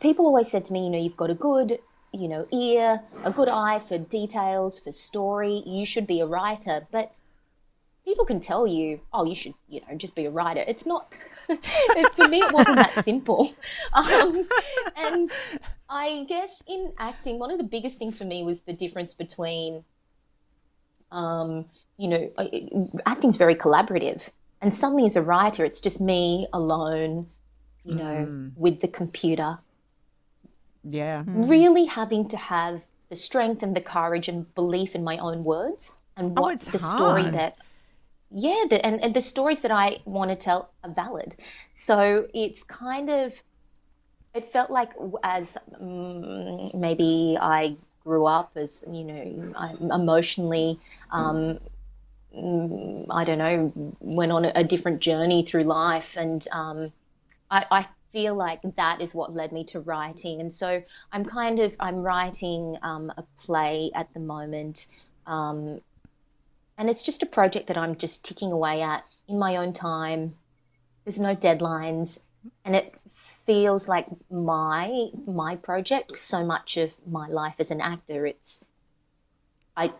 people 0.00 0.26
always 0.26 0.50
said 0.50 0.64
to 0.66 0.72
me, 0.72 0.84
you 0.84 0.90
know, 0.90 0.98
you've 0.98 1.16
got 1.16 1.30
a 1.30 1.34
good, 1.34 1.78
you 2.12 2.28
know, 2.28 2.46
ear, 2.52 3.02
a 3.24 3.30
good 3.30 3.48
eye 3.48 3.78
for 3.78 3.98
details, 3.98 4.80
for 4.80 4.92
story. 4.92 5.62
You 5.66 5.84
should 5.84 6.06
be 6.06 6.20
a 6.20 6.26
writer. 6.26 6.86
But 6.90 7.14
people 8.04 8.24
can 8.24 8.40
tell 8.40 8.66
you, 8.66 9.00
oh, 9.12 9.24
you 9.24 9.34
should, 9.34 9.54
you 9.68 9.80
know, 9.88 9.96
just 9.96 10.14
be 10.14 10.26
a 10.26 10.30
writer. 10.30 10.64
It's 10.66 10.86
not 10.86 11.14
for 12.14 12.28
me, 12.28 12.38
it 12.38 12.52
wasn't 12.52 12.76
that 12.76 13.04
simple. 13.04 13.52
Um, 13.92 14.48
and 14.96 15.30
I 15.88 16.24
guess 16.28 16.62
in 16.66 16.92
acting, 16.98 17.38
one 17.38 17.50
of 17.50 17.58
the 17.58 17.64
biggest 17.64 17.98
things 17.98 18.18
for 18.18 18.24
me 18.24 18.42
was 18.42 18.62
the 18.62 18.72
difference 18.72 19.14
between, 19.14 19.84
um, 21.12 21.66
you 21.96 22.08
know, 22.08 22.30
acting's 23.06 23.36
very 23.36 23.54
collaborative. 23.54 24.30
And 24.64 24.72
suddenly, 24.72 25.04
as 25.04 25.14
a 25.14 25.20
writer, 25.20 25.62
it's 25.62 25.78
just 25.78 26.00
me 26.00 26.46
alone, 26.50 27.26
you 27.84 27.96
know, 27.96 28.26
mm. 28.26 28.52
with 28.56 28.80
the 28.80 28.88
computer. 28.88 29.58
Yeah. 30.82 31.22
Really 31.26 31.84
having 31.84 32.28
to 32.28 32.38
have 32.38 32.86
the 33.10 33.16
strength 33.16 33.62
and 33.62 33.76
the 33.76 33.82
courage 33.82 34.26
and 34.26 34.52
belief 34.54 34.94
in 34.94 35.04
my 35.04 35.18
own 35.18 35.44
words 35.44 35.96
and 36.16 36.32
oh, 36.38 36.40
what 36.40 36.66
oh, 36.66 36.70
the 36.70 36.78
hard. 36.78 36.96
story 36.96 37.30
that 37.30 37.58
yeah, 38.30 38.64
the, 38.70 38.84
and, 38.84 39.04
and 39.04 39.12
the 39.12 39.20
stories 39.20 39.60
that 39.60 39.70
I 39.70 39.98
want 40.06 40.30
to 40.30 40.36
tell 40.36 40.70
are 40.82 40.90
valid. 40.90 41.36
So 41.74 42.26
it's 42.32 42.62
kind 42.62 43.10
of, 43.10 43.42
it 44.34 44.50
felt 44.50 44.70
like 44.70 44.92
as 45.22 45.58
um, 45.78 46.70
maybe 46.72 47.36
I 47.38 47.76
grew 48.02 48.24
up 48.24 48.52
as, 48.56 48.84
you 48.90 49.04
know, 49.04 49.52
I'm 49.56 49.90
emotionally, 49.90 50.80
um, 51.12 51.36
mm, 51.36 51.60
I 52.36 53.24
don't 53.24 53.38
know, 53.38 53.72
went 54.00 54.32
on 54.32 54.44
a, 54.44 54.64
different 54.64 55.00
journey 55.00 55.44
through 55.44 55.64
life. 55.64 56.16
And 56.16 56.46
um, 56.50 56.92
I, 57.50 57.66
I 57.70 57.88
feel 58.12 58.34
like 58.34 58.60
that 58.76 59.00
is 59.00 59.14
what 59.14 59.34
led 59.34 59.52
me 59.52 59.64
to 59.64 59.80
writing. 59.80 60.40
And 60.40 60.52
so 60.52 60.82
I'm 61.12 61.24
kind 61.24 61.60
of, 61.60 61.76
I'm 61.78 61.96
writing 61.96 62.76
um, 62.82 63.12
a 63.16 63.24
play 63.38 63.90
at 63.94 64.12
the 64.14 64.20
moment. 64.20 64.86
Um, 65.26 65.80
and 66.76 66.90
it's 66.90 67.02
just 67.02 67.22
a 67.22 67.26
project 67.26 67.68
that 67.68 67.78
I'm 67.78 67.96
just 67.96 68.24
ticking 68.24 68.50
away 68.50 68.82
at 68.82 69.04
in 69.28 69.38
my 69.38 69.56
own 69.56 69.72
time. 69.72 70.34
There's 71.04 71.20
no 71.20 71.36
deadlines, 71.36 72.20
and 72.64 72.74
it 72.74 72.94
feels 73.12 73.88
like 73.88 74.06
my 74.30 75.08
my 75.26 75.54
project. 75.56 76.18
So 76.18 76.44
much 76.44 76.76
of 76.76 76.94
my 77.06 77.28
life 77.28 77.56
as 77.58 77.70
an 77.70 77.80
actor, 77.80 78.26
it's 78.26 78.64
I, 79.76 79.92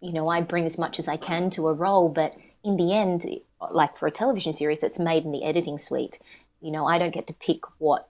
you 0.00 0.12
know, 0.12 0.28
I 0.28 0.40
bring 0.40 0.66
as 0.66 0.78
much 0.78 0.98
as 0.98 1.08
I 1.08 1.16
can 1.16 1.50
to 1.50 1.68
a 1.68 1.74
role, 1.74 2.08
but 2.08 2.34
in 2.64 2.76
the 2.76 2.94
end, 2.94 3.26
like 3.70 3.96
for 3.96 4.06
a 4.06 4.10
television 4.10 4.52
series, 4.52 4.82
it's 4.82 4.98
made 4.98 5.24
in 5.24 5.32
the 5.32 5.44
editing 5.44 5.78
suite. 5.78 6.18
You 6.60 6.70
know, 6.70 6.86
I 6.86 6.98
don't 6.98 7.14
get 7.14 7.26
to 7.28 7.34
pick 7.34 7.60
what 7.78 8.08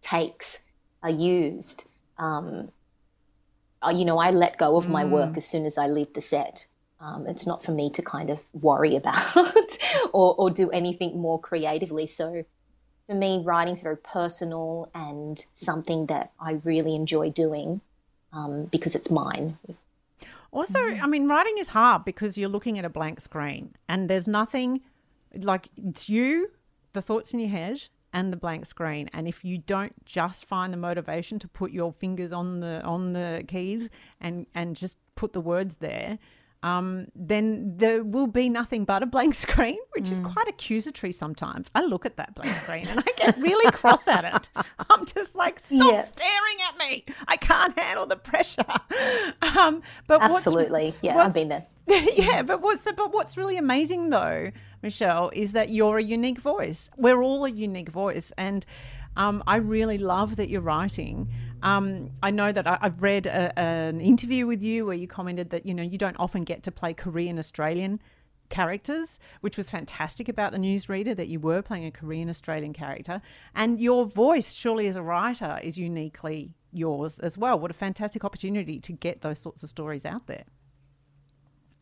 takes 0.00 0.60
are 1.02 1.10
used. 1.10 1.88
Um, 2.18 2.70
you 3.92 4.04
know, 4.04 4.18
I 4.18 4.30
let 4.30 4.58
go 4.58 4.76
of 4.76 4.88
my 4.88 5.04
work 5.04 5.32
mm. 5.32 5.36
as 5.36 5.46
soon 5.46 5.64
as 5.64 5.78
I 5.78 5.86
leave 5.86 6.12
the 6.14 6.20
set. 6.20 6.66
Um, 7.00 7.26
it's 7.28 7.46
not 7.46 7.62
for 7.62 7.70
me 7.70 7.90
to 7.90 8.02
kind 8.02 8.28
of 8.28 8.40
worry 8.52 8.96
about 8.96 9.36
or, 10.12 10.34
or 10.34 10.50
do 10.50 10.70
anything 10.70 11.20
more 11.20 11.40
creatively. 11.40 12.06
So 12.06 12.44
for 13.06 13.14
me, 13.14 13.40
writing 13.44 13.74
is 13.74 13.82
very 13.82 13.96
personal 13.96 14.90
and 14.94 15.44
something 15.54 16.06
that 16.06 16.32
I 16.40 16.60
really 16.64 16.96
enjoy 16.96 17.30
doing 17.30 17.82
um, 18.32 18.64
because 18.64 18.96
it's 18.96 19.10
mine. 19.10 19.58
Also, 20.50 20.78
mm-hmm. 20.78 21.04
I 21.04 21.06
mean, 21.06 21.28
writing 21.28 21.56
is 21.58 21.68
hard 21.68 22.04
because 22.04 22.38
you're 22.38 22.48
looking 22.48 22.78
at 22.78 22.84
a 22.84 22.88
blank 22.88 23.20
screen 23.20 23.74
and 23.88 24.08
there's 24.08 24.26
nothing 24.26 24.80
like 25.34 25.68
it's 25.76 26.08
you, 26.08 26.50
the 26.94 27.02
thoughts 27.02 27.34
in 27.34 27.40
your 27.40 27.50
head, 27.50 27.88
and 28.12 28.32
the 28.32 28.36
blank 28.36 28.66
screen. 28.66 29.10
And 29.12 29.28
if 29.28 29.44
you 29.44 29.58
don't 29.58 30.04
just 30.04 30.46
find 30.46 30.72
the 30.72 30.78
motivation 30.78 31.38
to 31.40 31.48
put 31.48 31.70
your 31.72 31.92
fingers 31.92 32.32
on 32.32 32.60
the 32.60 32.82
on 32.82 33.12
the 33.12 33.44
keys 33.46 33.88
and 34.20 34.46
and 34.54 34.74
just 34.74 34.96
put 35.14 35.32
the 35.32 35.40
words 35.40 35.76
there, 35.76 36.18
um, 36.62 37.06
then 37.14 37.76
there 37.76 38.02
will 38.02 38.26
be 38.26 38.48
nothing 38.48 38.84
but 38.84 39.02
a 39.02 39.06
blank 39.06 39.34
screen, 39.46 39.78
which 39.94 40.06
mm. 40.06 40.12
is 40.12 40.20
quite 40.20 40.48
accusatory 40.48 41.12
sometimes. 41.12 41.70
I 41.74 41.84
look 41.84 42.04
at 42.04 42.16
that 42.16 42.34
blank 42.34 42.54
screen 42.56 42.88
and 42.88 43.00
I 43.00 43.12
get 43.16 43.36
really 43.38 43.70
cross 43.72 44.06
at 44.08 44.24
it. 44.24 44.50
I'm 44.90 45.06
just 45.06 45.34
like, 45.34 45.60
stop 45.60 45.92
yeah. 45.92 46.04
staring 46.04 46.58
at 46.68 46.78
me. 46.78 47.04
I 47.26 47.36
can't 47.36 47.78
handle 47.78 48.06
the 48.06 48.16
pressure. 48.16 48.64
Um, 49.58 49.82
but 50.06 50.22
absolutely, 50.22 50.94
yeah, 51.02 51.18
I've 51.18 51.34
been 51.34 51.48
there. 51.48 51.64
yeah, 51.86 52.42
but 52.42 52.60
what's 52.60 52.84
but 52.84 53.12
what's 53.12 53.36
really 53.36 53.56
amazing 53.56 54.10
though, 54.10 54.50
Michelle, 54.82 55.30
is 55.32 55.52
that 55.52 55.70
you're 55.70 55.98
a 55.98 56.02
unique 56.02 56.40
voice. 56.40 56.90
We're 56.96 57.22
all 57.22 57.44
a 57.44 57.50
unique 57.50 57.88
voice, 57.88 58.32
and 58.36 58.64
um, 59.18 59.42
I 59.46 59.56
really 59.56 59.98
love 59.98 60.36
that 60.36 60.48
you're 60.48 60.60
writing. 60.60 61.28
Um, 61.62 62.12
I 62.22 62.30
know 62.30 62.52
that 62.52 62.66
I, 62.66 62.78
have 62.80 63.02
read 63.02 63.26
a, 63.26 63.58
an 63.58 64.00
interview 64.00 64.46
with 64.46 64.62
you 64.62 64.86
where 64.86 64.94
you 64.94 65.08
commented 65.08 65.50
that 65.50 65.66
you 65.66 65.74
know 65.74 65.82
you 65.82 65.98
don't 65.98 66.16
often 66.18 66.44
get 66.44 66.62
to 66.62 66.70
play 66.70 66.94
Korean 66.94 67.38
Australian 67.38 68.00
characters, 68.48 69.18
which 69.40 69.56
was 69.56 69.68
fantastic 69.68 70.28
about 70.28 70.52
the 70.52 70.58
newsreader 70.58 71.14
that 71.16 71.26
you 71.26 71.40
were 71.40 71.60
playing 71.62 71.84
a 71.84 71.90
Korean 71.90 72.30
Australian 72.30 72.72
character, 72.72 73.20
and 73.54 73.80
your 73.80 74.06
voice, 74.06 74.52
surely 74.52 74.86
as 74.86 74.96
a 74.96 75.02
writer, 75.02 75.58
is 75.62 75.76
uniquely 75.76 76.54
yours 76.72 77.18
as 77.18 77.36
well. 77.36 77.58
What 77.58 77.72
a 77.72 77.74
fantastic 77.74 78.24
opportunity 78.24 78.78
to 78.78 78.92
get 78.92 79.22
those 79.22 79.40
sorts 79.40 79.64
of 79.64 79.68
stories 79.68 80.04
out 80.04 80.28
there. 80.28 80.44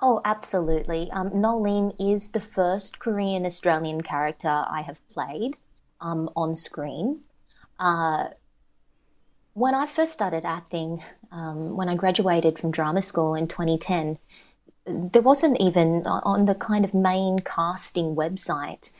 Oh, 0.01 0.23
absolutely. 0.25 1.11
Um, 1.11 1.31
Noelene 1.31 1.95
is 1.99 2.31
the 2.31 2.41
first 2.41 2.99
Korean 2.99 3.45
Australian 3.47 4.03
character 4.03 4.65
I 4.69 4.83
have 4.83 5.07
played 5.09 5.59
um, 6.01 6.31
on 6.37 6.55
screen. 6.55 7.21
Uh, 7.79 8.29
when 9.55 9.75
I 9.75 9.87
first 9.87 10.13
started 10.13 10.45
acting, 10.45 11.03
um, 11.33 11.77
when 11.77 11.89
I 11.89 11.95
graduated 11.95 12.59
from 12.59 12.71
drama 12.71 13.03
school 13.03 13.35
in 13.35 13.49
2010, 13.49 14.19
there 14.87 15.23
wasn't 15.23 15.61
even 15.61 16.07
on 16.07 16.47
the 16.47 16.55
kind 16.55 16.85
of 16.85 16.95
main 16.95 17.41
casting 17.41 18.15
website, 18.15 18.93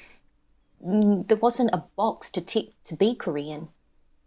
mm, 0.85 1.27
there 1.29 1.37
wasn't 1.37 1.71
a 1.73 1.85
box 1.97 2.31
to 2.31 2.41
tick 2.41 2.71
to 2.85 2.97
be 2.97 3.15
Korean. 3.15 3.69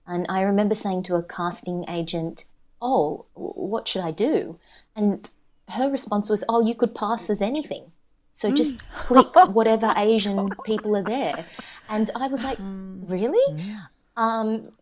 And 0.08 0.26
I 0.30 0.42
remember 0.42 0.76
saying 0.76 1.04
to 1.04 1.16
a 1.16 1.24
casting 1.24 1.86
agent, 1.90 2.46
Oh, 2.82 3.26
what 3.34 3.88
should 3.88 4.04
I 4.04 4.12
do? 4.12 4.58
And 4.96 5.30
her 5.68 5.90
response 5.90 6.30
was, 6.30 6.44
Oh, 6.48 6.66
you 6.66 6.74
could 6.74 6.96
pass 6.96 7.30
as 7.30 7.42
anything. 7.42 7.92
So 8.32 8.52
just 8.52 8.78
mm. 8.78 8.82
click 8.96 9.54
whatever 9.54 9.94
Asian 9.98 10.50
people 10.64 10.96
are 10.96 11.04
there. 11.04 11.46
And 11.90 12.10
I 12.16 12.28
was 12.28 12.44
like, 12.44 12.58
mm. 12.58 13.10
Really? 13.10 13.78
Um, 14.20 14.74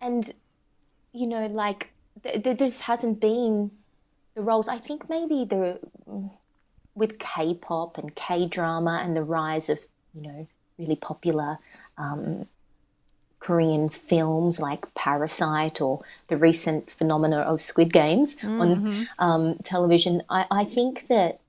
and 0.00 0.32
you 1.12 1.26
know 1.26 1.46
like 1.46 1.90
th- 2.22 2.42
th- 2.42 2.58
this 2.58 2.80
hasn't 2.82 3.20
been 3.20 3.70
the 4.34 4.42
roles 4.42 4.68
i 4.68 4.76
think 4.76 5.08
maybe 5.08 5.44
the 5.44 5.78
with 6.94 7.18
k-pop 7.18 7.96
and 7.96 8.14
k-drama 8.14 9.00
and 9.02 9.16
the 9.16 9.22
rise 9.22 9.68
of 9.68 9.78
you 10.14 10.22
know 10.22 10.46
really 10.78 10.96
popular 10.96 11.58
um, 11.96 12.46
korean 13.38 13.88
films 13.88 14.60
like 14.60 14.92
parasite 14.94 15.80
or 15.80 16.00
the 16.26 16.36
recent 16.36 16.90
phenomena 16.90 17.38
of 17.38 17.60
squid 17.62 17.92
games 17.92 18.36
mm-hmm. 18.36 18.60
on 18.60 19.08
um, 19.18 19.54
television 19.64 20.22
I, 20.28 20.46
I 20.50 20.64
think 20.64 21.06
that 21.06 21.40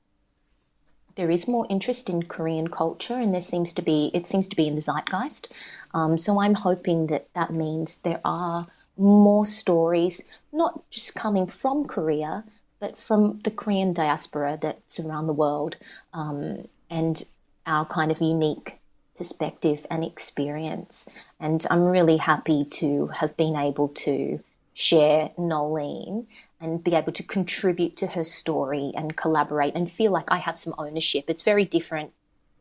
there 1.19 1.29
is 1.29 1.49
more 1.49 1.67
interest 1.69 2.09
in 2.09 2.23
Korean 2.23 2.69
culture, 2.69 3.15
and 3.15 3.33
there 3.33 3.41
seems 3.41 3.73
to 3.73 3.81
be 3.81 4.09
it 4.13 4.25
seems 4.25 4.47
to 4.47 4.55
be 4.55 4.67
in 4.67 4.75
the 4.75 4.81
zeitgeist. 4.81 5.51
Um, 5.93 6.17
so 6.17 6.39
I'm 6.39 6.53
hoping 6.53 7.07
that 7.07 7.27
that 7.33 7.51
means 7.51 7.95
there 7.95 8.21
are 8.23 8.65
more 8.95 9.45
stories, 9.45 10.23
not 10.53 10.89
just 10.89 11.15
coming 11.15 11.45
from 11.45 11.85
Korea, 11.85 12.45
but 12.79 12.97
from 12.97 13.39
the 13.43 13.51
Korean 13.51 13.91
diaspora 13.91 14.57
that's 14.61 14.97
around 14.97 15.27
the 15.27 15.33
world, 15.33 15.75
um, 16.13 16.69
and 16.89 17.25
our 17.65 17.85
kind 17.85 18.11
of 18.11 18.21
unique 18.21 18.79
perspective 19.17 19.85
and 19.91 20.05
experience. 20.05 21.09
And 21.37 21.67
I'm 21.69 21.83
really 21.83 22.15
happy 22.15 22.63
to 22.79 23.07
have 23.07 23.35
been 23.35 23.57
able 23.57 23.89
to 24.05 24.39
share 24.73 25.31
Noelene 25.37 26.27
and 26.61 26.83
be 26.83 26.95
able 26.95 27.13
to 27.13 27.23
contribute 27.23 27.95
to 27.97 28.07
her 28.07 28.23
story 28.23 28.91
and 28.95 29.15
collaborate 29.15 29.75
and 29.75 29.89
feel 29.89 30.11
like 30.11 30.31
I 30.31 30.37
have 30.37 30.59
some 30.59 30.75
ownership. 30.77 31.25
It's 31.27 31.41
very 31.41 31.65
different 31.65 32.11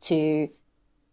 to 0.03 0.49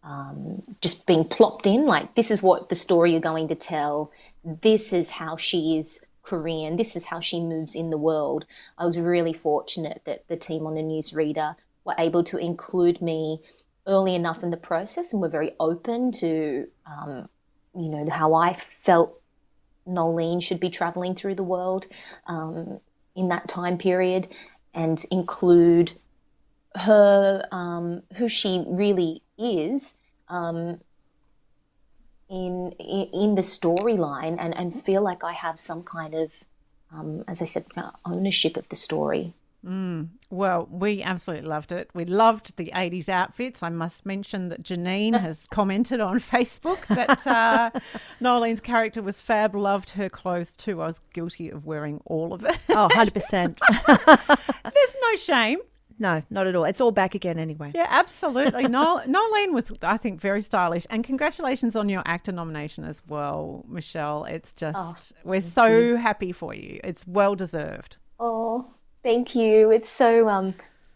um, 0.04 0.62
just 0.80 1.06
being 1.06 1.24
plopped 1.24 1.66
in, 1.66 1.84
like, 1.84 2.14
this 2.14 2.30
is 2.30 2.42
what 2.42 2.68
the 2.68 2.76
story 2.76 3.10
you're 3.10 3.20
going 3.20 3.48
to 3.48 3.56
tell, 3.56 4.12
this 4.44 4.92
is 4.92 5.10
how 5.10 5.36
she 5.36 5.76
is 5.78 6.00
Korean, 6.22 6.76
this 6.76 6.94
is 6.94 7.06
how 7.06 7.20
she 7.20 7.40
moves 7.40 7.74
in 7.74 7.90
the 7.90 7.98
world. 7.98 8.46
I 8.78 8.86
was 8.86 8.98
really 8.98 9.32
fortunate 9.32 10.02
that 10.04 10.28
the 10.28 10.36
team 10.36 10.66
on 10.66 10.74
the 10.74 10.82
newsreader 10.82 11.56
were 11.84 11.94
able 11.98 12.22
to 12.24 12.36
include 12.36 13.00
me 13.00 13.40
early 13.86 14.14
enough 14.14 14.42
in 14.42 14.50
the 14.50 14.56
process 14.56 15.12
and 15.12 15.22
were 15.22 15.28
very 15.28 15.52
open 15.58 16.12
to, 16.12 16.66
um, 16.86 17.28
you 17.74 17.88
know, 17.88 18.06
how 18.10 18.34
I 18.34 18.52
felt 18.52 19.20
Noelene 19.86 20.42
should 20.42 20.60
be 20.60 20.70
traveling 20.70 21.14
through 21.14 21.34
the 21.34 21.42
world 21.44 21.86
um, 22.26 22.80
in 23.14 23.28
that 23.28 23.48
time 23.48 23.78
period 23.78 24.28
and 24.74 25.04
include 25.10 25.92
her, 26.74 27.46
um, 27.52 28.02
who 28.16 28.28
she 28.28 28.64
really 28.66 29.22
is. 29.38 29.94
Um, 30.28 30.80
in, 32.28 32.72
in, 32.78 33.08
in 33.12 33.34
the 33.36 33.42
storyline 33.42 34.36
and, 34.38 34.56
and 34.56 34.82
feel 34.82 35.02
like 35.02 35.22
I 35.22 35.32
have 35.32 35.60
some 35.60 35.82
kind 35.82 36.14
of, 36.14 36.44
um, 36.92 37.24
as 37.28 37.40
I 37.40 37.44
said, 37.44 37.66
ownership 38.04 38.56
of 38.56 38.68
the 38.68 38.76
story. 38.76 39.34
Mm. 39.66 40.08
Well, 40.30 40.68
we 40.70 41.02
absolutely 41.02 41.48
loved 41.48 41.72
it. 41.72 41.90
We 41.94 42.04
loved 42.04 42.56
the 42.56 42.70
80s 42.74 43.08
outfits. 43.08 43.62
I 43.62 43.68
must 43.68 44.06
mention 44.06 44.48
that 44.50 44.62
Janine 44.62 45.18
has 45.18 45.46
commented 45.50 46.00
on 46.00 46.20
Facebook 46.20 46.86
that 46.86 47.26
uh, 47.26 47.70
Noelene's 48.20 48.60
character 48.60 49.02
was 49.02 49.20
fab, 49.20 49.54
loved 49.54 49.90
her 49.90 50.08
clothes 50.08 50.56
too. 50.56 50.80
I 50.82 50.86
was 50.86 51.00
guilty 51.12 51.50
of 51.50 51.66
wearing 51.66 52.00
all 52.04 52.32
of 52.32 52.44
it. 52.44 52.58
Oh, 52.70 52.88
100%. 52.92 53.58
There's 54.74 54.96
no 55.02 55.16
shame. 55.16 55.58
No, 55.98 56.22
not 56.28 56.46
at 56.46 56.54
all. 56.54 56.64
It's 56.64 56.80
all 56.80 56.92
back 56.92 57.14
again 57.14 57.38
anyway. 57.38 57.72
Yeah, 57.74 57.86
absolutely. 57.88 58.68
Nol- 58.68 59.00
Noelene 59.06 59.52
was, 59.52 59.72
I 59.82 59.96
think, 59.96 60.20
very 60.20 60.42
stylish. 60.42 60.86
And 60.90 61.02
congratulations 61.02 61.74
on 61.74 61.88
your 61.88 62.02
actor 62.04 62.32
nomination 62.32 62.84
as 62.84 63.00
well, 63.08 63.64
Michelle. 63.66 64.24
It's 64.24 64.52
just, 64.52 64.78
oh, 64.78 64.94
we're 65.24 65.40
so 65.40 65.66
you. 65.66 65.96
happy 65.96 66.32
for 66.32 66.52
you. 66.54 66.80
It's 66.84 67.06
well 67.06 67.34
deserved. 67.34 67.96
Oh, 68.20 68.64
thank 69.06 69.36
you. 69.36 69.70
It's 69.70 69.88
so, 69.88 70.28
um, 70.28 70.54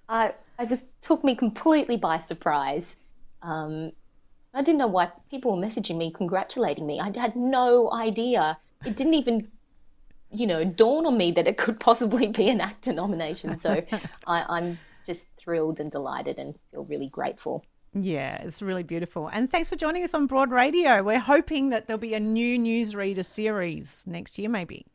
I, 0.09 0.35
I 0.59 0.67
just 0.67 0.87
took 1.01 1.23
me 1.23 1.37
completely 1.37 1.97
by 1.97 2.19
surprise. 2.19 2.97
Um, 3.41 3.93
I 4.53 4.63
didn't 4.63 4.79
know 4.79 4.89
why 4.89 5.13
people 5.31 5.57
were 5.57 5.63
messaging 5.63 5.97
me, 5.97 6.11
congratulating 6.11 6.89
me. 6.89 6.99
I 6.99 7.13
had 7.17 7.37
no 7.37 7.93
idea. 7.93 8.59
It 8.85 8.97
didn't 8.97 9.15
even 9.15 9.49
you 10.33 10.47
know, 10.47 10.65
dawn 10.65 11.07
on 11.07 11.17
me 11.17 11.31
that 11.33 11.47
it 11.47 11.57
could 11.57 11.79
possibly 11.81 12.27
be 12.27 12.49
an 12.49 12.61
actor 12.61 12.93
nomination. 12.93 13.57
So 13.57 13.83
I, 14.27 14.59
am 14.59 14.79
just 15.07 15.29
thrilled 15.37 15.81
and 15.81 15.91
delighted 15.91 16.39
and 16.39 16.57
feel 16.71 16.85
really 16.85 17.09
grateful. 17.09 17.65
Yeah, 17.95 18.37
it's 18.43 18.63
really 18.63 18.85
beautiful. 18.85 19.29
And 19.29 19.51
thanks 19.51 19.69
for 19.69 19.77
joining 19.77 20.05
us 20.05 20.15
on 20.15 20.27
Broad 20.27 20.51
Radio. 20.51 21.03
We're 21.03 21.19
hoping 21.19 21.71
that 21.71 21.87
there'll 21.87 21.99
be 21.99 22.15
a 22.15 22.21
new 22.21 22.59
newsreader 22.59 23.25
series 23.25 24.05
next 24.07 24.39
year, 24.39 24.49
maybe. 24.49 24.87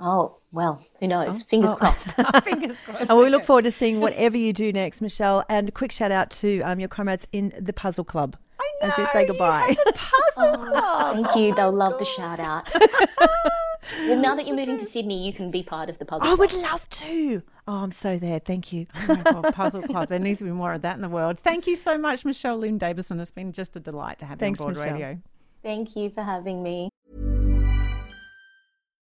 Oh, 0.00 0.38
well, 0.52 0.84
who 1.00 1.06
knows? 1.06 1.42
Oh. 1.42 1.46
Fingers 1.46 1.72
oh. 1.72 1.76
crossed. 1.76 2.12
Fingers 2.44 2.80
crossed. 2.86 3.10
And 3.10 3.18
we 3.18 3.28
look 3.28 3.44
forward 3.44 3.64
to 3.64 3.70
seeing 3.70 4.00
whatever 4.00 4.36
you 4.36 4.52
do 4.52 4.72
next, 4.72 5.00
Michelle. 5.00 5.44
And 5.48 5.68
a 5.68 5.72
quick 5.72 5.92
shout 5.92 6.10
out 6.10 6.30
to 6.32 6.60
um, 6.62 6.80
your 6.80 6.88
comrades 6.88 7.26
in 7.32 7.52
the 7.58 7.72
Puzzle 7.72 8.04
Club 8.04 8.36
I 8.58 8.72
know, 8.80 8.88
as 8.88 8.98
we 8.98 9.06
say 9.06 9.26
goodbye. 9.26 9.76
The 9.84 9.92
puzzle 9.92 10.24
oh, 10.36 10.70
club. 10.70 11.14
Thank 11.14 11.36
you. 11.36 11.52
Oh 11.52 11.54
They'll 11.54 11.72
love 11.72 11.92
God. 11.92 12.00
the 12.00 12.04
shout 12.04 12.40
out. 12.40 12.68
well, 12.74 14.16
now 14.16 14.34
that 14.34 14.46
you're 14.46 14.56
moving 14.56 14.76
to 14.78 14.84
Sydney, 14.84 15.26
you 15.26 15.32
can 15.32 15.50
be 15.50 15.62
part 15.62 15.88
of 15.88 15.98
the 15.98 16.04
puzzle. 16.04 16.26
I 16.26 16.34
club. 16.34 16.38
would 16.38 16.52
love 16.52 16.88
to. 16.88 17.42
Oh, 17.66 17.76
I'm 17.76 17.92
so 17.92 18.18
there. 18.18 18.38
Thank 18.40 18.72
you. 18.72 18.86
Oh 19.08 19.16
God, 19.16 19.54
puzzle 19.54 19.82
club. 19.82 20.08
There 20.08 20.18
needs 20.18 20.40
to 20.40 20.44
be 20.44 20.50
more 20.50 20.72
of 20.74 20.82
that 20.82 20.96
in 20.96 21.02
the 21.02 21.08
world. 21.08 21.38
Thank 21.38 21.66
you 21.66 21.76
so 21.76 21.96
much, 21.96 22.24
Michelle 22.24 22.58
Lim 22.58 22.78
Davidson. 22.78 23.18
It's 23.20 23.30
been 23.30 23.52
just 23.52 23.74
a 23.76 23.80
delight 23.80 24.18
to 24.18 24.26
have 24.26 24.38
Thanks, 24.38 24.60
you 24.60 24.66
on 24.66 24.74
board 24.74 24.84
Michelle. 24.84 24.98
radio. 24.98 25.18
Thank 25.62 25.96
you 25.96 26.10
for 26.10 26.22
having 26.22 26.62
me. 26.62 26.90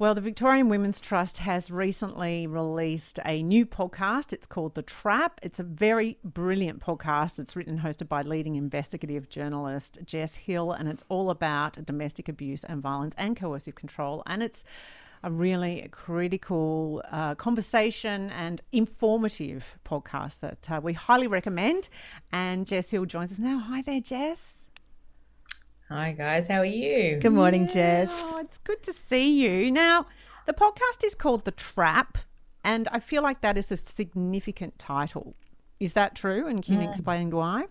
Well, 0.00 0.14
the 0.14 0.22
Victorian 0.22 0.70
Women's 0.70 0.98
Trust 0.98 1.36
has 1.36 1.70
recently 1.70 2.46
released 2.46 3.20
a 3.26 3.42
new 3.42 3.66
podcast. 3.66 4.32
It's 4.32 4.46
called 4.46 4.74
The 4.74 4.80
Trap. 4.80 5.38
It's 5.42 5.60
a 5.60 5.62
very 5.62 6.16
brilliant 6.24 6.80
podcast. 6.80 7.38
It's 7.38 7.54
written 7.54 7.74
and 7.74 7.82
hosted 7.82 8.08
by 8.08 8.22
leading 8.22 8.56
investigative 8.56 9.28
journalist 9.28 9.98
Jess 10.06 10.36
Hill, 10.36 10.72
and 10.72 10.88
it's 10.88 11.04
all 11.10 11.28
about 11.28 11.84
domestic 11.84 12.30
abuse 12.30 12.64
and 12.64 12.80
violence 12.80 13.14
and 13.18 13.36
coercive 13.36 13.74
control. 13.74 14.22
And 14.24 14.42
it's 14.42 14.64
a 15.22 15.30
really 15.30 15.86
critical 15.90 17.02
uh, 17.12 17.34
conversation 17.34 18.30
and 18.30 18.62
informative 18.72 19.76
podcast 19.84 20.40
that 20.40 20.70
uh, 20.70 20.80
we 20.82 20.94
highly 20.94 21.26
recommend. 21.26 21.90
And 22.32 22.66
Jess 22.66 22.88
Hill 22.88 23.04
joins 23.04 23.32
us 23.32 23.38
now. 23.38 23.58
Hi 23.58 23.82
there, 23.82 24.00
Jess. 24.00 24.54
Hi, 25.92 26.12
guys. 26.12 26.46
How 26.46 26.58
are 26.58 26.64
you? 26.64 27.18
Good 27.18 27.32
morning, 27.32 27.62
yeah, 27.62 28.04
Jess. 28.04 28.10
Oh, 28.12 28.38
it's 28.38 28.58
good 28.58 28.80
to 28.84 28.92
see 28.92 29.28
you. 29.28 29.72
Now, 29.72 30.06
the 30.46 30.52
podcast 30.52 31.02
is 31.02 31.16
called 31.16 31.44
The 31.44 31.50
Trap, 31.50 32.16
and 32.62 32.86
I 32.92 33.00
feel 33.00 33.24
like 33.24 33.40
that 33.40 33.58
is 33.58 33.72
a 33.72 33.76
significant 33.76 34.78
title. 34.78 35.34
Is 35.80 35.94
that 35.94 36.14
true? 36.14 36.46
And 36.46 36.62
can 36.62 36.74
you 36.74 36.86
mm. 36.86 36.88
explain 36.88 37.30
why? 37.30 37.64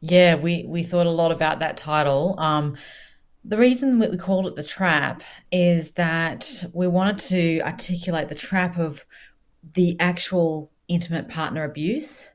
Yeah, 0.00 0.34
we, 0.34 0.66
we 0.68 0.82
thought 0.82 1.06
a 1.06 1.10
lot 1.10 1.32
about 1.32 1.58
that 1.60 1.78
title. 1.78 2.38
Um, 2.38 2.76
the 3.46 3.56
reason 3.56 3.98
we 3.98 4.14
called 4.18 4.46
it 4.46 4.54
The 4.54 4.62
Trap 4.62 5.22
is 5.50 5.92
that 5.92 6.66
we 6.74 6.86
wanted 6.86 7.18
to 7.30 7.60
articulate 7.62 8.28
the 8.28 8.34
trap 8.34 8.76
of 8.76 9.06
the 9.72 9.96
actual 10.00 10.70
intimate 10.86 11.30
partner 11.30 11.64
abuse, 11.64 12.30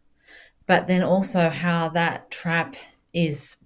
but 0.65 0.87
then 0.87 1.03
also 1.03 1.49
how 1.49 1.89
that 1.89 2.31
trap 2.31 2.75
is 3.13 3.57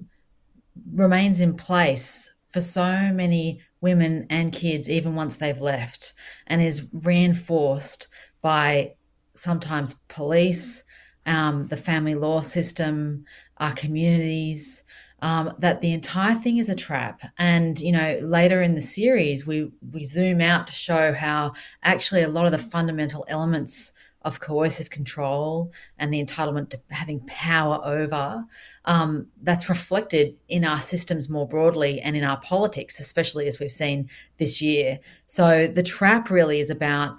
remains 0.93 1.41
in 1.41 1.55
place 1.55 2.31
for 2.49 2.61
so 2.61 3.11
many 3.13 3.61
women 3.81 4.25
and 4.29 4.53
kids, 4.53 4.89
even 4.89 5.15
once 5.15 5.37
they've 5.37 5.61
left, 5.61 6.13
and 6.47 6.61
is 6.61 6.87
reinforced 6.91 8.07
by 8.41 8.93
sometimes 9.35 9.95
police, 10.07 10.83
um, 11.25 11.67
the 11.67 11.77
family 11.77 12.15
law 12.15 12.41
system, 12.41 13.25
our 13.57 13.73
communities. 13.73 14.83
Um, 15.19 15.55
that 15.57 15.81
the 15.81 15.93
entire 15.93 16.35
thing 16.35 16.57
is 16.57 16.69
a 16.69 16.75
trap. 16.75 17.21
And 17.39 17.79
you 17.79 17.91
know, 17.91 18.19
later 18.21 18.61
in 18.61 18.75
the 18.75 18.81
series, 18.81 19.47
we 19.47 19.71
we 19.91 20.03
zoom 20.03 20.41
out 20.41 20.67
to 20.67 20.73
show 20.73 21.11
how 21.11 21.53
actually 21.81 22.21
a 22.21 22.29
lot 22.29 22.45
of 22.45 22.51
the 22.51 22.59
fundamental 22.59 23.25
elements 23.27 23.93
of 24.27 24.41
coercive 24.41 24.89
control 24.89 25.71
and 25.97 26.13
the 26.13 26.23
entitlement 26.23 26.69
to 26.69 26.79
having 26.89 27.21
power 27.27 27.79
over, 27.83 28.43
um, 28.83 29.27
that's 29.41 29.69
reflected 29.69 30.35
in 30.49 30.65
our 30.65 30.81
systems 30.81 31.29
more 31.29 31.47
broadly 31.47 32.01
and 32.01 32.17
in 32.17 32.25
our 32.25 32.39
politics, 32.41 32.99
especially 32.99 33.47
as 33.47 33.59
we've 33.59 33.71
seen 33.71 34.09
this 34.37 34.61
year. 34.61 34.99
So 35.27 35.67
the 35.67 35.81
trap 35.81 36.29
really 36.29 36.59
is 36.59 36.69
about 36.69 37.17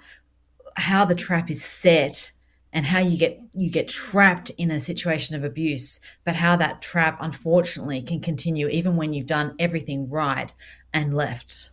how 0.75 1.03
the 1.03 1.15
trap 1.15 1.49
is 1.49 1.65
set 1.65 2.31
and 2.71 2.85
how 2.85 2.99
you 2.99 3.17
get 3.17 3.41
you 3.53 3.71
get 3.71 3.87
trapped 3.87 4.51
in 4.51 4.69
a 4.69 4.79
situation 4.79 5.35
of 5.35 5.43
abuse 5.43 5.99
but 6.23 6.35
how 6.35 6.55
that 6.55 6.83
trap 6.83 7.17
unfortunately 7.19 7.99
can 7.99 8.19
continue 8.19 8.67
even 8.67 8.95
when 8.95 9.11
you've 9.11 9.25
done 9.25 9.55
everything 9.57 10.07
right 10.07 10.53
and 10.93 11.15
left 11.15 11.71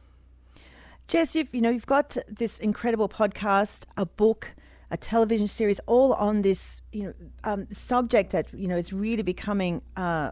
jess 1.06 1.36
you've 1.36 1.48
you 1.52 1.60
know 1.60 1.68
you've 1.68 1.84
got 1.84 2.16
this 2.26 2.58
incredible 2.58 3.10
podcast 3.10 3.84
a 3.98 4.06
book 4.06 4.54
a 4.90 4.96
television 4.96 5.46
series 5.46 5.80
all 5.86 6.12
on 6.14 6.42
this 6.42 6.80
you 6.92 7.04
know 7.04 7.14
um, 7.44 7.66
subject 7.72 8.32
that 8.32 8.46
you 8.52 8.68
know 8.68 8.76
is 8.76 8.92
really 8.92 9.22
becoming 9.22 9.82
uh, 9.96 10.30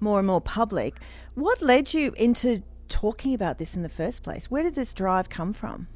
more 0.00 0.18
and 0.18 0.26
more 0.26 0.40
public 0.40 0.96
what 1.34 1.60
led 1.62 1.92
you 1.92 2.12
into 2.16 2.62
talking 2.88 3.34
about 3.34 3.58
this 3.58 3.74
in 3.74 3.82
the 3.82 3.88
first 3.88 4.22
place 4.22 4.50
where 4.50 4.62
did 4.62 4.74
this 4.74 4.92
drive 4.92 5.28
come 5.28 5.52
from 5.52 5.86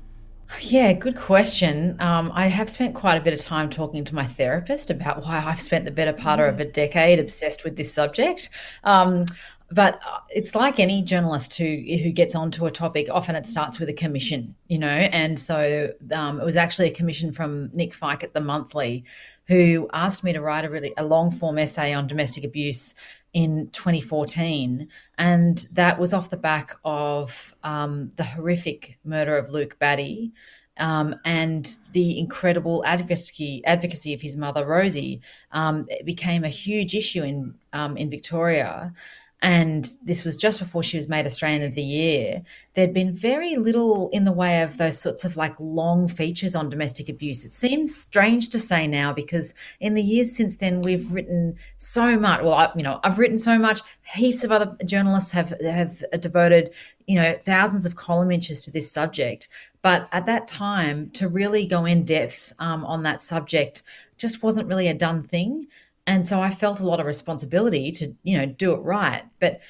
yeah, 0.60 0.92
good 0.92 1.16
question. 1.16 1.96
Um, 2.00 2.30
I 2.34 2.46
have 2.46 2.68
spent 2.68 2.94
quite 2.94 3.16
a 3.16 3.20
bit 3.20 3.32
of 3.32 3.40
time 3.40 3.70
talking 3.70 4.04
to 4.04 4.14
my 4.14 4.26
therapist 4.26 4.90
about 4.90 5.22
why 5.22 5.42
I've 5.42 5.60
spent 5.60 5.84
the 5.84 5.90
better 5.90 6.12
part 6.12 6.40
mm. 6.40 6.48
of 6.48 6.60
a 6.60 6.64
decade 6.64 7.18
obsessed 7.18 7.64
with 7.64 7.76
this 7.76 7.92
subject. 7.92 8.50
Um, 8.84 9.24
but 9.72 10.00
uh, 10.06 10.20
it's 10.28 10.54
like 10.54 10.78
any 10.78 11.02
journalist 11.02 11.56
who 11.56 11.64
who 12.02 12.12
gets 12.12 12.34
onto 12.34 12.66
a 12.66 12.70
topic. 12.70 13.08
Often 13.10 13.36
it 13.36 13.46
starts 13.46 13.78
with 13.78 13.88
a 13.88 13.92
commission, 13.92 14.54
you 14.68 14.78
know. 14.78 14.86
And 14.86 15.38
so 15.38 15.92
um, 16.12 16.40
it 16.40 16.44
was 16.44 16.56
actually 16.56 16.88
a 16.88 16.94
commission 16.94 17.32
from 17.32 17.70
Nick 17.72 17.92
Feik 17.92 18.22
at 18.22 18.34
the 18.34 18.40
Monthly, 18.40 19.04
who 19.46 19.88
asked 19.92 20.24
me 20.24 20.32
to 20.32 20.40
write 20.40 20.64
a 20.64 20.70
really 20.70 20.92
a 20.96 21.04
long 21.04 21.30
form 21.30 21.58
essay 21.58 21.92
on 21.92 22.06
domestic 22.06 22.44
abuse 22.44 22.94
in 23.32 23.70
2014, 23.72 24.88
and 25.16 25.66
that 25.72 25.98
was 25.98 26.12
off 26.12 26.28
the 26.28 26.36
back 26.36 26.74
of 26.84 27.54
um, 27.64 28.10
the 28.16 28.24
horrific 28.24 28.98
murder 29.04 29.36
of 29.36 29.50
Luke 29.50 29.78
Batty. 29.78 30.32
Um, 30.78 31.14
and 31.26 31.76
the 31.92 32.18
incredible 32.18 32.82
advocacy 32.86 33.62
advocacy 33.66 34.14
of 34.14 34.22
his 34.22 34.36
mother 34.36 34.64
Rosie 34.64 35.20
um, 35.52 35.84
it 35.90 36.06
became 36.06 36.44
a 36.44 36.48
huge 36.48 36.94
issue 36.94 37.22
in 37.22 37.54
um, 37.74 37.98
in 37.98 38.08
Victoria, 38.08 38.94
and 39.42 39.92
this 40.04 40.24
was 40.24 40.36
just 40.36 40.60
before 40.60 40.84
she 40.84 40.96
was 40.96 41.08
made 41.08 41.26
Australian 41.26 41.64
of 41.64 41.74
the 41.74 41.82
Year, 41.82 42.42
there'd 42.74 42.94
been 42.94 43.12
very 43.12 43.56
little 43.56 44.08
in 44.10 44.24
the 44.24 44.30
way 44.30 44.62
of 44.62 44.76
those 44.76 45.00
sorts 45.00 45.24
of 45.24 45.36
like 45.36 45.58
long 45.58 46.06
features 46.06 46.54
on 46.54 46.70
domestic 46.70 47.08
abuse. 47.08 47.44
It 47.44 47.52
seems 47.52 47.92
strange 47.92 48.50
to 48.50 48.60
say 48.60 48.86
now 48.86 49.12
because 49.12 49.52
in 49.80 49.94
the 49.94 50.02
years 50.02 50.34
since 50.34 50.58
then 50.58 50.80
we've 50.82 51.12
written 51.12 51.56
so 51.78 52.16
much. 52.16 52.42
Well, 52.42 52.54
I, 52.54 52.70
you 52.76 52.84
know, 52.84 53.00
I've 53.02 53.18
written 53.18 53.40
so 53.40 53.58
much. 53.58 53.80
Heaps 54.14 54.44
of 54.44 54.52
other 54.52 54.76
journalists 54.84 55.32
have 55.32 55.60
have 55.60 56.04
devoted 56.20 56.70
you 57.08 57.16
know 57.16 57.36
thousands 57.44 57.84
of 57.84 57.96
column 57.96 58.30
inches 58.30 58.64
to 58.64 58.70
this 58.70 58.92
subject. 58.92 59.48
But 59.82 60.08
at 60.12 60.26
that 60.26 60.46
time, 60.46 61.10
to 61.14 61.28
really 61.28 61.66
go 61.66 61.84
in 61.84 62.04
depth 62.04 62.52
um, 62.60 62.84
on 62.84 63.02
that 63.02 63.24
subject 63.24 63.82
just 64.18 64.44
wasn't 64.44 64.68
really 64.68 64.86
a 64.86 64.94
done 64.94 65.24
thing 65.24 65.66
and 66.06 66.26
so 66.26 66.40
I 66.40 66.50
felt 66.50 66.80
a 66.80 66.86
lot 66.86 67.00
of 67.00 67.06
responsibility 67.06 67.92
to 67.92 68.14
you 68.22 68.38
know 68.38 68.46
do 68.46 68.72
it 68.72 68.78
right. 68.78 69.22
But 69.40 69.60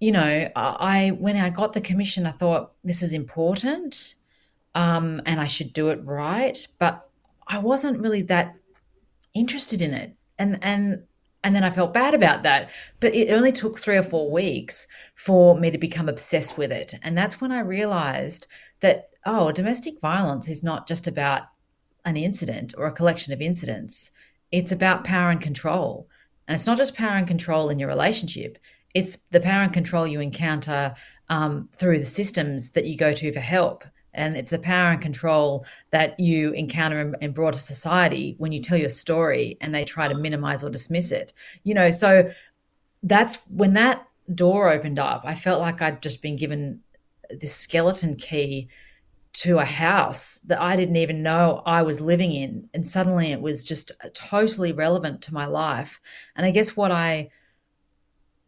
you 0.00 0.12
know, 0.12 0.50
I 0.54 1.10
when 1.18 1.36
I 1.36 1.50
got 1.50 1.72
the 1.72 1.80
commission, 1.80 2.26
I 2.26 2.32
thought 2.32 2.72
this 2.84 3.02
is 3.02 3.12
important, 3.12 4.14
um, 4.74 5.22
and 5.26 5.40
I 5.40 5.46
should 5.46 5.72
do 5.72 5.88
it 5.88 6.04
right. 6.04 6.66
But 6.78 7.08
I 7.46 7.58
wasn't 7.58 8.00
really 8.00 8.22
that 8.22 8.54
interested 9.34 9.82
in 9.82 9.94
it, 9.94 10.14
and 10.38 10.58
and 10.62 11.04
and 11.44 11.54
then 11.54 11.64
I 11.64 11.70
felt 11.70 11.94
bad 11.94 12.14
about 12.14 12.42
that. 12.42 12.70
But 13.00 13.14
it 13.14 13.30
only 13.30 13.52
took 13.52 13.78
three 13.78 13.96
or 13.96 14.02
four 14.02 14.30
weeks 14.30 14.86
for 15.14 15.58
me 15.58 15.70
to 15.70 15.78
become 15.78 16.08
obsessed 16.08 16.58
with 16.58 16.72
it, 16.72 16.94
and 17.02 17.16
that's 17.16 17.40
when 17.40 17.52
I 17.52 17.60
realized 17.60 18.46
that 18.80 19.10
oh, 19.26 19.50
domestic 19.52 20.00
violence 20.00 20.48
is 20.48 20.62
not 20.62 20.86
just 20.86 21.06
about 21.06 21.42
an 22.04 22.16
incident 22.16 22.72
or 22.78 22.86
a 22.86 22.92
collection 22.92 23.32
of 23.32 23.40
incidents 23.40 24.12
it's 24.52 24.72
about 24.72 25.04
power 25.04 25.30
and 25.30 25.40
control. 25.40 26.08
And 26.48 26.54
it's 26.54 26.66
not 26.66 26.78
just 26.78 26.94
power 26.94 27.16
and 27.16 27.26
control 27.26 27.70
in 27.70 27.78
your 27.78 27.88
relationship, 27.88 28.58
it's 28.94 29.18
the 29.30 29.40
power 29.40 29.62
and 29.62 29.72
control 29.72 30.06
you 30.06 30.20
encounter 30.20 30.94
um, 31.28 31.68
through 31.74 31.98
the 31.98 32.06
systems 32.06 32.70
that 32.70 32.86
you 32.86 32.96
go 32.96 33.12
to 33.12 33.32
for 33.32 33.40
help. 33.40 33.84
And 34.14 34.36
it's 34.36 34.48
the 34.48 34.58
power 34.58 34.92
and 34.92 35.02
control 35.02 35.66
that 35.90 36.18
you 36.18 36.52
encounter 36.52 37.00
in, 37.00 37.14
in 37.20 37.32
broader 37.32 37.58
society 37.58 38.34
when 38.38 38.52
you 38.52 38.62
tell 38.62 38.78
your 38.78 38.88
story 38.88 39.58
and 39.60 39.74
they 39.74 39.84
try 39.84 40.08
to 40.08 40.14
minimize 40.14 40.64
or 40.64 40.70
dismiss 40.70 41.12
it. 41.12 41.34
You 41.64 41.74
know, 41.74 41.90
so 41.90 42.30
that's 43.02 43.36
when 43.48 43.74
that 43.74 44.06
door 44.34 44.70
opened 44.70 44.98
up, 44.98 45.22
I 45.24 45.34
felt 45.34 45.60
like 45.60 45.82
I'd 45.82 46.02
just 46.02 46.22
been 46.22 46.36
given 46.36 46.80
this 47.30 47.54
skeleton 47.54 48.16
key 48.16 48.68
to 49.38 49.58
a 49.58 49.64
house 49.66 50.38
that 50.46 50.60
I 50.60 50.76
didn't 50.76 50.96
even 50.96 51.22
know 51.22 51.62
I 51.66 51.82
was 51.82 52.00
living 52.00 52.32
in. 52.32 52.70
And 52.72 52.86
suddenly 52.86 53.32
it 53.32 53.40
was 53.42 53.64
just 53.64 53.92
totally 54.14 54.72
relevant 54.72 55.20
to 55.22 55.34
my 55.34 55.44
life. 55.44 56.00
And 56.36 56.46
I 56.46 56.50
guess 56.50 56.76
what 56.76 56.90
I 56.90 57.30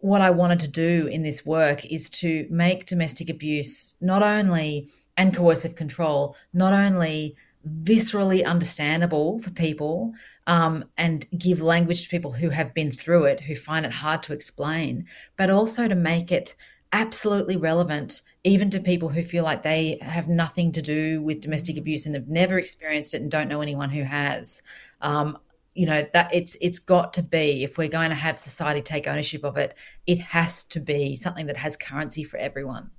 what 0.01 0.21
I 0.21 0.31
wanted 0.31 0.61
to 0.61 0.69
do 0.69 1.09
in 1.09 1.25
this 1.25 1.45
work 1.45 1.85
is 1.85 2.09
to 2.11 2.47
make 2.51 2.87
domestic 2.87 3.29
abuse 3.29 3.97
not 4.01 4.23
only 4.23 4.89
and 5.17 5.35
coercive 5.35 5.75
control 5.75 6.37
not 6.53 6.73
only 6.73 7.37
viscerally 7.83 8.47
understandable 8.47 9.41
for 9.41 9.51
people 9.51 10.15
um, 10.47 10.85
and 10.97 11.27
give 11.37 11.61
language 11.61 12.05
to 12.05 12.09
people 12.09 12.31
who 12.31 12.49
have 12.49 12.73
been 12.73 12.93
through 12.93 13.25
it, 13.25 13.41
who 13.41 13.55
find 13.55 13.85
it 13.85 13.93
hard 13.93 14.23
to 14.23 14.33
explain, 14.33 15.05
but 15.37 15.51
also 15.51 15.89
to 15.89 15.97
make 15.97 16.33
it 16.33 16.55
absolutely 16.93 17.57
relevant 17.57 18.23
even 18.45 18.71
to 18.71 18.81
people 18.81 19.09
who 19.09 19.23
feel 19.23 19.45
like 19.45 19.63
they 19.63 19.99
have 20.01 20.29
nothing 20.29 20.73
to 20.73 20.83
do 20.83 21.21
with 21.23 21.41
domestic 21.41 21.77
abuse 21.77 22.07
and 22.07 22.15
have 22.15 22.29
never 22.29 22.59
experienced 22.59 23.15
it 23.15 23.23
and 23.23 23.31
don't 23.31 23.49
know 23.49 23.61
anyone 23.61 23.91
who 23.91 24.03
has. 24.03 24.63
Um, 25.01 25.39
you 25.75 25.87
know 25.87 26.05
that 26.13 26.35
it's 26.35 26.57
it's 26.61 26.81
got 26.81 27.13
to 27.13 27.23
be 27.23 27.63
if 27.63 27.79
we're 27.79 27.89
going 27.89 28.09
to 28.11 28.17
have 28.17 28.37
society 28.37 28.83
take 28.83 29.07
ownership 29.07 29.45
of 29.45 29.57
it, 29.57 29.75
it 30.07 30.19
has 30.19 30.65
to 30.65 30.81
be 30.81 31.15
something 31.15 31.47
that 31.47 31.57
has 31.57 31.77
currency 31.77 32.25
for 32.25 32.37
everyone. 32.37 32.91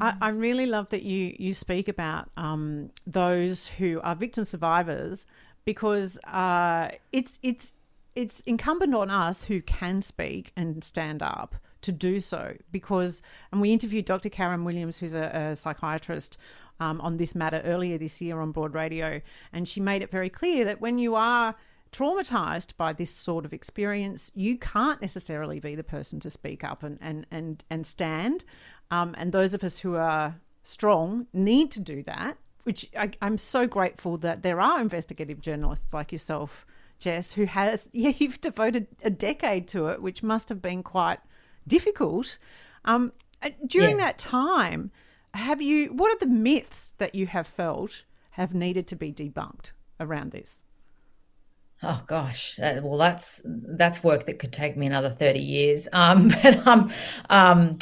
I, 0.00 0.14
I 0.20 0.28
really 0.30 0.66
love 0.66 0.90
that 0.90 1.02
you 1.02 1.34
you 1.38 1.52
speak 1.52 1.88
about 1.88 2.30
um, 2.36 2.90
those 3.06 3.68
who 3.68 4.00
are 4.02 4.14
victim 4.14 4.44
survivors 4.44 5.26
because 5.64 6.18
uh, 6.24 6.90
it's 7.12 7.38
it's 7.42 7.72
it's 8.14 8.40
incumbent 8.40 8.94
on 8.94 9.10
us 9.10 9.44
who 9.44 9.60
can 9.60 10.00
speak 10.02 10.52
and 10.56 10.82
stand 10.82 11.22
up 11.22 11.56
to 11.82 11.92
do 11.92 12.20
so 12.20 12.54
because, 12.72 13.22
and 13.52 13.60
we 13.60 13.72
interviewed 13.72 14.04
Dr. 14.04 14.28
Karen 14.28 14.64
Williams, 14.64 14.98
who's 14.98 15.14
a, 15.14 15.50
a 15.52 15.56
psychiatrist. 15.56 16.36
Um, 16.78 17.00
on 17.00 17.16
this 17.16 17.34
matter 17.34 17.62
earlier 17.64 17.96
this 17.96 18.20
year 18.20 18.38
on 18.38 18.52
Broad 18.52 18.74
Radio, 18.74 19.22
and 19.50 19.66
she 19.66 19.80
made 19.80 20.02
it 20.02 20.10
very 20.10 20.28
clear 20.28 20.62
that 20.66 20.78
when 20.78 20.98
you 20.98 21.14
are 21.14 21.54
traumatized 21.92 22.76
by 22.76 22.92
this 22.92 23.10
sort 23.10 23.46
of 23.46 23.54
experience, 23.54 24.30
you 24.34 24.58
can't 24.58 25.00
necessarily 25.00 25.58
be 25.58 25.74
the 25.74 25.84
person 25.84 26.20
to 26.20 26.30
speak 26.30 26.62
up 26.64 26.82
and 26.82 26.98
and 27.00 27.26
and 27.30 27.64
and 27.70 27.86
stand. 27.86 28.44
Um, 28.90 29.14
and 29.16 29.32
those 29.32 29.54
of 29.54 29.64
us 29.64 29.78
who 29.78 29.96
are 29.96 30.36
strong 30.64 31.26
need 31.32 31.70
to 31.72 31.80
do 31.80 32.02
that. 32.02 32.38
Which 32.64 32.90
I, 32.96 33.12
I'm 33.22 33.38
so 33.38 33.66
grateful 33.66 34.18
that 34.18 34.42
there 34.42 34.60
are 34.60 34.80
investigative 34.80 35.40
journalists 35.40 35.94
like 35.94 36.10
yourself, 36.10 36.66
Jess, 36.98 37.32
who 37.32 37.44
has 37.44 37.88
yeah 37.92 38.12
you've 38.18 38.40
devoted 38.40 38.88
a 39.02 39.10
decade 39.10 39.68
to 39.68 39.86
it, 39.86 40.02
which 40.02 40.22
must 40.22 40.48
have 40.48 40.60
been 40.60 40.82
quite 40.82 41.20
difficult. 41.66 42.38
Um, 42.84 43.12
uh, 43.42 43.50
during 43.66 43.98
yeah. 43.98 44.06
that 44.06 44.18
time, 44.18 44.90
have 45.34 45.60
you? 45.60 45.88
What 45.88 46.14
are 46.14 46.18
the 46.18 46.32
myths 46.32 46.94
that 46.98 47.14
you 47.14 47.26
have 47.26 47.46
felt 47.46 48.04
have 48.30 48.54
needed 48.54 48.86
to 48.88 48.96
be 48.96 49.12
debunked 49.12 49.72
around 50.00 50.32
this? 50.32 50.62
Oh 51.82 52.02
gosh, 52.06 52.58
uh, 52.58 52.80
well 52.82 52.96
that's 52.96 53.42
that's 53.44 54.02
work 54.02 54.26
that 54.26 54.38
could 54.38 54.52
take 54.52 54.76
me 54.76 54.86
another 54.86 55.10
thirty 55.10 55.40
years. 55.40 55.88
Um, 55.92 56.28
but 56.42 56.66
um, 56.66 56.90
um, 57.28 57.76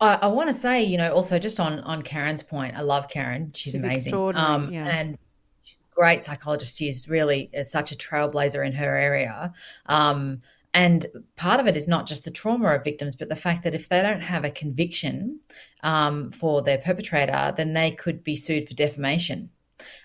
I, 0.00 0.14
I 0.14 0.26
want 0.26 0.48
to 0.48 0.54
say, 0.54 0.82
you 0.82 0.98
know, 0.98 1.12
also 1.12 1.38
just 1.38 1.60
on 1.60 1.80
on 1.80 2.02
Karen's 2.02 2.42
point, 2.42 2.76
I 2.76 2.80
love 2.80 3.08
Karen. 3.08 3.52
She's, 3.54 3.72
she's 3.72 3.82
amazing. 3.82 4.14
Um, 4.14 4.72
yeah. 4.72 4.86
and 4.86 5.16
she's 5.62 5.80
a 5.80 5.94
great 5.94 6.24
psychologist. 6.24 6.76
She's 6.78 7.08
really 7.08 7.50
uh, 7.56 7.62
such 7.62 7.92
a 7.92 7.96
trailblazer 7.96 8.66
in 8.66 8.72
her 8.72 8.96
area. 8.96 9.52
Um, 9.86 10.42
and 10.76 11.06
part 11.36 11.58
of 11.58 11.66
it 11.66 11.74
is 11.74 11.88
not 11.88 12.06
just 12.06 12.24
the 12.24 12.30
trauma 12.30 12.68
of 12.68 12.84
victims, 12.84 13.16
but 13.16 13.30
the 13.30 13.34
fact 13.34 13.64
that 13.64 13.74
if 13.74 13.88
they 13.88 14.02
don't 14.02 14.20
have 14.20 14.44
a 14.44 14.50
conviction 14.50 15.40
um, 15.82 16.30
for 16.32 16.60
their 16.60 16.76
perpetrator, 16.76 17.54
then 17.56 17.72
they 17.72 17.92
could 17.92 18.22
be 18.22 18.36
sued 18.36 18.68
for 18.68 18.74
defamation. 18.74 19.48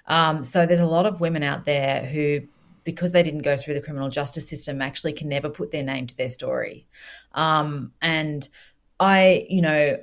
Um, 0.06 0.46
so 0.46 0.66
there's 0.66 0.80
a 0.80 0.86
lot 0.86 1.06
of 1.06 1.20
women 1.20 1.44
out 1.44 1.66
there 1.66 2.06
who, 2.06 2.40
because 2.86 3.12
they 3.12 3.22
didn't 3.22 3.42
go 3.42 3.58
through 3.58 3.74
the 3.74 3.82
criminal 3.82 4.08
justice 4.08 4.48
system, 4.48 4.82
actually 4.82 5.12
can 5.12 5.28
never 5.28 5.50
put 5.50 5.72
their 5.72 5.84
name 5.84 6.08
to 6.08 6.16
their 6.16 6.30
story. 6.30 6.88
Um, 7.34 7.92
and 8.02 8.48
I, 8.98 9.46
you 9.50 9.62
know, 9.62 9.98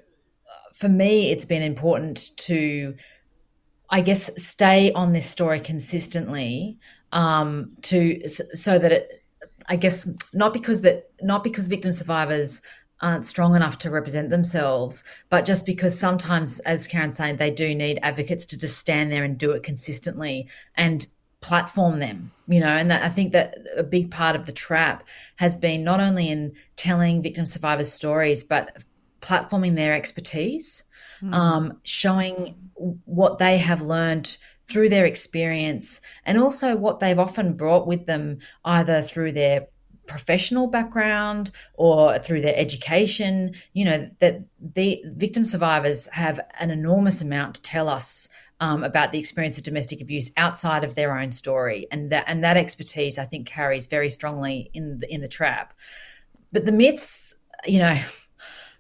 for 0.75 0.91
me, 0.91 1.31
it's 1.31 1.47
been 1.47 1.63
important 1.63 2.37
to, 2.37 2.95
I 3.89 4.03
guess, 4.03 4.31
stay 4.37 4.93
on 4.93 5.15
this 5.15 5.25
story 5.25 5.61
consistently 5.61 6.79
um, 7.13 7.73
to 7.83 8.29
so 8.29 8.79
that 8.79 8.93
it, 8.93 9.18
I 9.69 9.77
guess, 9.77 10.09
not 10.33 10.53
because 10.53 10.81
that 10.83 11.11
not 11.21 11.45
because 11.45 11.69
victim 11.69 11.93
survivors 11.93 12.61
aren't 13.01 13.25
strong 13.25 13.55
enough 13.55 13.79
to 13.79 13.91
represent 13.91 14.31
themselves, 14.31 15.05
but 15.31 15.45
just 15.45 15.65
because 15.67 15.99
sometimes, 15.99 16.59
as 16.61 16.87
Karen's 16.87 17.17
saying, 17.17 17.37
they 17.37 17.51
do 17.51 17.75
need 17.75 17.99
advocates 18.03 18.45
to 18.47 18.59
just 18.59 18.79
stand 18.79 19.13
there 19.13 19.25
and 19.25 19.39
do 19.39 19.53
it 19.53 19.63
consistently 19.63 20.49
and 20.75 21.07
platform 21.41 22.01
them, 22.01 22.33
you 22.49 22.61
know. 22.61 22.67
And 22.67 22.91
that, 22.91 23.05
I 23.05 23.09
think 23.09 23.33
that 23.33 23.59
a 23.77 23.85
big 23.85 24.11
part 24.11 24.35
of 24.35 24.47
the 24.47 24.53
trap 24.53 25.07
has 25.37 25.57
been 25.57 25.85
not 25.85 26.01
only 26.01 26.29
in 26.29 26.53
telling 26.77 27.23
victim 27.23 27.47
survivors' 27.47 27.93
stories, 27.93 28.43
but 28.43 28.83
platforming 29.21 29.77
their 29.77 29.95
expertise, 29.95 30.85
mm. 31.23 31.33
um, 31.33 31.79
showing 31.85 32.55
what 33.05 33.39
they 33.39 33.59
have 33.59 33.83
learned 33.83 34.37
through 34.69 34.89
their 34.89 35.07
experience 35.07 36.01
and 36.25 36.39
also 36.39 36.77
what 36.77 37.01
they've 37.01 37.19
often 37.19 37.55
brought 37.55 37.87
with 37.87 38.07
them 38.07 38.39
either 38.65 39.03
through 39.03 39.33
their 39.33 39.67
professional 40.07 40.67
background 40.67 41.51
or 41.75 42.19
through 42.19 42.41
their 42.41 42.57
education. 42.57 43.55
You 43.73 43.85
know 43.85 44.11
that 44.19 44.41
the 44.61 45.03
victim 45.05 45.45
survivors 45.45 46.07
have 46.09 46.41
an 46.59 46.71
enormous 46.71 47.23
amount 47.23 47.57
to 47.57 47.63
tell 47.63 47.89
us 47.89 48.29
um, 48.61 48.83
about 48.83 49.13
the 49.13 49.19
experience 49.19 49.57
of 49.57 49.65
domestic 49.65 50.01
abuse 50.01 50.33
outside 50.37 50.83
of 50.83 50.95
their 50.95 51.17
own 51.17 51.31
story. 51.31 51.87
And 51.93 52.11
that 52.11 52.25
and 52.27 52.43
that 52.43 52.57
expertise 52.57 53.19
i 53.19 53.25
think 53.25 53.47
carries 53.47 53.87
very 53.87 54.11
strongly 54.11 54.71
in 54.75 54.99
the, 55.01 55.13
in 55.13 55.21
the 55.21 55.29
trap. 55.29 55.75
But 56.53 56.65
the 56.65 56.73
myths 56.73 57.35
you 57.67 57.79
know 57.79 58.01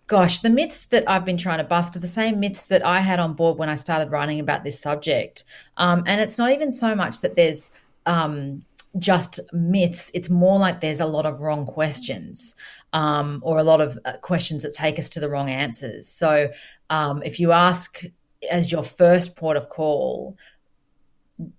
gosh, 0.08 0.38
the 0.40 0.48
myths 0.48 0.86
that 0.86 1.04
I've 1.06 1.26
been 1.26 1.36
trying 1.36 1.58
to 1.58 1.64
bust 1.64 1.94
are 1.94 2.00
the 2.00 2.08
same 2.08 2.40
myths 2.40 2.66
that 2.66 2.84
I 2.84 3.00
had 3.00 3.20
on 3.20 3.34
board 3.34 3.58
when 3.58 3.68
I 3.68 3.74
started 3.74 4.10
writing 4.10 4.40
about 4.40 4.64
this 4.64 4.80
subject. 4.80 5.44
Um, 5.76 6.02
and 6.06 6.18
it's 6.20 6.38
not 6.38 6.50
even 6.50 6.72
so 6.72 6.94
much 6.94 7.20
that 7.20 7.36
there's 7.36 7.70
um, 8.06 8.64
just 8.98 9.38
myths, 9.52 10.10
it's 10.14 10.30
more 10.30 10.58
like 10.58 10.80
there's 10.80 11.00
a 11.00 11.06
lot 11.06 11.26
of 11.26 11.40
wrong 11.40 11.66
questions. 11.66 12.56
Um, 12.94 13.40
or 13.44 13.58
a 13.58 13.62
lot 13.62 13.82
of 13.82 13.98
uh, 14.06 14.14
questions 14.22 14.62
that 14.62 14.72
take 14.72 14.98
us 14.98 15.10
to 15.10 15.20
the 15.20 15.28
wrong 15.28 15.50
answers. 15.50 16.08
So, 16.08 16.48
um, 16.88 17.22
if 17.22 17.38
you 17.38 17.52
ask 17.52 18.02
as 18.50 18.72
your 18.72 18.82
first 18.82 19.36
port 19.36 19.58
of 19.58 19.68
call, 19.68 20.38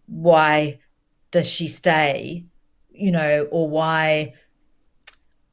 why 0.08 0.80
does 1.30 1.48
she 1.48 1.68
stay? 1.68 2.46
You 2.92 3.12
know, 3.12 3.48
or 3.52 3.70
why 3.70 4.34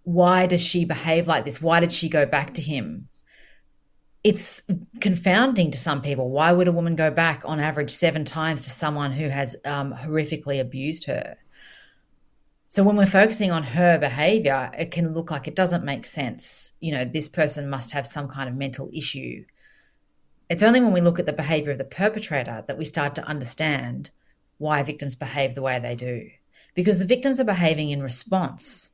why 0.07 0.47
does 0.47 0.65
she 0.65 0.85
behave 0.85 1.27
like 1.27 1.43
this? 1.45 1.61
Why 1.61 1.81
did 1.81 1.91
she 1.91 2.09
go 2.09 2.25
back 2.25 2.55
to 2.55 2.63
him? 2.63 3.09
It's 4.23 4.63
confounding 5.01 5.73
to 5.73 5.79
some 5.79 6.01
people. 6.01 6.31
Why 6.31 6.53
would 6.53 6.69
a 6.69 6.73
woman 6.73 6.95
go 6.95 7.11
back 7.11 7.43
on 7.45 7.59
average 7.59 7.91
seven 7.91 8.25
times 8.25 8.63
to 8.63 8.71
someone 8.71 9.11
who 9.11 9.29
has 9.29 9.57
um, 9.65 9.93
horrifically 9.93 10.61
abused 10.61 11.07
her? 11.07 11.37
So 12.69 12.85
when 12.85 12.97
we're 12.97 13.07
focusing 13.07 13.51
on 13.51 13.65
her 13.65 13.99
behavior, 13.99 14.71
it 14.79 14.93
can 14.93 15.13
look 15.13 15.33
like 15.33 15.49
it 15.49 15.57
doesn't 15.57 15.85
make 15.85 16.07
sense. 16.07 16.71
You 16.79 16.93
know, 16.93 17.05
this 17.05 17.29
person 17.29 17.69
must 17.69 17.91
have 17.91 18.07
some 18.07 18.29
kind 18.29 18.49
of 18.49 18.55
mental 18.55 18.89
issue. 18.95 19.45
It's 20.49 20.63
only 20.63 20.81
when 20.81 20.93
we 20.93 21.01
look 21.01 21.19
at 21.19 21.27
the 21.27 21.33
behavior 21.33 21.73
of 21.73 21.79
the 21.79 21.85
perpetrator 21.85 22.63
that 22.69 22.79
we 22.79 22.85
start 22.85 23.17
to 23.17 23.27
understand 23.27 24.11
why 24.59 24.85
victims 24.85 25.17
behave 25.17 25.57
the 25.57 25.63
way 25.63 25.81
they 25.81 25.97
do. 25.97 26.31
Because 26.75 27.01
the 27.01 27.05
victims 27.05 27.41
are 27.41 27.45
behaving 27.45 27.91
in 27.91 28.05
response 28.05 28.91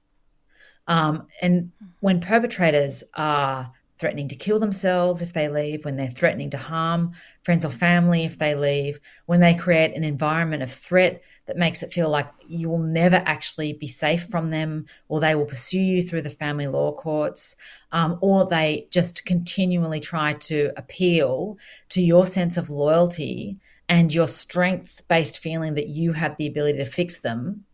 um, 0.86 1.26
and 1.40 1.70
when 2.00 2.20
perpetrators 2.20 3.04
are 3.14 3.72
threatening 3.98 4.28
to 4.28 4.36
kill 4.36 4.58
themselves 4.58 5.22
if 5.22 5.32
they 5.32 5.48
leave, 5.48 5.84
when 5.84 5.96
they're 5.96 6.10
threatening 6.10 6.50
to 6.50 6.58
harm 6.58 7.12
friends 7.44 7.64
or 7.64 7.70
family 7.70 8.24
if 8.24 8.38
they 8.38 8.54
leave, 8.54 8.98
when 9.26 9.40
they 9.40 9.54
create 9.54 9.94
an 9.94 10.02
environment 10.02 10.62
of 10.62 10.72
threat 10.72 11.22
that 11.46 11.56
makes 11.56 11.82
it 11.82 11.92
feel 11.92 12.08
like 12.08 12.28
you 12.46 12.68
will 12.68 12.78
never 12.78 13.22
actually 13.26 13.72
be 13.72 13.88
safe 13.88 14.26
from 14.26 14.50
them, 14.50 14.86
or 15.08 15.20
they 15.20 15.34
will 15.34 15.44
pursue 15.44 15.80
you 15.80 16.02
through 16.02 16.22
the 16.22 16.30
family 16.30 16.66
law 16.66 16.92
courts, 16.92 17.56
um, 17.92 18.18
or 18.20 18.46
they 18.46 18.86
just 18.90 19.24
continually 19.24 20.00
try 20.00 20.34
to 20.34 20.72
appeal 20.76 21.58
to 21.88 22.00
your 22.00 22.26
sense 22.26 22.56
of 22.56 22.70
loyalty 22.70 23.56
and 23.88 24.12
your 24.12 24.28
strength 24.28 25.02
based 25.08 25.38
feeling 25.38 25.74
that 25.74 25.88
you 25.88 26.12
have 26.12 26.36
the 26.36 26.46
ability 26.46 26.78
to 26.78 26.84
fix 26.84 27.20
them 27.20 27.64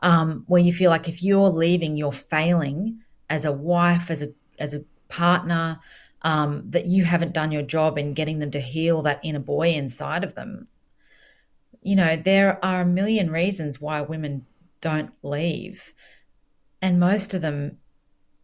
um, 0.00 0.44
where 0.46 0.60
you 0.60 0.72
feel 0.72 0.90
like 0.90 1.08
if 1.08 1.22
you're 1.22 1.48
leaving, 1.48 1.96
you're 1.96 2.12
failing 2.12 3.00
as 3.28 3.44
a 3.44 3.52
wife, 3.52 4.10
as 4.10 4.22
a 4.22 4.32
as 4.58 4.74
a 4.74 4.84
partner, 5.08 5.80
um, 6.22 6.64
that 6.70 6.86
you 6.86 7.04
haven't 7.04 7.34
done 7.34 7.52
your 7.52 7.62
job 7.62 7.98
in 7.98 8.14
getting 8.14 8.38
them 8.38 8.50
to 8.50 8.60
heal 8.60 9.02
that 9.02 9.20
inner 9.22 9.38
boy 9.38 9.70
inside 9.70 10.24
of 10.24 10.34
them. 10.34 10.68
You 11.82 11.96
know, 11.96 12.16
there 12.16 12.64
are 12.64 12.80
a 12.80 12.86
million 12.86 13.30
reasons 13.30 13.80
why 13.80 14.00
women 14.00 14.46
don't 14.80 15.12
leave, 15.22 15.94
and 16.82 17.00
most 17.00 17.34
of 17.34 17.42
them 17.42 17.78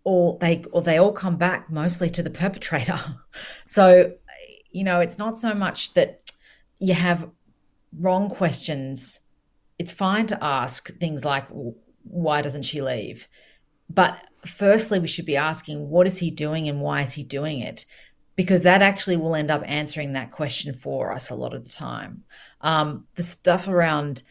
all 0.05 0.36
they 0.38 0.64
or 0.72 0.82
they 0.82 0.98
all 0.98 1.12
come 1.12 1.36
back 1.36 1.70
mostly 1.70 2.09
to 2.11 2.22
the 2.22 2.30
perpetrator. 2.42 2.98
so, 3.66 4.12
you 4.70 4.84
know, 4.84 5.00
it's 5.00 5.18
not 5.18 5.38
so 5.38 5.55
much 5.55 5.94
that 5.94 6.30
you 6.78 6.94
have 6.94 7.28
wrong 7.98 8.28
questions 8.28 9.20
it's 9.83 9.91
fine 9.91 10.28
to 10.28 10.45
ask 10.45 10.97
things 10.99 11.24
like, 11.24 11.49
why 12.05 12.41
doesn't 12.41 12.62
she 12.62 12.80
leave? 12.80 13.26
But 13.91 14.16
firstly, 14.47 15.01
we 15.01 15.09
should 15.09 15.26
be 15.26 15.37
asking, 15.37 15.91
what 15.91 16.07
is 16.07 16.18
he 16.18 16.30
doing 16.30 16.68
and 16.68 16.80
why 16.80 17.03
is 17.03 17.14
he 17.14 17.24
doing 17.24 17.59
it? 17.59 17.85
Because 18.37 18.62
that 18.62 18.80
actually 18.80 19.16
will 19.16 19.35
end 19.35 19.51
up 19.51 19.64
answering 19.66 20.12
that 20.12 20.30
question 20.30 20.72
for 20.72 21.11
us 21.11 21.30
a 21.30 21.35
lot 21.35 21.53
of 21.53 21.64
the 21.64 21.70
time. 21.70 22.22
Um, 22.61 23.09
the 23.16 23.24
stuff 23.24 23.66
around 23.66 24.22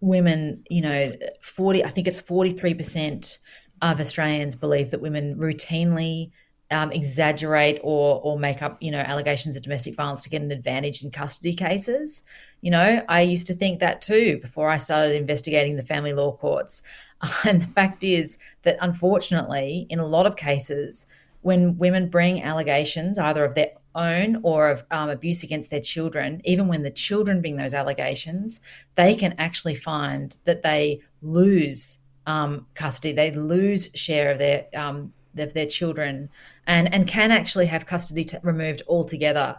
women, 0.00 0.62
you 0.70 0.80
know, 0.80 1.12
40, 1.42 1.84
I 1.84 1.90
think 1.90 2.06
it's 2.06 2.22
43% 2.22 3.38
of 3.82 3.98
Australians 3.98 4.54
believe 4.54 4.92
that 4.92 5.00
women 5.00 5.34
routinely 5.34 6.30
um, 6.70 6.92
exaggerate 6.92 7.80
or 7.82 8.20
or 8.22 8.38
make 8.38 8.62
up 8.62 8.80
you 8.80 8.92
know 8.92 9.00
allegations 9.00 9.56
of 9.56 9.62
domestic 9.62 9.96
violence 9.96 10.22
to 10.22 10.30
get 10.30 10.40
an 10.40 10.52
advantage 10.52 11.02
in 11.02 11.10
custody 11.10 11.52
cases. 11.52 12.22
You 12.60 12.70
know, 12.70 13.02
I 13.08 13.22
used 13.22 13.46
to 13.48 13.54
think 13.54 13.80
that 13.80 14.02
too 14.02 14.38
before 14.40 14.68
I 14.68 14.76
started 14.76 15.16
investigating 15.16 15.76
the 15.76 15.82
family 15.82 16.12
law 16.12 16.32
courts. 16.32 16.82
And 17.44 17.60
the 17.60 17.66
fact 17.66 18.02
is 18.02 18.38
that 18.62 18.78
unfortunately, 18.80 19.86
in 19.90 19.98
a 19.98 20.06
lot 20.06 20.24
of 20.24 20.36
cases, 20.36 21.06
when 21.42 21.76
women 21.78 22.08
bring 22.08 22.42
allegations 22.42 23.18
either 23.18 23.44
of 23.44 23.54
their 23.54 23.72
own 23.94 24.40
or 24.42 24.70
of 24.70 24.84
um, 24.90 25.10
abuse 25.10 25.42
against 25.42 25.70
their 25.70 25.80
children, 25.80 26.40
even 26.44 26.68
when 26.68 26.82
the 26.82 26.90
children 26.90 27.40
bring 27.40 27.56
those 27.56 27.74
allegations, 27.74 28.60
they 28.94 29.14
can 29.14 29.34
actually 29.38 29.74
find 29.74 30.36
that 30.44 30.62
they 30.62 31.00
lose 31.22 31.98
um, 32.26 32.66
custody, 32.74 33.12
they 33.12 33.32
lose 33.32 33.90
share 33.94 34.32
of 34.32 34.38
their 34.38 34.66
um, 34.74 35.12
of 35.36 35.54
their 35.54 35.66
children 35.66 36.28
and 36.66 36.92
and 36.92 37.06
can 37.06 37.30
actually 37.30 37.66
have 37.66 37.86
custody 37.86 38.24
t- 38.24 38.36
removed 38.42 38.82
altogether. 38.88 39.56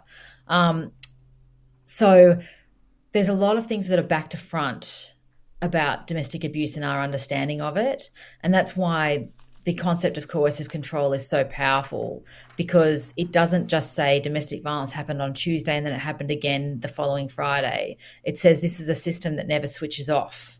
Um, 0.48 0.92
so 1.84 2.40
there's 3.12 3.28
a 3.28 3.34
lot 3.34 3.56
of 3.56 3.66
things 3.66 3.88
that 3.88 3.98
are 3.98 4.04
back 4.04 4.30
to 4.30 4.36
front 4.36 5.14
about 5.60 6.06
domestic 6.06 6.44
abuse 6.44 6.76
and 6.76 6.84
our 6.84 7.02
understanding 7.02 7.60
of 7.60 7.76
it, 7.76 8.10
and 8.42 8.52
that's 8.52 8.76
why 8.76 9.28
the 9.64 9.74
concept 9.74 10.18
of 10.18 10.28
coercive 10.28 10.68
control 10.68 11.12
is 11.12 11.28
so 11.28 11.44
powerful 11.44 12.24
because 12.56 13.14
it 13.16 13.30
doesn't 13.30 13.68
just 13.68 13.94
say 13.94 14.18
domestic 14.20 14.62
violence 14.62 14.90
happened 14.90 15.22
on 15.22 15.34
Tuesday 15.34 15.76
and 15.76 15.86
then 15.86 15.92
it 15.92 16.00
happened 16.00 16.32
again 16.32 16.80
the 16.80 16.88
following 16.88 17.28
Friday. 17.28 17.96
It 18.24 18.36
says 18.36 18.60
this 18.60 18.80
is 18.80 18.88
a 18.88 18.94
system 18.94 19.36
that 19.36 19.46
never 19.46 19.68
switches 19.68 20.10
off. 20.10 20.58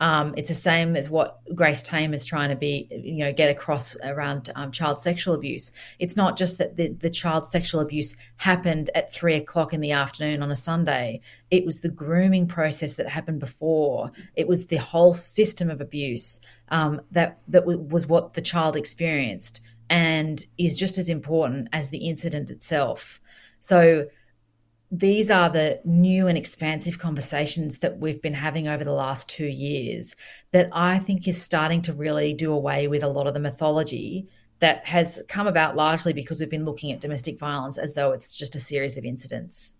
Um, 0.00 0.34
it's 0.36 0.48
the 0.48 0.54
same 0.54 0.96
as 0.96 1.10
what 1.10 1.40
Grace 1.54 1.82
Tame 1.82 2.14
is 2.14 2.24
trying 2.24 2.48
to 2.48 2.56
be, 2.56 2.88
you 2.90 3.22
know, 3.22 3.32
get 3.32 3.50
across 3.50 3.94
around 4.02 4.50
um, 4.56 4.72
child 4.72 4.98
sexual 4.98 5.34
abuse. 5.34 5.72
It's 5.98 6.16
not 6.16 6.38
just 6.38 6.56
that 6.58 6.76
the, 6.76 6.88
the 6.88 7.10
child 7.10 7.46
sexual 7.46 7.82
abuse 7.82 8.16
happened 8.38 8.88
at 8.94 9.12
three 9.12 9.36
o'clock 9.36 9.74
in 9.74 9.80
the 9.80 9.92
afternoon 9.92 10.42
on 10.42 10.50
a 10.50 10.56
Sunday. 10.56 11.20
It 11.50 11.66
was 11.66 11.80
the 11.80 11.90
grooming 11.90 12.48
process 12.48 12.94
that 12.94 13.08
happened 13.08 13.40
before. 13.40 14.10
It 14.36 14.48
was 14.48 14.66
the 14.66 14.78
whole 14.78 15.12
system 15.12 15.68
of 15.68 15.82
abuse 15.82 16.40
um, 16.70 17.02
that 17.10 17.38
that 17.48 17.60
w- 17.60 17.78
was 17.78 18.06
what 18.06 18.34
the 18.34 18.40
child 18.40 18.76
experienced 18.76 19.60
and 19.90 20.46
is 20.56 20.78
just 20.78 20.96
as 20.96 21.08
important 21.08 21.68
as 21.72 21.90
the 21.90 22.08
incident 22.08 22.50
itself. 22.50 23.20
So 23.60 24.06
these 24.90 25.30
are 25.30 25.48
the 25.48 25.80
new 25.84 26.26
and 26.26 26.36
expansive 26.36 26.98
conversations 26.98 27.78
that 27.78 27.98
we've 27.98 28.20
been 28.20 28.34
having 28.34 28.66
over 28.66 28.82
the 28.82 28.92
last 28.92 29.28
two 29.28 29.46
years 29.46 30.16
that 30.50 30.68
I 30.72 30.98
think 30.98 31.28
is 31.28 31.40
starting 31.40 31.80
to 31.82 31.92
really 31.92 32.34
do 32.34 32.52
away 32.52 32.88
with 32.88 33.04
a 33.04 33.08
lot 33.08 33.28
of 33.28 33.34
the 33.34 33.40
mythology 33.40 34.28
that 34.58 34.84
has 34.86 35.22
come 35.28 35.46
about 35.46 35.76
largely 35.76 36.12
because 36.12 36.40
we've 36.40 36.50
been 36.50 36.64
looking 36.64 36.92
at 36.92 37.00
domestic 37.00 37.38
violence 37.38 37.78
as 37.78 37.94
though 37.94 38.12
it's 38.12 38.34
just 38.34 38.56
a 38.56 38.60
series 38.60 38.96
of 38.96 39.04
incidents. 39.04 39.74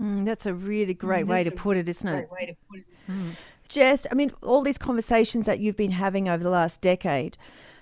Mm, 0.00 0.24
that's 0.24 0.46
a 0.46 0.54
really 0.54 0.94
great 0.94 1.26
mm, 1.26 1.28
way, 1.28 1.44
to 1.44 1.50
put 1.50 1.76
it, 1.76 1.88
isn't 1.88 2.08
it? 2.08 2.30
way 2.30 2.46
to 2.46 2.54
put 2.68 2.80
it. 2.80 2.86
Mm. 3.08 3.36
Jess, 3.68 4.06
I 4.10 4.14
mean, 4.14 4.32
all 4.42 4.62
these 4.62 4.76
conversations 4.76 5.46
that 5.46 5.60
you've 5.60 5.76
been 5.76 5.92
having 5.92 6.28
over 6.28 6.42
the 6.42 6.50
last 6.50 6.80
decade, 6.80 7.38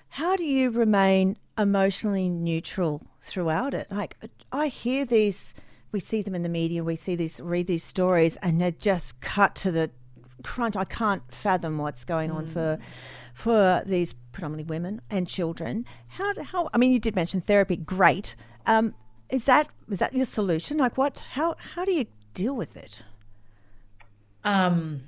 how 0.09 0.35
do 0.35 0.45
you 0.45 0.69
remain 0.69 1.37
emotionally 1.57 2.29
neutral 2.29 3.01
throughout 3.19 3.73
it? 3.73 3.87
Like, 3.89 4.15
I 4.51 4.67
hear 4.67 5.05
these 5.05 5.53
we 5.91 5.99
see 5.99 6.21
them 6.21 6.35
in 6.35 6.43
the 6.43 6.49
media, 6.49 6.83
we 6.83 6.95
see 6.95 7.15
these, 7.15 7.39
read 7.39 7.67
these 7.67 7.83
stories, 7.83 8.37
and 8.37 8.59
they're 8.59 8.71
just 8.71 9.19
cut 9.21 9.55
to 9.55 9.71
the 9.71 9.91
crunch. 10.43 10.75
I 10.75 10.85
can't 10.85 11.23
fathom 11.31 11.77
what's 11.77 12.03
going 12.03 12.31
on 12.31 12.45
for 12.45 12.79
for 13.33 13.81
these 13.85 14.13
predominantly 14.31 14.69
women 14.69 15.01
and 15.09 15.27
children. 15.27 15.85
How 16.07 16.33
how 16.43 16.69
I 16.73 16.77
mean, 16.77 16.91
you 16.91 16.99
did 16.99 17.15
mention 17.15 17.41
therapy. 17.41 17.75
Great. 17.75 18.35
Um, 18.65 18.93
is 19.29 19.45
that 19.45 19.69
is 19.89 19.99
that 19.99 20.13
your 20.13 20.25
solution? 20.25 20.77
Like, 20.77 20.97
what? 20.97 21.23
How 21.31 21.55
how 21.75 21.85
do 21.85 21.91
you 21.91 22.05
deal 22.33 22.55
with 22.55 22.75
it? 22.75 23.03
Um, 24.43 25.01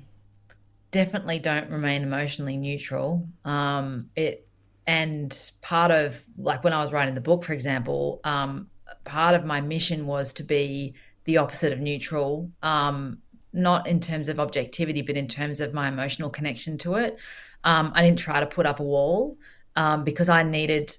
definitely 0.90 1.38
don't 1.40 1.70
remain 1.70 2.02
emotionally 2.02 2.56
neutral. 2.56 3.26
Um, 3.44 4.10
it 4.16 4.46
and 4.86 5.50
part 5.62 5.90
of 5.90 6.22
like 6.36 6.64
when 6.64 6.72
I 6.72 6.82
was 6.82 6.92
writing 6.92 7.14
the 7.14 7.20
book, 7.20 7.44
for 7.44 7.52
example, 7.52 8.20
um, 8.24 8.68
part 9.04 9.34
of 9.34 9.44
my 9.44 9.60
mission 9.60 10.06
was 10.06 10.32
to 10.34 10.42
be 10.42 10.94
the 11.24 11.38
opposite 11.38 11.72
of 11.72 11.80
neutral. 11.80 12.50
Um, 12.62 13.18
not 13.52 13.86
in 13.86 14.00
terms 14.00 14.28
of 14.28 14.40
objectivity, 14.40 15.00
but 15.00 15.16
in 15.16 15.28
terms 15.28 15.60
of 15.60 15.72
my 15.72 15.86
emotional 15.88 16.28
connection 16.28 16.76
to 16.78 16.96
it. 16.96 17.16
Um, 17.62 17.92
I 17.94 18.02
didn't 18.02 18.18
try 18.18 18.40
to 18.40 18.46
put 18.46 18.66
up 18.66 18.80
a 18.80 18.82
wall 18.82 19.38
um, 19.76 20.02
because 20.02 20.28
I 20.28 20.42
needed 20.42 20.96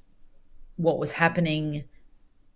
what 0.78 0.98
was 0.98 1.12
happening 1.12 1.84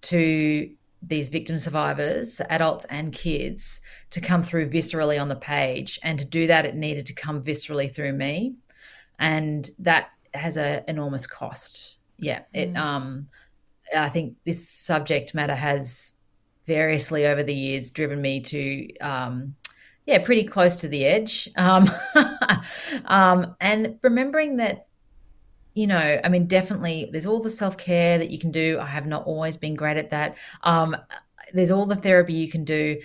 to 0.04 0.70
these 1.02 1.30
victim 1.30 1.58
survivors, 1.58 2.41
adults 2.50 2.86
and 2.89 3.12
kids, 3.14 3.82
to 4.12 4.22
come 4.22 4.43
through 4.43 4.70
viscerally 4.70 5.22
on 5.22 5.28
the 5.28 5.36
page. 5.36 6.00
And 6.02 6.18
to 6.20 6.26
do 6.26 6.47
that, 6.47 6.66
it 6.66 6.76
needed 6.76 7.06
to 7.08 7.14
come 7.14 7.43
viscerally 7.43 7.93
through 7.93 8.14
me. 8.14 8.56
And 9.20 9.70
that 9.80 10.12
has 10.34 10.58
an 10.58 10.84
enormous 10.88 11.28
cost. 11.28 12.00
Yeah. 12.18 12.43
It, 12.54 12.74
Mm. 12.74 12.78
um, 12.78 13.28
I 13.96 14.10
think 14.10 14.36
this 14.46 14.68
subject 14.68 15.34
matter 15.34 15.56
has 15.56 16.14
variously 16.66 17.26
over 17.26 17.44
the 17.44 17.54
years 17.54 17.92
driven 17.92 18.22
me 18.22 18.42
to, 18.42 18.98
um, 19.00 19.56
yeah, 20.06 20.24
pretty 20.24 20.44
close 20.44 20.76
to 20.78 20.88
the 20.88 21.06
edge. 21.06 21.50
Um, 21.58 21.90
um, 23.06 23.56
and 23.60 23.98
remembering 24.02 24.58
that 24.58 24.88
you 25.76 25.88
know, 25.88 26.20
I 26.24 26.28
mean, 26.28 26.46
definitely 26.48 27.10
there's 27.12 27.26
all 27.26 27.40
the 27.40 27.50
self 27.50 27.78
care 27.78 28.18
that 28.18 28.30
you 28.30 28.38
can 28.38 28.52
do. 28.52 28.80
I 28.82 28.86
have 28.88 29.06
not 29.06 29.26
always 29.26 29.56
been 29.56 29.76
great 29.76 29.96
at 29.96 30.10
that. 30.10 30.36
Um, 30.64 30.98
there's 31.54 31.72
all 31.72 31.86
the 31.86 31.96
therapy 31.96 32.34
you 32.34 32.50
can 32.50 32.66
do. 32.66 33.00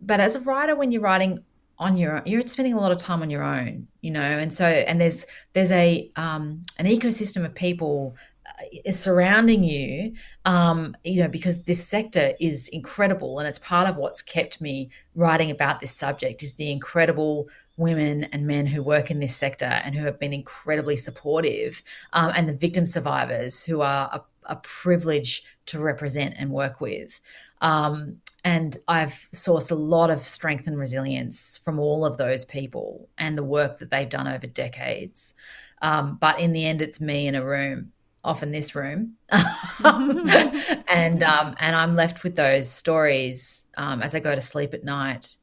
But 0.00 0.18
as 0.18 0.34
a 0.34 0.40
writer, 0.40 0.74
when 0.74 0.90
you're 0.90 1.02
writing 1.02 1.44
on 1.78 1.96
your 1.96 2.16
own, 2.16 2.22
you're 2.26 2.46
spending 2.46 2.74
a 2.74 2.80
lot 2.80 2.92
of 2.92 2.98
time 2.98 3.22
on 3.22 3.30
your 3.30 3.42
own, 3.42 3.86
you 4.00 4.10
know, 4.10 4.20
and 4.20 4.52
so, 4.52 4.66
and 4.66 5.00
there's, 5.00 5.26
there's 5.52 5.72
a, 5.72 6.10
um, 6.16 6.62
an 6.78 6.86
ecosystem 6.86 7.44
of 7.44 7.54
people 7.54 8.16
uh, 8.46 8.90
surrounding 8.90 9.64
you, 9.64 10.14
um, 10.44 10.96
you 11.04 11.22
know, 11.22 11.28
because 11.28 11.62
this 11.62 11.86
sector 11.86 12.32
is 12.40 12.68
incredible. 12.68 13.38
And 13.38 13.48
it's 13.48 13.58
part 13.58 13.88
of 13.88 13.96
what's 13.96 14.22
kept 14.22 14.60
me 14.60 14.90
writing 15.14 15.50
about 15.50 15.80
this 15.80 15.92
subject 15.92 16.42
is 16.42 16.54
the 16.54 16.70
incredible 16.70 17.48
women 17.76 18.24
and 18.24 18.46
men 18.46 18.66
who 18.66 18.82
work 18.82 19.10
in 19.10 19.18
this 19.18 19.34
sector 19.34 19.64
and 19.64 19.94
who 19.94 20.04
have 20.04 20.18
been 20.18 20.32
incredibly 20.32 20.96
supportive, 20.96 21.82
um, 22.12 22.32
and 22.36 22.48
the 22.48 22.52
victim 22.52 22.86
survivors 22.86 23.64
who 23.64 23.80
are 23.80 24.10
a, 24.12 24.52
a, 24.52 24.56
privilege 24.56 25.42
to 25.66 25.80
represent 25.80 26.34
and 26.38 26.50
work 26.50 26.80
with. 26.80 27.20
Um, 27.60 28.20
and 28.44 28.76
I've 28.86 29.28
sourced 29.32 29.72
a 29.72 29.76
lot 29.76 30.10
of 30.10 30.20
strength 30.20 30.66
and 30.66 30.78
resilience 30.78 31.58
from 31.64 31.78
all 31.78 32.04
of 32.04 32.16
those 32.16 32.44
people 32.44 33.08
and 33.18 33.36
the 33.36 33.42
work 33.42 33.78
that 33.78 33.90
they've 33.90 34.08
done 34.08 34.28
over 34.28 34.46
decades. 34.46 35.34
Um, 35.82 36.18
but 36.20 36.38
in 36.38 36.52
the 36.52 36.66
end, 36.66 36.82
it's 36.82 37.00
me 37.00 37.26
in 37.26 37.34
a 37.34 37.44
room, 37.44 37.92
often 38.24 38.50
this 38.50 38.74
room, 38.74 39.14
and 39.28 41.22
um, 41.22 41.54
and 41.58 41.76
I'm 41.76 41.94
left 41.94 42.24
with 42.24 42.36
those 42.36 42.68
stories 42.68 43.66
um, 43.76 44.02
as 44.02 44.14
I 44.14 44.20
go 44.20 44.34
to 44.34 44.40
sleep 44.40 44.74
at 44.74 44.84
night. 44.84 45.36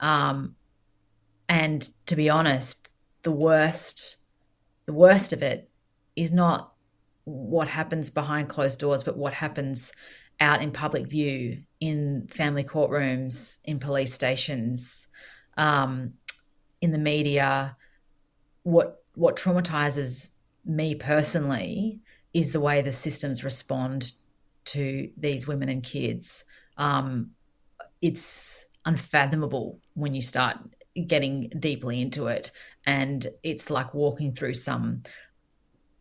Um, 0.00 0.54
and 1.48 1.88
to 2.06 2.16
be 2.16 2.30
honest, 2.30 2.92
the 3.22 3.32
worst, 3.32 4.16
the 4.86 4.92
worst 4.92 5.32
of 5.32 5.42
it 5.42 5.68
is 6.14 6.30
not 6.30 6.72
what 7.24 7.68
happens 7.68 8.10
behind 8.10 8.48
closed 8.48 8.78
doors, 8.78 9.02
but 9.02 9.16
what 9.16 9.32
happens 9.32 9.92
out 10.40 10.62
in 10.62 10.70
public 10.70 11.06
view, 11.06 11.62
in 11.80 12.28
family 12.30 12.64
courtrooms, 12.64 13.58
in 13.64 13.78
police 13.78 14.14
stations, 14.14 15.08
um, 15.56 16.14
in 16.80 16.92
the 16.92 16.98
media. 16.98 17.76
What 18.62 19.02
what 19.14 19.36
traumatizes 19.36 20.30
me 20.64 20.94
personally 20.94 22.00
is 22.34 22.52
the 22.52 22.60
way 22.60 22.82
the 22.82 22.92
systems 22.92 23.44
respond 23.44 24.12
to 24.66 25.10
these 25.16 25.46
women 25.46 25.68
and 25.68 25.82
kids. 25.82 26.44
Um, 26.76 27.30
it's 28.02 28.66
unfathomable 28.84 29.80
when 29.94 30.14
you 30.14 30.22
start 30.22 30.56
getting 31.06 31.50
deeply 31.58 32.00
into 32.00 32.26
it 32.26 32.50
and 32.86 33.26
it's 33.42 33.70
like 33.70 33.94
walking 33.94 34.32
through 34.32 34.54
some 34.54 35.02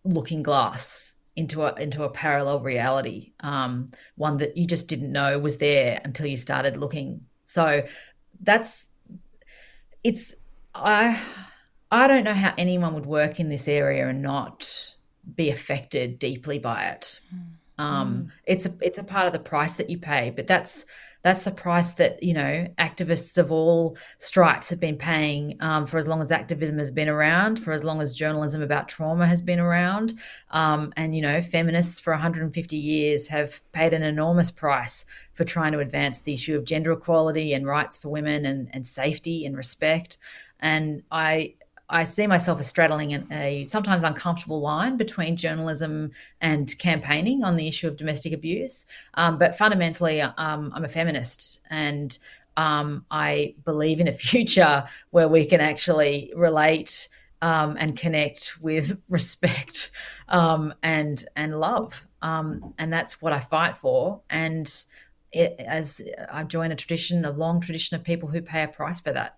looking 0.03 0.41
glass 0.41 1.13
into 1.35 1.63
a 1.63 1.73
into 1.75 2.03
a 2.03 2.09
parallel 2.09 2.61
reality 2.61 3.33
um, 3.41 3.91
one 4.15 4.37
that 4.37 4.57
you 4.57 4.65
just 4.65 4.87
didn't 4.87 5.11
know 5.11 5.37
was 5.37 5.57
there 5.57 5.99
until 6.03 6.25
you 6.25 6.37
started 6.37 6.77
looking 6.77 7.21
so 7.43 7.83
that's 8.41 8.89
it's 10.03 10.33
i 10.73 11.19
i 11.91 12.07
don't 12.07 12.23
know 12.23 12.33
how 12.33 12.53
anyone 12.57 12.93
would 12.93 13.05
work 13.05 13.39
in 13.39 13.49
this 13.49 13.67
area 13.67 14.07
and 14.07 14.21
not 14.21 14.95
be 15.35 15.49
affected 15.49 16.19
deeply 16.19 16.59
by 16.59 16.85
it. 16.85 17.19
Um, 17.79 18.31
it's 18.45 18.65
a 18.65 18.73
it's 18.81 18.97
a 18.97 19.03
part 19.03 19.27
of 19.27 19.33
the 19.33 19.39
price 19.39 19.75
that 19.75 19.89
you 19.91 19.99
pay 19.99 20.31
but 20.31 20.47
that's 20.47 20.85
that's 21.27 21.43
the 21.43 21.51
price 21.51 21.91
that 21.93 22.21
you 22.23 22.33
know 22.33 22.67
activists 22.77 23.37
of 23.37 23.51
all 23.51 23.97
stripes 24.17 24.69
have 24.69 24.79
been 24.79 24.97
paying 24.97 25.57
um, 25.59 25.85
for 25.85 25.97
as 25.97 26.07
long 26.07 26.21
as 26.21 26.31
activism 26.31 26.77
has 26.77 26.91
been 26.91 27.09
around, 27.09 27.59
for 27.59 27.71
as 27.71 27.83
long 27.83 28.01
as 28.01 28.13
journalism 28.13 28.61
about 28.61 28.87
trauma 28.87 29.25
has 29.25 29.41
been 29.41 29.59
around, 29.59 30.13
um, 30.51 30.93
and 30.95 31.15
you 31.15 31.21
know 31.21 31.41
feminists 31.41 31.99
for 31.99 32.13
150 32.13 32.77
years 32.77 33.27
have 33.27 33.61
paid 33.73 33.93
an 33.93 34.03
enormous 34.03 34.51
price 34.51 35.05
for 35.33 35.43
trying 35.43 35.73
to 35.73 35.79
advance 35.79 36.19
the 36.21 36.33
issue 36.33 36.55
of 36.55 36.63
gender 36.63 36.93
equality 36.93 37.53
and 37.53 37.67
rights 37.67 37.97
for 37.97 38.07
women 38.09 38.45
and, 38.45 38.69
and 38.71 38.87
safety 38.87 39.45
and 39.45 39.57
respect. 39.57 40.17
And 40.59 41.03
I 41.11 41.55
I 41.89 42.03
see 42.03 42.27
myself 42.27 42.59
as 42.59 42.67
straddling 42.67 43.13
a, 43.13 43.25
a, 43.31 43.63
sometimes 43.63 44.03
uncomfortable 44.03 44.59
line 44.59 44.97
between 44.97 45.37
journalism 45.37 46.11
and 46.41 46.77
campaigning 46.79 47.43
on 47.43 47.55
the 47.55 47.67
issue 47.67 47.87
of 47.87 47.95
domestic 47.95 48.33
abuse. 48.33 48.85
Um, 49.13 49.37
but 49.37 49.57
fundamentally, 49.57 50.21
um, 50.21 50.71
I'm 50.75 50.83
a 50.83 50.89
feminist 50.89 51.61
and 51.69 52.17
um, 52.57 53.05
I 53.09 53.55
believe 53.63 53.99
in 53.99 54.07
a 54.07 54.11
future 54.31 54.83
where 55.11 55.29
we 55.29 55.45
can 55.45 55.61
actually 55.61 56.33
relate 56.35 57.07
um, 57.41 57.77
and 57.79 57.97
connect 57.97 58.57
with 58.61 58.99
respect 59.09 59.91
um, 60.27 60.73
and 60.83 61.25
and 61.35 61.59
love. 61.59 62.05
Um, 62.21 62.73
and 62.79 62.91
that's 62.91 63.21
what 63.21 63.31
I 63.31 63.39
fight 63.39 63.77
for. 63.77 64.21
And 64.29 64.67
it, 65.31 65.55
as 65.59 66.01
I've 66.31 66.47
joined 66.47 66.73
a 66.73 66.75
tradition, 66.75 67.23
a 67.25 67.31
long 67.31 67.61
tradition 67.61 67.95
of 67.95 68.03
people 68.03 68.27
who 68.27 68.41
pay 68.41 68.63
a 68.63 68.67
price 68.67 68.99
for 68.99 69.13
that. 69.13 69.36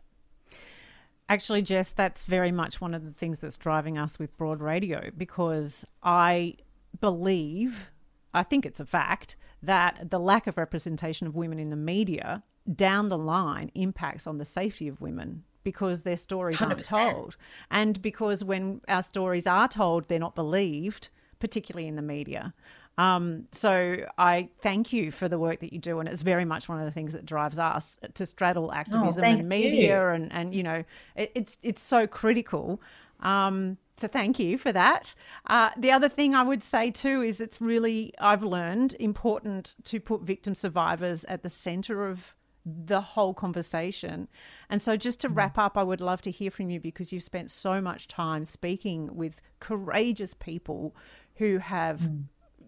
Actually, 1.29 1.61
Jess, 1.61 1.91
that's 1.91 2.25
very 2.25 2.51
much 2.51 2.81
one 2.81 2.95
of 2.95 3.05
the 3.05 3.11
things 3.11 3.37
that's 3.37 3.57
driving 3.57 3.99
us 3.99 4.17
with 4.17 4.35
Broad 4.35 4.61
Radio 4.61 5.11
because 5.15 5.85
I 6.01 6.55
believe, 6.99 7.91
I 8.33 8.41
think 8.41 8.65
it's 8.65 8.79
a 8.79 8.85
fact, 8.85 9.35
that 9.61 10.09
the 10.09 10.19
lack 10.19 10.47
of 10.47 10.57
representation 10.57 11.27
of 11.27 11.35
women 11.35 11.59
in 11.59 11.69
the 11.69 11.75
media 11.75 12.43
down 12.75 13.09
the 13.09 13.17
line 13.17 13.71
impacts 13.75 14.25
on 14.25 14.39
the 14.39 14.45
safety 14.45 14.87
of 14.87 15.01
women 15.01 15.43
because 15.63 16.01
their 16.01 16.17
stories 16.17 16.61
aren't 16.61 16.83
told. 16.83 17.37
And 17.69 18.01
because 18.01 18.43
when 18.43 18.81
our 18.87 19.03
stories 19.03 19.45
are 19.45 19.67
told, 19.67 20.07
they're 20.07 20.17
not 20.17 20.33
believed, 20.33 21.09
particularly 21.39 21.87
in 21.87 21.95
the 21.95 22.01
media. 22.01 22.55
Um, 22.99 23.47
so 23.53 24.05
I 24.17 24.49
thank 24.61 24.91
you 24.91 25.09
for 25.09 25.29
the 25.29 25.39
work 25.39 25.61
that 25.61 25.71
you 25.71 25.79
do, 25.79 25.99
and 25.99 26.09
it's 26.09 26.21
very 26.21 26.43
much 26.43 26.67
one 26.67 26.79
of 26.79 26.85
the 26.85 26.91
things 26.91 27.13
that 27.13 27.25
drives 27.25 27.57
us 27.57 27.97
to 28.13 28.25
straddle 28.25 28.73
activism 28.73 29.23
thank 29.23 29.39
and 29.39 29.47
media, 29.47 30.01
you. 30.01 30.13
and 30.13 30.33
and 30.33 30.53
you 30.53 30.63
know 30.63 30.83
it, 31.15 31.31
it's 31.33 31.57
it's 31.63 31.81
so 31.81 32.07
critical. 32.07 32.81
Um, 33.21 33.77
so 33.95 34.09
thank 34.09 34.37
you 34.37 34.57
for 34.57 34.73
that. 34.73 35.15
Uh, 35.47 35.69
the 35.77 35.91
other 35.91 36.09
thing 36.09 36.35
I 36.35 36.43
would 36.43 36.61
say 36.61 36.91
too 36.91 37.21
is 37.21 37.39
it's 37.39 37.61
really 37.61 38.13
I've 38.19 38.43
learned 38.43 38.97
important 38.99 39.75
to 39.85 40.01
put 40.01 40.23
victim 40.23 40.53
survivors 40.53 41.23
at 41.25 41.41
the 41.41 41.49
centre 41.49 42.05
of 42.05 42.35
the 42.65 42.99
whole 42.99 43.33
conversation. 43.33 44.27
And 44.69 44.81
so, 44.81 44.97
just 44.97 45.21
to 45.21 45.29
wrap 45.29 45.57
up, 45.57 45.77
I 45.77 45.83
would 45.83 46.01
love 46.01 46.21
to 46.23 46.31
hear 46.31 46.51
from 46.51 46.69
you 46.69 46.81
because 46.81 47.13
you've 47.13 47.23
spent 47.23 47.49
so 47.49 47.79
much 47.79 48.09
time 48.09 48.43
speaking 48.43 49.15
with 49.15 49.41
courageous 49.61 50.33
people 50.33 50.93
who 51.35 51.59
have 51.59 52.01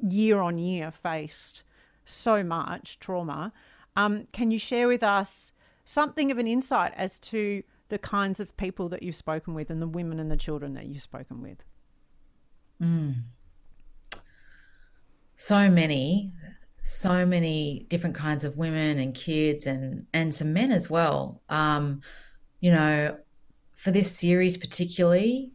year 0.01 0.39
on 0.39 0.57
year 0.57 0.91
faced 0.91 1.63
so 2.05 2.43
much 2.43 2.99
trauma. 2.99 3.53
Um, 3.95 4.27
can 4.31 4.51
you 4.51 4.59
share 4.59 4.87
with 4.87 5.03
us 5.03 5.51
something 5.85 6.31
of 6.31 6.37
an 6.37 6.47
insight 6.47 6.93
as 6.95 7.19
to 7.19 7.63
the 7.89 7.97
kinds 7.97 8.39
of 8.39 8.55
people 8.57 8.87
that 8.89 9.03
you've 9.03 9.15
spoken 9.15 9.53
with 9.53 9.69
and 9.69 9.81
the 9.81 9.87
women 9.87 10.19
and 10.19 10.31
the 10.31 10.37
children 10.37 10.73
that 10.73 10.85
you've 10.85 11.01
spoken 11.01 11.41
with? 11.41 11.63
so 15.35 15.69
many 15.69 16.31
so 16.83 17.27
many 17.27 17.85
different 17.89 18.15
kinds 18.15 18.43
of 18.43 18.57
women 18.57 18.97
and 18.97 19.13
kids 19.13 19.67
and 19.67 20.07
and 20.13 20.33
some 20.33 20.51
men 20.51 20.71
as 20.71 20.89
well 20.89 21.41
um 21.49 22.01
you 22.59 22.71
know 22.71 23.15
for 23.81 23.89
this 23.89 24.15
series, 24.15 24.57
particularly, 24.57 25.53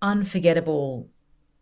unforgettable 0.00 1.10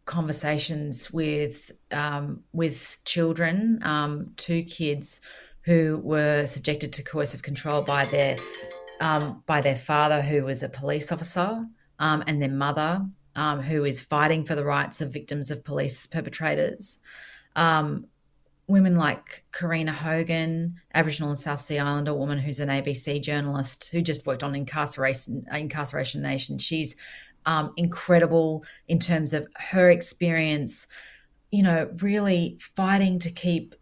conversations 0.09 1.13
with 1.13 1.71
um, 1.93 2.43
with 2.53 2.99
children, 3.05 3.79
um, 3.85 4.33
two 4.37 4.65
kids 4.65 5.21
who 5.63 6.01
were 6.03 6.47
subjected 6.47 6.93
to 6.95 7.03
coercive 7.05 7.43
control 7.43 7.83
by 7.83 8.07
their 8.07 8.37
um, 9.01 9.43
by 9.47 9.61
their 9.61 9.77
father, 9.77 10.21
who 10.23 10.43
was 10.43 10.63
a 10.63 10.69
police 10.69 11.13
officer, 11.13 11.65
um, 12.01 12.25
and 12.27 12.43
their 12.43 12.49
mother, 12.49 13.07
um, 13.37 13.61
who 13.61 13.85
is 13.85 14.01
fighting 14.01 14.45
for 14.45 14.57
the 14.57 14.65
rights 14.65 15.01
of 15.01 15.13
victims 15.13 15.51
of 15.51 15.63
police 15.63 16.07
perpetrators. 16.07 16.99
Um, 17.55 18.07
women 18.67 18.97
like 18.97 19.45
Karina 19.53 19.93
Hogan, 19.93 20.77
Aboriginal 20.95 21.31
and 21.31 21.39
South 21.39 21.61
Sea 21.61 21.79
Islander 21.79 22.15
woman 22.15 22.39
who's 22.39 22.61
an 22.61 22.69
ABC 22.69 23.21
journalist 23.23 23.89
who 23.91 24.03
just 24.03 24.27
worked 24.27 24.43
on 24.43 24.55
Incarceration 24.55 25.47
Incarceration 25.53 26.23
Nation. 26.23 26.59
She's 26.59 26.97
um, 27.47 27.73
incredible 27.77 28.65
in 28.89 28.99
terms 28.99 29.33
of 29.33 29.47
her 29.57 29.91
experience, 29.91 30.87
you 31.51 31.63
know, 31.63 31.91
really 32.01 32.59
fighting 32.77 33.19
to 33.21 33.31
keep 33.31 33.75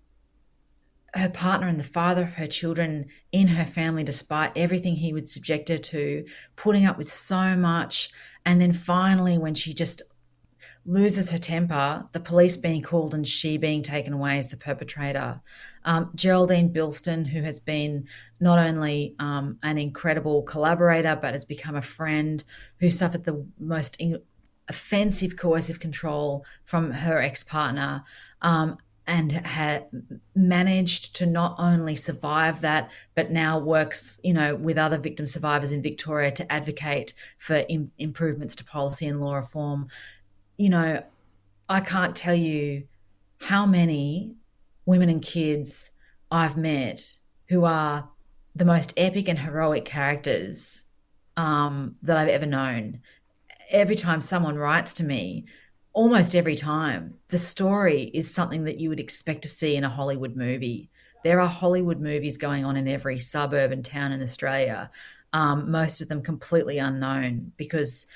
her 1.14 1.30
partner 1.30 1.66
and 1.66 1.80
the 1.80 1.84
father 1.84 2.22
of 2.22 2.34
her 2.34 2.46
children 2.46 3.06
in 3.32 3.48
her 3.48 3.64
family 3.64 4.04
despite 4.04 4.56
everything 4.56 4.94
he 4.94 5.12
would 5.12 5.26
subject 5.26 5.68
her 5.68 5.78
to, 5.78 6.24
putting 6.56 6.84
up 6.84 6.98
with 6.98 7.10
so 7.10 7.56
much. 7.56 8.10
And 8.44 8.60
then 8.60 8.72
finally, 8.72 9.38
when 9.38 9.54
she 9.54 9.72
just 9.72 10.02
loses 10.86 11.32
her 11.32 11.38
temper, 11.38 12.06
the 12.12 12.20
police 12.20 12.56
being 12.56 12.80
called 12.80 13.12
and 13.12 13.26
she 13.26 13.56
being 13.56 13.82
taken 13.82 14.12
away 14.12 14.38
as 14.38 14.48
the 14.48 14.56
perpetrator. 14.56 15.40
Um, 15.84 16.10
Geraldine 16.14 16.72
Bilston, 16.72 17.26
who 17.26 17.42
has 17.42 17.58
been 17.58 18.06
not 18.40 18.58
only 18.58 19.16
um, 19.18 19.58
an 19.62 19.78
incredible 19.78 20.42
collaborator, 20.42 21.18
but 21.20 21.32
has 21.34 21.44
become 21.44 21.74
a 21.74 21.82
friend 21.82 22.42
who 22.78 22.90
suffered 22.90 23.24
the 23.24 23.44
most 23.58 23.96
in- 23.98 24.22
offensive 24.68 25.36
coercive 25.36 25.80
control 25.80 26.44
from 26.64 26.92
her 26.92 27.20
ex 27.20 27.42
partner. 27.42 28.04
Um, 28.42 28.78
and 29.08 29.30
had 29.30 29.86
managed 30.34 31.14
to 31.16 31.26
not 31.26 31.54
only 31.58 31.94
survive 31.94 32.60
that, 32.62 32.90
but 33.14 33.30
now 33.30 33.58
works, 33.58 34.20
you 34.24 34.32
know, 34.32 34.56
with 34.56 34.76
other 34.76 34.98
victim 34.98 35.26
survivors 35.26 35.70
in 35.70 35.80
Victoria 35.80 36.32
to 36.32 36.52
advocate 36.52 37.14
for 37.38 37.64
Im- 37.68 37.92
improvements 37.98 38.56
to 38.56 38.64
policy 38.64 39.06
and 39.06 39.20
law 39.20 39.36
reform 39.36 39.86
you 40.56 40.70
know, 40.70 41.02
I 41.68 41.80
can't 41.80 42.16
tell 42.16 42.34
you 42.34 42.84
how 43.38 43.66
many 43.66 44.34
women 44.84 45.08
and 45.08 45.22
kids 45.22 45.90
I've 46.30 46.56
met 46.56 47.14
who 47.48 47.64
are 47.64 48.08
the 48.54 48.64
most 48.64 48.94
epic 48.96 49.28
and 49.28 49.38
heroic 49.38 49.84
characters 49.84 50.84
um, 51.36 51.96
that 52.02 52.16
I've 52.16 52.28
ever 52.28 52.46
known. 52.46 53.00
Every 53.70 53.96
time 53.96 54.20
someone 54.20 54.56
writes 54.56 54.94
to 54.94 55.04
me, 55.04 55.44
almost 55.92 56.34
every 56.34 56.56
time, 56.56 57.14
the 57.28 57.38
story 57.38 58.10
is 58.14 58.32
something 58.32 58.64
that 58.64 58.78
you 58.78 58.88
would 58.88 59.00
expect 59.00 59.42
to 59.42 59.48
see 59.48 59.76
in 59.76 59.84
a 59.84 59.88
Hollywood 59.88 60.36
movie. 60.36 60.90
There 61.24 61.40
are 61.40 61.48
Hollywood 61.48 62.00
movies 62.00 62.36
going 62.36 62.64
on 62.64 62.76
in 62.76 62.88
every 62.88 63.18
suburb 63.18 63.72
and 63.72 63.84
town 63.84 64.12
in 64.12 64.22
Australia, 64.22 64.90
um, 65.32 65.70
most 65.70 66.00
of 66.00 66.08
them 66.08 66.22
completely 66.22 66.78
unknown 66.78 67.52
because 67.56 68.06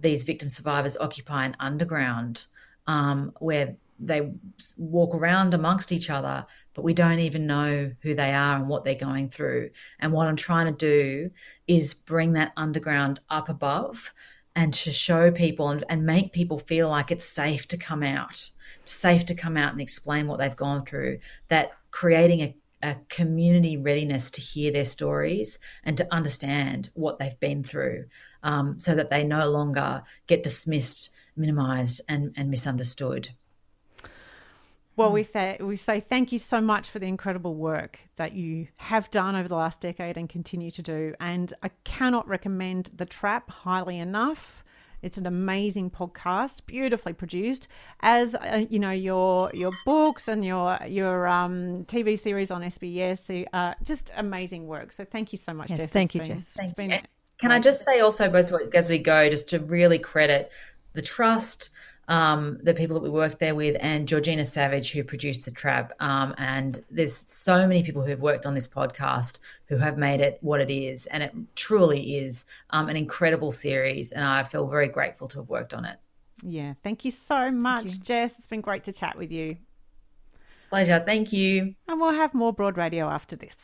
these 0.00 0.22
victim 0.22 0.48
survivors 0.48 0.96
occupy 0.96 1.44
an 1.44 1.56
underground 1.60 2.46
um, 2.86 3.32
where 3.38 3.76
they 3.98 4.32
walk 4.78 5.14
around 5.14 5.52
amongst 5.52 5.92
each 5.92 6.08
other, 6.10 6.46
but 6.74 6.82
we 6.82 6.94
don't 6.94 7.18
even 7.18 7.46
know 7.46 7.92
who 8.00 8.14
they 8.14 8.32
are 8.32 8.56
and 8.56 8.68
what 8.68 8.84
they're 8.84 8.94
going 8.94 9.28
through. 9.28 9.70
And 9.98 10.12
what 10.12 10.26
I'm 10.26 10.36
trying 10.36 10.66
to 10.66 10.72
do 10.72 11.30
is 11.66 11.94
bring 11.94 12.32
that 12.32 12.52
underground 12.56 13.20
up 13.28 13.48
above 13.48 14.12
and 14.56 14.72
to 14.74 14.90
show 14.90 15.30
people 15.30 15.68
and, 15.68 15.84
and 15.88 16.04
make 16.04 16.32
people 16.32 16.58
feel 16.58 16.88
like 16.88 17.10
it's 17.10 17.24
safe 17.24 17.68
to 17.68 17.76
come 17.76 18.02
out, 18.02 18.50
safe 18.84 19.26
to 19.26 19.34
come 19.34 19.56
out 19.56 19.72
and 19.72 19.80
explain 19.80 20.26
what 20.26 20.38
they've 20.38 20.56
gone 20.56 20.84
through, 20.84 21.18
that 21.48 21.72
creating 21.90 22.40
a 22.40 22.56
a 22.82 22.96
community 23.10 23.76
readiness 23.76 24.30
to 24.30 24.40
hear 24.40 24.72
their 24.72 24.86
stories 24.86 25.58
and 25.84 25.98
to 25.98 26.14
understand 26.14 26.88
what 26.94 27.18
they've 27.18 27.38
been 27.38 27.62
through 27.62 28.06
um, 28.42 28.78
so 28.80 28.94
that 28.94 29.10
they 29.10 29.24
no 29.24 29.48
longer 29.48 30.02
get 30.26 30.42
dismissed, 30.42 31.10
minimized, 31.36 32.00
and, 32.08 32.32
and 32.36 32.50
misunderstood. 32.50 33.30
Well, 35.00 35.12
we 35.12 35.22
say 35.22 35.56
we 35.60 35.76
say 35.76 35.98
thank 35.98 36.30
you 36.30 36.38
so 36.38 36.60
much 36.60 36.90
for 36.90 36.98
the 36.98 37.06
incredible 37.06 37.54
work 37.54 38.00
that 38.16 38.32
you 38.32 38.68
have 38.76 39.10
done 39.10 39.34
over 39.34 39.48
the 39.48 39.56
last 39.56 39.80
decade 39.80 40.18
and 40.18 40.28
continue 40.28 40.70
to 40.72 40.82
do. 40.82 41.14
And 41.18 41.54
I 41.62 41.70
cannot 41.84 42.28
recommend 42.28 42.90
the 42.94 43.06
Trap 43.06 43.50
highly 43.50 43.98
enough. 43.98 44.62
It's 45.00 45.16
an 45.16 45.26
amazing 45.26 45.90
podcast, 45.90 46.66
beautifully 46.66 47.14
produced, 47.14 47.68
as 48.00 48.34
uh, 48.34 48.66
you 48.68 48.78
know 48.78 48.90
your 48.90 49.50
your 49.54 49.72
books 49.86 50.28
and 50.28 50.44
your 50.44 50.78
your 50.86 51.26
um, 51.26 51.86
TV 51.86 52.20
series 52.20 52.50
on 52.50 52.60
SBS. 52.60 53.46
Uh, 53.54 53.74
just 53.82 54.12
amazing 54.16 54.66
work. 54.66 54.92
So 54.92 55.06
thank 55.06 55.32
you 55.32 55.38
so 55.38 55.54
much, 55.54 55.70
yes, 55.70 55.78
Jess. 55.78 55.92
Thank 55.92 56.14
it's 56.14 56.28
you, 56.28 56.34
been, 56.34 56.40
Jess. 56.40 56.56
It's 56.60 56.72
been 56.74 57.00
can 57.40 57.50
I 57.52 57.58
just 57.58 57.84
say 57.84 58.00
also, 58.00 58.30
as, 58.30 58.88
we 58.88 58.98
go, 58.98 59.28
just 59.30 59.48
to 59.50 59.58
really 59.58 59.98
credit 59.98 60.52
the 60.92 61.02
trust, 61.02 61.70
um, 62.08 62.58
the 62.62 62.74
people 62.74 62.94
that 62.94 63.02
we 63.02 63.08
worked 63.08 63.38
there 63.38 63.54
with, 63.54 63.76
and 63.80 64.06
Georgina 64.06 64.44
Savage, 64.44 64.92
who 64.92 65.04
produced 65.04 65.44
the 65.44 65.50
trap. 65.50 65.92
Um, 66.00 66.34
and 66.38 66.84
there's 66.90 67.24
so 67.28 67.66
many 67.66 67.82
people 67.82 68.02
who 68.02 68.10
have 68.10 68.20
worked 68.20 68.46
on 68.46 68.54
this 68.54 68.68
podcast 68.68 69.38
who 69.66 69.76
have 69.76 69.96
made 69.96 70.20
it 70.20 70.38
what 70.40 70.60
it 70.60 70.70
is. 70.70 71.06
And 71.06 71.22
it 71.22 71.32
truly 71.54 72.16
is 72.18 72.44
um, 72.70 72.88
an 72.88 72.96
incredible 72.96 73.52
series. 73.52 74.12
And 74.12 74.24
I 74.24 74.42
feel 74.42 74.66
very 74.66 74.88
grateful 74.88 75.28
to 75.28 75.38
have 75.38 75.48
worked 75.48 75.72
on 75.72 75.84
it. 75.84 75.98
Yeah. 76.42 76.74
Thank 76.82 77.04
you 77.04 77.10
so 77.10 77.50
much, 77.50 77.92
you. 77.92 77.98
Jess. 77.98 78.38
It's 78.38 78.46
been 78.46 78.60
great 78.60 78.84
to 78.84 78.92
chat 78.92 79.16
with 79.16 79.30
you. 79.30 79.56
Pleasure. 80.68 81.02
Thank 81.04 81.32
you. 81.32 81.74
And 81.88 82.00
we'll 82.00 82.12
have 82.12 82.34
more 82.34 82.52
Broad 82.52 82.76
Radio 82.76 83.08
after 83.08 83.36
this. 83.36 83.56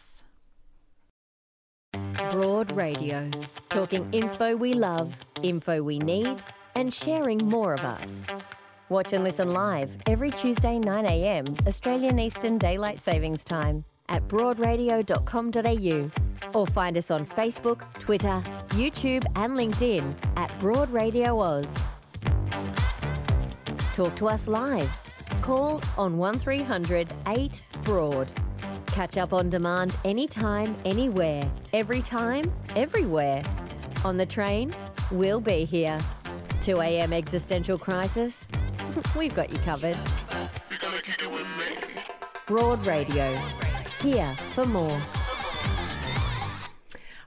Broad 2.30 2.72
Radio, 2.72 3.30
talking 3.68 4.10
inspo 4.10 4.58
we 4.58 4.74
love, 4.74 5.16
info 5.42 5.82
we 5.82 5.98
need, 5.98 6.42
and 6.74 6.92
sharing 6.92 7.38
more 7.38 7.74
of 7.74 7.80
us. 7.80 8.22
Watch 8.88 9.12
and 9.12 9.24
listen 9.24 9.52
live 9.52 9.96
every 10.06 10.30
Tuesday 10.30 10.78
9am 10.78 11.66
Australian 11.66 12.18
Eastern 12.18 12.58
Daylight 12.58 13.00
Savings 13.00 13.44
Time 13.44 13.84
at 14.08 14.26
broadradio.com.au 14.28 16.10
or 16.58 16.66
find 16.66 16.96
us 16.96 17.10
on 17.10 17.26
Facebook, 17.26 17.82
Twitter, 17.98 18.42
YouTube 18.70 19.24
and 19.34 19.54
LinkedIn 19.54 20.14
at 20.36 20.56
Broad 20.58 20.90
Radio 20.90 21.40
Oz. 21.40 21.74
Talk 23.92 24.14
to 24.16 24.28
us 24.28 24.46
live. 24.46 24.90
Call 25.42 25.80
on 25.96 26.18
1300 26.18 27.12
8 27.26 27.66
Broad. 27.82 28.45
Catch 28.96 29.18
up 29.18 29.34
on 29.34 29.50
demand 29.50 29.94
anytime, 30.06 30.74
anywhere, 30.86 31.46
every 31.74 32.00
time, 32.00 32.50
everywhere. 32.74 33.42
On 34.06 34.16
the 34.16 34.24
train, 34.24 34.72
we'll 35.10 35.42
be 35.42 35.66
here. 35.66 35.98
2 36.62 36.80
a.m. 36.80 37.12
existential 37.12 37.76
crisis? 37.76 38.48
We've 39.14 39.34
got 39.34 39.52
you 39.52 39.58
covered. 39.58 39.98
Broad 42.46 42.86
Radio. 42.86 43.38
Here 44.00 44.34
for 44.54 44.64
more. 44.64 44.98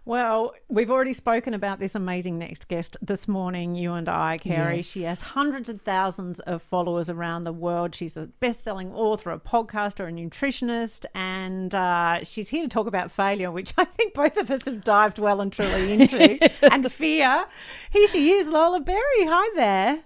Well, 0.10 0.56
we've 0.70 0.90
already 0.90 1.14
spoken 1.14 1.54
about 1.54 1.78
this 1.78 1.94
amazing 1.94 2.40
next 2.40 2.68
guest 2.68 2.98
this 3.00 3.28
morning, 3.28 3.76
you 3.76 3.94
and 3.94 4.10
I, 4.10 4.40
Kerry. 4.40 4.78
Yes. 4.78 4.86
She 4.88 5.04
has 5.04 5.22
hundreds 5.22 5.70
of 5.70 5.82
thousands 5.82 6.40
of 6.40 6.64
followers 6.64 7.12
around 7.12 7.44
the 7.44 7.54
world. 7.54 7.94
She's 7.94 8.18
a 8.18 8.26
best 8.26 8.64
selling 8.64 8.92
author, 8.92 9.30
a 9.30 9.38
podcaster, 9.38 10.10
a 10.10 10.12
nutritionist, 10.12 11.06
and 11.14 11.76
uh, 11.76 12.24
she's 12.24 12.50
here 12.50 12.64
to 12.64 12.68
talk 12.68 12.88
about 12.88 13.12
failure, 13.12 13.52
which 13.52 13.72
I 13.78 13.86
think 13.86 14.16
both 14.16 14.36
of 14.38 14.50
us 14.50 14.66
have 14.66 14.84
dived 14.84 15.20
well 15.20 15.42
and 15.42 15.54
truly 15.54 15.92
into, 15.94 16.66
and 16.74 16.92
fear. 16.92 17.46
Here 17.92 18.08
she 18.08 18.32
is, 18.32 18.48
Lola 18.48 18.80
Berry. 18.80 19.26
Hi 19.28 19.56
there. 19.56 20.00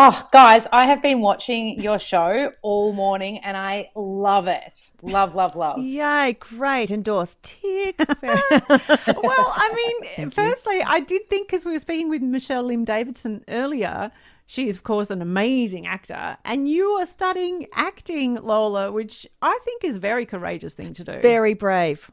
Oh, 0.00 0.28
guys, 0.30 0.68
I 0.72 0.86
have 0.86 1.02
been 1.02 1.20
watching 1.20 1.82
your 1.82 1.98
show 1.98 2.52
all 2.62 2.92
morning 2.92 3.38
and 3.38 3.56
I 3.56 3.90
love 3.96 4.46
it. 4.46 4.92
Love, 5.02 5.34
love, 5.34 5.56
love. 5.56 5.80
Yay, 5.82 6.36
great. 6.38 6.92
Endorsed. 6.92 7.42
Tick. 7.42 7.96
well, 7.98 8.12
I 8.22 9.98
mean, 10.16 10.30
firstly, 10.30 10.84
I 10.84 11.00
did 11.00 11.28
think 11.28 11.48
because 11.48 11.64
we 11.64 11.72
were 11.72 11.80
speaking 11.80 12.08
with 12.08 12.22
Michelle 12.22 12.62
Lim 12.62 12.84
Davidson 12.84 13.42
earlier, 13.48 14.12
she 14.46 14.68
is, 14.68 14.76
of 14.76 14.84
course, 14.84 15.10
an 15.10 15.20
amazing 15.20 15.88
actor, 15.88 16.36
and 16.44 16.68
you 16.68 16.86
are 17.00 17.04
studying 17.04 17.66
acting, 17.74 18.36
Lola, 18.36 18.92
which 18.92 19.26
I 19.42 19.58
think 19.64 19.82
is 19.82 19.96
a 19.96 20.00
very 20.00 20.26
courageous 20.26 20.74
thing 20.74 20.94
to 20.94 21.02
do. 21.02 21.18
Very 21.20 21.54
brave. 21.54 22.08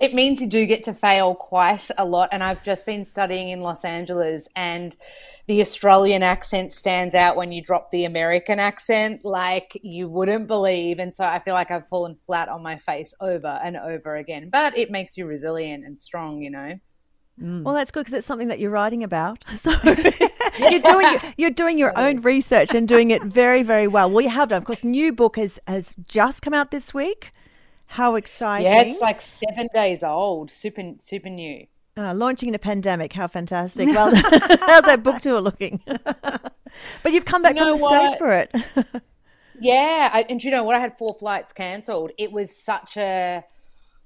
It 0.00 0.14
means 0.14 0.40
you 0.40 0.46
do 0.46 0.66
get 0.66 0.82
to 0.84 0.94
fail 0.94 1.34
quite 1.34 1.90
a 1.98 2.04
lot. 2.04 2.30
And 2.32 2.42
I've 2.42 2.62
just 2.62 2.86
been 2.86 3.04
studying 3.04 3.50
in 3.50 3.60
Los 3.60 3.84
Angeles, 3.84 4.48
and 4.56 4.96
the 5.46 5.60
Australian 5.60 6.22
accent 6.22 6.72
stands 6.72 7.14
out 7.14 7.36
when 7.36 7.52
you 7.52 7.62
drop 7.62 7.90
the 7.90 8.04
American 8.04 8.58
accent 8.58 9.24
like 9.24 9.78
you 9.82 10.08
wouldn't 10.08 10.46
believe. 10.46 10.98
And 10.98 11.12
so 11.12 11.24
I 11.24 11.38
feel 11.38 11.54
like 11.54 11.70
I've 11.70 11.86
fallen 11.86 12.14
flat 12.14 12.48
on 12.48 12.62
my 12.62 12.76
face 12.76 13.14
over 13.20 13.60
and 13.62 13.76
over 13.76 14.16
again. 14.16 14.48
But 14.50 14.78
it 14.78 14.90
makes 14.90 15.16
you 15.16 15.26
resilient 15.26 15.84
and 15.84 15.98
strong, 15.98 16.40
you 16.40 16.50
know? 16.50 16.78
Mm. 17.40 17.62
Well, 17.62 17.74
that's 17.74 17.90
good 17.90 18.00
because 18.00 18.14
it's 18.14 18.26
something 18.26 18.48
that 18.48 18.58
you're 18.58 18.70
writing 18.70 19.02
about. 19.02 19.44
So 19.54 19.72
you're 20.58 20.80
doing 20.80 21.18
you're 21.36 21.50
doing 21.50 21.78
your 21.78 21.98
own 21.98 22.20
research 22.20 22.74
and 22.74 22.86
doing 22.86 23.10
it 23.10 23.22
very 23.24 23.62
very 23.62 23.88
well. 23.88 24.10
Well, 24.10 24.20
you 24.20 24.28
have 24.28 24.50
done. 24.50 24.58
Of 24.58 24.64
course, 24.66 24.84
new 24.84 25.12
book 25.12 25.36
has 25.36 25.58
has 25.66 25.96
just 26.06 26.42
come 26.42 26.54
out 26.54 26.70
this 26.70 26.94
week. 26.94 27.32
How 27.86 28.16
exciting! 28.16 28.66
Yeah, 28.66 28.82
it's 28.82 29.00
like 29.00 29.20
seven 29.20 29.68
days 29.72 30.02
old. 30.02 30.50
Super, 30.50 30.94
super 30.98 31.28
new. 31.28 31.66
Uh, 31.96 32.12
launching 32.12 32.48
in 32.48 32.54
a 32.54 32.58
pandemic. 32.58 33.12
How 33.12 33.28
fantastic! 33.28 33.88
Well, 33.94 34.14
how's 34.14 34.84
that 34.84 35.02
book 35.02 35.20
tour 35.20 35.40
looking? 35.40 35.80
but 35.86 37.12
you've 37.12 37.24
come 37.24 37.42
back 37.42 37.54
You 37.54 37.60
know 37.60 37.76
from 37.76 37.88
the 37.88 37.96
what? 37.96 38.18
for 38.18 38.32
it. 38.32 39.02
Yeah, 39.60 40.10
I, 40.12 40.24
and 40.28 40.40
do 40.40 40.48
you 40.48 40.50
know 40.50 40.64
what? 40.64 40.74
I 40.74 40.80
had 40.80 40.96
four 40.96 41.14
flights 41.14 41.52
cancelled. 41.52 42.10
It 42.18 42.32
was 42.32 42.54
such 42.54 42.96
a 42.96 43.44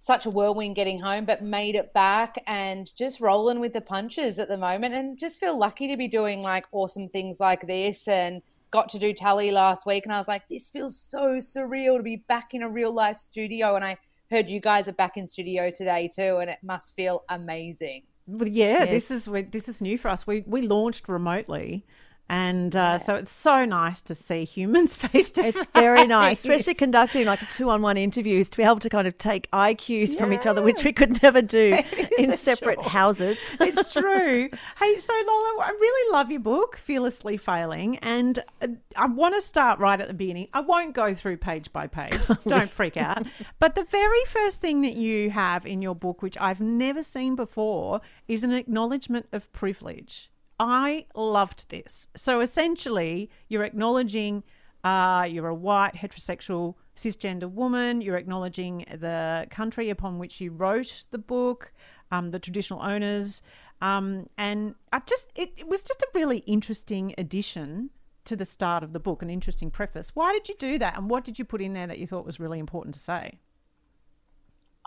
such 0.00 0.26
a 0.26 0.30
whirlwind 0.30 0.76
getting 0.76 1.00
home, 1.00 1.24
but 1.24 1.42
made 1.42 1.74
it 1.74 1.92
back 1.92 2.36
and 2.46 2.94
just 2.94 3.20
rolling 3.20 3.58
with 3.58 3.72
the 3.72 3.80
punches 3.80 4.38
at 4.38 4.48
the 4.48 4.56
moment, 4.56 4.94
and 4.94 5.18
just 5.18 5.40
feel 5.40 5.56
lucky 5.56 5.88
to 5.88 5.96
be 5.96 6.08
doing 6.08 6.42
like 6.42 6.66
awesome 6.72 7.08
things 7.08 7.40
like 7.40 7.66
this. 7.66 8.06
And 8.06 8.42
got 8.70 8.88
to 8.90 8.98
do 8.98 9.12
tally 9.12 9.50
last 9.50 9.86
week, 9.86 10.04
and 10.04 10.12
I 10.12 10.18
was 10.18 10.28
like, 10.28 10.48
this 10.48 10.68
feels 10.68 11.00
so 11.00 11.38
surreal 11.38 11.96
to 11.96 12.02
be 12.02 12.16
back 12.16 12.54
in 12.54 12.62
a 12.62 12.68
real 12.68 12.92
life 12.92 13.18
studio. 13.18 13.76
And 13.76 13.84
I 13.84 13.96
heard 14.30 14.48
you 14.48 14.60
guys 14.60 14.88
are 14.88 14.92
back 14.92 15.16
in 15.16 15.26
studio 15.26 15.70
today 15.70 16.08
too, 16.14 16.38
and 16.40 16.50
it 16.50 16.58
must 16.62 16.94
feel 16.94 17.24
amazing. 17.28 18.02
Well, 18.26 18.48
yeah, 18.48 18.84
this 18.84 19.10
is 19.10 19.24
this 19.50 19.68
is 19.68 19.80
new 19.80 19.96
for 19.96 20.08
us. 20.08 20.26
We 20.26 20.44
we 20.46 20.62
launched 20.62 21.08
remotely, 21.08 21.86
and 22.28 22.76
uh, 22.76 22.98
so 22.98 23.14
it's 23.14 23.32
so 23.32 23.64
nice 23.64 24.00
to 24.02 24.14
see 24.14 24.44
humans 24.44 24.94
face 24.96 25.30
to 25.32 25.42
face. 25.42 25.56
It's 25.56 25.66
very 25.66 26.06
nice, 26.06 26.40
especially 26.40 26.74
conducting 26.74 27.26
like 27.26 27.48
two-on-one 27.50 27.96
interviews 27.96 28.48
to 28.50 28.56
be 28.56 28.62
able 28.62 28.78
to 28.80 28.90
kind 28.90 29.08
of 29.08 29.16
take 29.18 29.50
IQs 29.50 29.88
cues 29.88 30.14
from 30.14 30.32
each 30.32 30.46
other, 30.46 30.62
which 30.62 30.84
we 30.84 30.92
could 30.92 31.22
never 31.22 31.40
do 31.40 31.78
in 32.18 32.36
separate 32.36 32.80
houses. 32.82 33.38
it's 33.58 33.92
true. 33.92 34.50
Hey, 34.78 34.96
so 34.96 35.12
Lola, 35.26 35.64
I 35.64 35.70
really 35.70 36.12
love 36.12 36.30
your 36.30 36.40
book, 36.40 36.76
Fearlessly 36.76 37.38
Failing, 37.38 37.96
and 37.98 38.38
uh, 38.60 38.68
I 38.96 39.06
want 39.06 39.34
to 39.34 39.40
start 39.40 39.78
right 39.78 39.98
at 39.98 40.08
the 40.08 40.14
beginning. 40.14 40.48
I 40.52 40.60
won't 40.60 40.94
go 40.94 41.14
through 41.14 41.38
page 41.38 41.72
by 41.72 41.86
page. 41.86 42.18
Don't 42.46 42.70
freak 42.70 42.96
out. 42.96 43.26
But 43.58 43.74
the 43.74 43.84
very 43.84 44.24
first 44.26 44.60
thing 44.60 44.82
that 44.82 44.94
you 44.94 45.30
have 45.30 45.64
in 45.64 45.80
your 45.80 45.94
book, 45.94 46.20
which 46.20 46.36
I've 46.38 46.60
never 46.60 47.02
seen 47.02 47.34
before, 47.34 48.00
is 48.26 48.44
an 48.44 48.52
acknowledgement 48.52 49.26
of 49.32 49.50
privilege. 49.52 50.30
I 50.58 51.06
loved 51.14 51.70
this. 51.70 52.08
So 52.16 52.40
essentially, 52.40 53.30
you're 53.48 53.64
acknowledging 53.64 54.42
uh, 54.84 55.26
you're 55.28 55.48
a 55.48 55.54
white, 55.54 55.94
heterosexual, 55.94 56.74
cisgender 56.96 57.50
woman. 57.50 58.00
You're 58.00 58.16
acknowledging 58.16 58.84
the 58.88 59.46
country 59.50 59.90
upon 59.90 60.18
which 60.18 60.40
you 60.40 60.50
wrote 60.50 61.04
the 61.10 61.18
book, 61.18 61.72
um, 62.10 62.30
the 62.30 62.38
traditional 62.38 62.82
owners. 62.82 63.42
Um, 63.80 64.28
and 64.36 64.74
I 64.92 65.00
just, 65.00 65.26
it, 65.34 65.52
it 65.56 65.68
was 65.68 65.82
just 65.82 66.02
a 66.02 66.08
really 66.14 66.38
interesting 66.38 67.14
addition 67.18 67.90
to 68.24 68.36
the 68.36 68.44
start 68.44 68.82
of 68.82 68.92
the 68.92 69.00
book, 69.00 69.22
an 69.22 69.30
interesting 69.30 69.70
preface. 69.70 70.10
Why 70.14 70.32
did 70.32 70.48
you 70.48 70.56
do 70.58 70.78
that? 70.78 70.96
And 70.96 71.08
what 71.08 71.24
did 71.24 71.38
you 71.38 71.44
put 71.44 71.62
in 71.62 71.72
there 71.72 71.86
that 71.86 71.98
you 71.98 72.06
thought 72.06 72.26
was 72.26 72.40
really 72.40 72.58
important 72.58 72.94
to 72.94 73.00
say? 73.00 73.38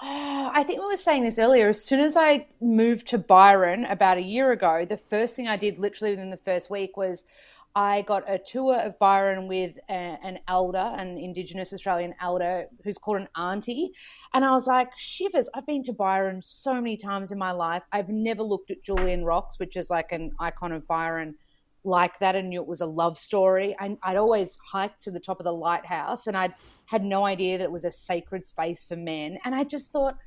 Oh, 0.04 0.52
I 0.52 0.64
think 0.64 0.80
we 0.80 0.88
were 0.88 0.98
saying 0.98 1.24
this 1.24 1.38
earlier. 1.38 1.70
As 1.70 1.86
soon 1.86 2.00
as 2.00 2.18
I 2.18 2.48
moved 2.60 3.08
to 3.10 3.20
Byron 3.20 3.86
about 3.86 4.18
a 4.18 4.22
year 4.22 4.52
ago, 4.52 4.84
the 4.84 4.98
first 4.98 5.36
thing 5.36 5.48
I 5.48 5.58
did, 5.58 5.78
literally 5.78 6.12
within 6.12 6.32
the 6.32 6.38
first 6.38 6.72
week, 6.72 6.98
was 6.98 7.26
I 7.76 8.02
got 8.02 8.24
a 8.28 8.40
tour 8.40 8.80
of 8.80 8.98
Byron 8.98 9.48
with 9.48 9.78
a, 9.90 9.94
an 9.94 10.40
elder, 10.48 10.80
an 10.98 11.20
Indigenous 11.20 11.72
Australian 11.72 12.16
elder 12.20 12.66
who's 12.84 12.98
called 12.98 13.18
an 13.18 13.30
auntie. 13.38 13.92
And 14.34 14.44
I 14.44 14.52
was 14.52 14.66
like, 14.66 14.90
shivers, 14.98 15.50
I've 15.54 15.68
been 15.68 15.84
to 15.84 15.94
Byron 15.94 16.42
so 16.42 16.74
many 16.74 16.98
times 16.98 17.32
in 17.32 17.38
my 17.38 17.52
life. 17.52 17.84
I've 17.92 18.10
never 18.10 18.42
looked 18.42 18.72
at 18.72 18.84
Julian 18.84 19.24
Rocks, 19.24 19.60
which 19.60 19.78
is 19.78 19.92
like 19.92 20.12
an 20.12 20.32
icon 20.40 20.72
of 20.72 20.88
Byron 20.88 21.36
like 21.84 22.20
that 22.20 22.36
and 22.36 22.50
knew 22.50 22.62
it 22.62 22.68
was 22.68 22.82
a 22.82 22.86
love 22.86 23.18
story. 23.18 23.76
I, 23.80 23.98
I'd 24.04 24.18
always 24.18 24.58
hiked 24.64 25.02
to 25.04 25.12
the 25.12 25.20
top 25.20 25.40
of 25.40 25.44
the 25.44 25.54
lighthouse 25.54 26.28
and 26.28 26.38
I'd 26.38 26.54
had 26.86 27.04
no 27.04 27.26
idea 27.26 27.58
that 27.58 27.64
it 27.66 27.72
was 27.72 27.86
a 27.86 27.92
sacred 27.92 28.46
space 28.46 28.84
for 28.84 28.96
men. 28.96 29.40
And 29.44 29.56
I 29.56 29.64
just 29.64 29.92
thought, 29.92 30.18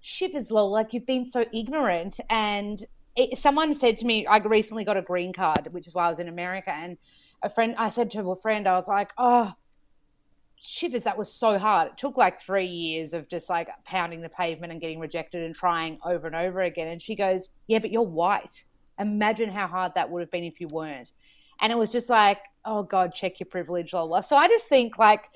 shivers, 0.00 0.50
lol, 0.50 0.70
like 0.70 0.92
you've 0.92 1.06
been 1.06 1.26
so 1.26 1.44
ignorant. 1.52 2.18
And 2.28 2.84
it, 3.14 3.38
someone 3.38 3.74
said 3.74 3.96
to 3.98 4.06
me, 4.06 4.26
I 4.26 4.38
recently 4.38 4.84
got 4.84 4.96
a 4.96 5.02
green 5.02 5.32
card, 5.32 5.68
which 5.70 5.86
is 5.86 5.94
why 5.94 6.06
I 6.06 6.08
was 6.08 6.18
in 6.18 6.28
America. 6.28 6.70
And 6.70 6.98
a 7.42 7.48
friend, 7.48 7.74
I 7.78 7.88
said 7.88 8.10
to 8.12 8.30
a 8.30 8.36
friend, 8.36 8.66
I 8.66 8.74
was 8.74 8.88
like, 8.88 9.12
oh, 9.18 9.52
shivers, 10.60 11.04
that 11.04 11.18
was 11.18 11.32
so 11.32 11.58
hard. 11.58 11.88
It 11.88 11.98
took 11.98 12.16
like 12.16 12.40
three 12.40 12.66
years 12.66 13.14
of 13.14 13.28
just 13.28 13.48
like 13.48 13.68
pounding 13.84 14.20
the 14.20 14.28
pavement 14.28 14.72
and 14.72 14.80
getting 14.80 14.98
rejected 14.98 15.44
and 15.44 15.54
trying 15.54 15.98
over 16.04 16.26
and 16.26 16.34
over 16.34 16.60
again. 16.62 16.88
And 16.88 17.00
she 17.00 17.14
goes, 17.14 17.50
yeah, 17.68 17.78
but 17.78 17.92
you're 17.92 18.02
white. 18.02 18.64
Imagine 18.98 19.50
how 19.50 19.66
hard 19.66 19.92
that 19.94 20.10
would 20.10 20.20
have 20.20 20.30
been 20.30 20.44
if 20.44 20.60
you 20.60 20.68
weren't. 20.68 21.12
And 21.60 21.72
it 21.72 21.78
was 21.78 21.90
just 21.90 22.08
like, 22.08 22.40
oh 22.64 22.82
God, 22.82 23.12
check 23.12 23.40
your 23.40 23.46
privilege, 23.46 23.92
Lola. 23.92 24.22
So 24.22 24.36
I 24.36 24.48
just 24.48 24.68
think 24.68 24.98
like 24.98 25.28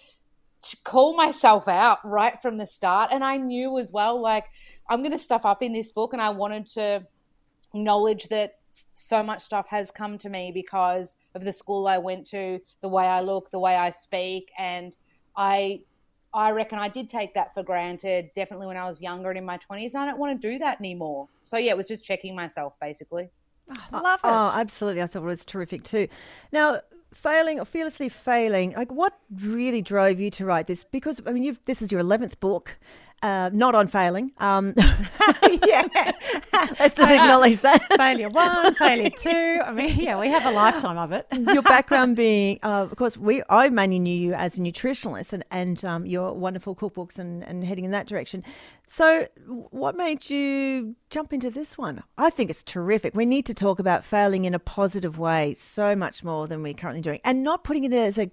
to 0.63 0.77
call 0.85 1.17
myself 1.17 1.67
out 1.69 1.99
right 2.05 2.41
from 2.41 2.59
the 2.59 2.67
start. 2.67 3.11
And 3.13 3.25
I 3.25 3.37
knew 3.37 3.79
as 3.79 3.93
well, 3.93 4.21
like, 4.21 4.45
I'm 4.89 5.01
going 5.01 5.13
to 5.13 5.19
stuff 5.19 5.45
up 5.45 5.63
in 5.63 5.73
this 5.73 5.91
book. 5.91 6.13
And 6.13 6.23
I 6.23 6.31
wanted 6.31 6.67
to 6.69 7.07
acknowledge 7.75 8.29
that 8.29 8.55
so 8.95 9.23
much 9.23 9.41
stuff 9.43 9.69
has 9.69 9.91
come 9.91 10.19
to 10.19 10.29
me 10.29 10.53
because 10.53 11.17
of 11.35 11.45
the 11.45 11.53
school 11.53 11.89
I 11.89 11.99
went 11.99 12.27
to, 12.29 12.61
the 12.81 12.89
way 12.89 13.05
I 13.05 13.21
look, 13.21 13.51
the 13.51 13.59
way 13.59 13.77
I 13.77 13.91
speak. 13.91 14.51
And 14.59 14.97
I. 15.37 15.81
I 16.35 16.53
reckon 16.53 16.79
I 16.79 16.89
did 16.89 17.11
take 17.11 17.35
that 17.35 17.53
for 17.53 17.63
granted, 17.63 18.31
definitely 18.35 18.67
when 18.67 18.79
I 18.79 18.87
was 18.87 19.03
younger 19.03 19.29
and 19.29 19.37
in 19.37 19.45
my 19.45 19.59
20s. 19.59 19.93
And 19.93 19.99
I 19.99 20.07
don't 20.07 20.19
want 20.19 20.41
to 20.41 20.49
do 20.51 20.59
that 20.61 20.81
anymore. 20.81 21.29
So, 21.45 21.59
yeah, 21.59 21.73
it 21.73 21.77
was 21.77 21.87
just 21.87 22.07
checking 22.07 22.35
myself, 22.35 22.75
basically. 22.81 23.29
Love 23.93 24.21
oh, 24.25 24.29
oh, 24.29 24.29
it. 24.29 24.55
Oh, 24.55 24.61
absolutely. 24.61 25.03
I 25.03 25.07
thought 25.07 25.23
it 25.23 25.27
was 25.27 25.45
terrific 25.45 25.85
too. 25.85 26.09
Now, 26.53 26.81
failing 27.13 27.61
or 27.61 27.65
fearlessly 27.65 28.09
failing, 28.09 28.73
like 28.73 28.91
what 28.91 29.19
really 29.41 29.83
drove 29.83 30.19
you 30.19 30.31
to 30.31 30.45
write 30.45 30.67
this? 30.67 30.85
Because, 30.85 31.21
I 31.27 31.33
mean, 31.33 31.45
you've, 31.45 31.63
this 31.65 31.83
is 31.83 31.93
your 31.93 32.03
11th 32.03 32.41
book, 32.41 32.79
uh, 33.23 33.51
not 33.53 33.75
on 33.75 33.87
failing. 33.87 34.33
Um, 34.39 34.75
yeah. 34.77 35.87
let's 36.53 36.97
just 36.97 37.11
acknowledge 37.11 37.61
that. 37.61 37.83
failure 37.97 38.29
one, 38.29 38.75
failure 38.75 39.11
two. 39.11 39.61
I 39.65 39.73
mean, 39.73 39.99
yeah, 39.99 40.19
we 40.19 40.29
have 40.29 40.45
a 40.45 40.51
lifetime 40.51 40.99
of 40.99 41.13
it. 41.13 41.27
your 41.31 41.63
background 41.63 42.17
being, 42.17 42.59
uh, 42.63 42.83
of 42.91 42.97
course, 42.97 43.17
we 43.17 43.43
I 43.49 43.69
mainly 43.69 43.99
knew 43.99 44.15
you 44.15 44.35
as 44.35 44.59
a 44.59 44.61
nutritionalist 44.61 45.33
and, 45.33 45.45
and 45.51 45.85
um, 45.85 46.07
your 46.07 46.33
wonderful 46.33 46.75
cookbooks 46.75 47.19
and, 47.19 47.45
and 47.45 47.65
heading 47.65 47.85
in 47.85 47.91
that 47.93 48.07
direction. 48.07 48.45
So, 48.89 49.29
what 49.47 49.97
made 49.97 50.29
you 50.29 50.97
jump 51.09 51.33
into 51.33 51.49
this 51.49 51.79
one? 51.79 52.03
I 52.19 52.29
think 52.29 52.51
it's 52.51 52.63
terrific. 52.63 53.15
We 53.15 53.25
need 53.25 53.47
to 53.47 53.55
talk 53.55 53.79
about 53.79 54.05
failing 54.05 54.45
in 54.45 54.55
a 54.55 54.59
positive 54.59 55.19
way 55.19 55.55
so 55.55 55.97
much 55.97 56.23
more 56.23 56.47
than 56.47 56.63
we're 56.63 56.75
currently 56.75 57.01
doing, 57.01 57.21
and 57.25 57.43
not 57.43 57.65
putting 57.65 57.85
it 57.85 57.93
as 57.93 58.19
a 58.19 58.31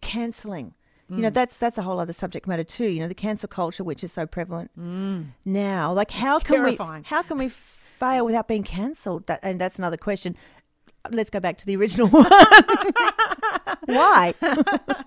cancelling. 0.00 0.74
You 1.16 1.22
know, 1.22 1.30
mm. 1.30 1.34
that's 1.34 1.58
that's 1.58 1.76
a 1.76 1.82
whole 1.82 2.00
other 2.00 2.14
subject 2.14 2.46
matter 2.46 2.64
too. 2.64 2.86
You 2.86 3.00
know, 3.00 3.08
the 3.08 3.14
cancel 3.14 3.48
culture, 3.48 3.84
which 3.84 4.02
is 4.02 4.12
so 4.12 4.26
prevalent 4.26 4.70
mm. 4.78 5.26
now. 5.44 5.92
Like, 5.92 6.10
how 6.10 6.36
It's 6.36 6.44
can 6.44 6.56
terrifying. 6.56 7.02
we 7.02 7.08
how 7.08 7.22
can 7.22 7.36
we 7.36 7.48
fail 7.48 8.24
without 8.24 8.48
being 8.48 8.62
cancelled? 8.62 9.26
That 9.26 9.40
and 9.42 9.60
that's 9.60 9.78
another 9.78 9.98
question. 9.98 10.36
Let's 11.10 11.30
go 11.30 11.38
back 11.38 11.58
to 11.58 11.66
the 11.66 11.76
original 11.76 12.08
one. 12.08 12.24
Why? 13.86 14.34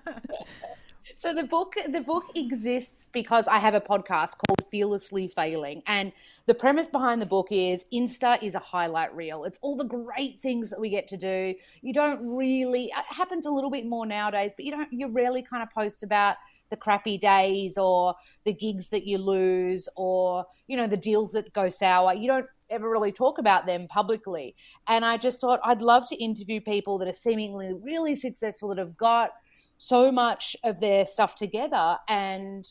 So 1.18 1.32
the 1.32 1.44
book 1.44 1.76
the 1.88 2.02
book 2.02 2.24
exists 2.34 3.08
because 3.10 3.48
I 3.48 3.58
have 3.58 3.72
a 3.72 3.80
podcast 3.80 4.36
called 4.36 4.60
Fearlessly 4.70 5.28
Failing 5.28 5.82
and 5.86 6.12
the 6.46 6.54
premise 6.54 6.88
behind 6.88 7.20
the 7.20 7.26
book 7.26 7.48
is 7.50 7.84
Insta 7.92 8.40
is 8.42 8.54
a 8.54 8.60
highlight 8.60 9.14
reel. 9.14 9.44
It's 9.44 9.58
all 9.62 9.76
the 9.76 9.84
great 9.84 10.40
things 10.40 10.70
that 10.70 10.80
we 10.80 10.90
get 10.90 11.08
to 11.08 11.16
do. 11.16 11.54
You 11.82 11.92
don't 11.92 12.24
really 12.24 12.84
it 12.86 13.04
happens 13.08 13.46
a 13.46 13.50
little 13.50 13.70
bit 13.70 13.84
more 13.84 14.06
nowadays, 14.06 14.52
but 14.56 14.64
you 14.64 14.70
don't 14.70 14.92
you 14.92 15.08
rarely 15.08 15.42
kind 15.42 15.62
of 15.62 15.70
post 15.70 16.02
about 16.02 16.36
the 16.70 16.76
crappy 16.76 17.18
days 17.18 17.78
or 17.78 18.14
the 18.44 18.52
gigs 18.52 18.88
that 18.88 19.06
you 19.06 19.18
lose 19.18 19.88
or 19.96 20.44
you 20.68 20.76
know 20.76 20.86
the 20.86 20.96
deals 20.96 21.32
that 21.32 21.52
go 21.52 21.68
sour. 21.68 22.14
You 22.14 22.28
don't 22.28 22.46
ever 22.70 22.90
really 22.90 23.12
talk 23.12 23.38
about 23.38 23.66
them 23.66 23.88
publicly. 23.88 24.54
And 24.86 25.04
I 25.04 25.16
just 25.16 25.40
thought 25.40 25.60
I'd 25.64 25.82
love 25.82 26.08
to 26.08 26.16
interview 26.16 26.60
people 26.60 26.98
that 26.98 27.08
are 27.08 27.12
seemingly 27.12 27.72
really 27.74 28.14
successful 28.14 28.68
that 28.68 28.78
have 28.78 28.96
got 28.96 29.30
so 29.78 30.10
much 30.10 30.56
of 30.64 30.80
their 30.80 31.04
stuff 31.06 31.34
together 31.34 31.98
and 32.08 32.66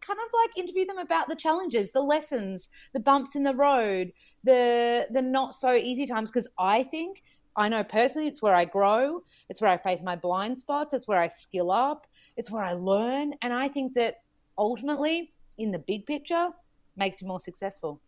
kind 0.00 0.18
of 0.18 0.30
like 0.32 0.58
interview 0.58 0.84
them 0.84 0.98
about 0.98 1.28
the 1.28 1.36
challenges, 1.36 1.92
the 1.92 2.00
lessons, 2.00 2.68
the 2.92 3.00
bumps 3.00 3.36
in 3.36 3.42
the 3.42 3.54
road, 3.54 4.12
the 4.44 5.06
the 5.10 5.22
not 5.22 5.54
so 5.54 5.74
easy 5.74 6.06
times 6.06 6.30
because 6.30 6.48
I 6.58 6.82
think 6.82 7.22
I 7.56 7.68
know 7.68 7.82
personally 7.82 8.28
it's 8.28 8.40
where 8.40 8.54
I 8.54 8.64
grow, 8.64 9.22
it's 9.48 9.60
where 9.60 9.70
I 9.70 9.76
face 9.76 10.00
my 10.02 10.16
blind 10.16 10.58
spots, 10.58 10.94
it's 10.94 11.08
where 11.08 11.20
I 11.20 11.26
skill 11.26 11.70
up, 11.70 12.06
it's 12.36 12.50
where 12.50 12.62
I 12.62 12.72
learn 12.72 13.34
and 13.42 13.52
I 13.52 13.68
think 13.68 13.94
that 13.94 14.16
ultimately 14.56 15.32
in 15.58 15.72
the 15.72 15.78
big 15.78 16.06
picture 16.06 16.50
makes 16.96 17.20
you 17.20 17.28
more 17.28 17.40
successful. 17.40 18.00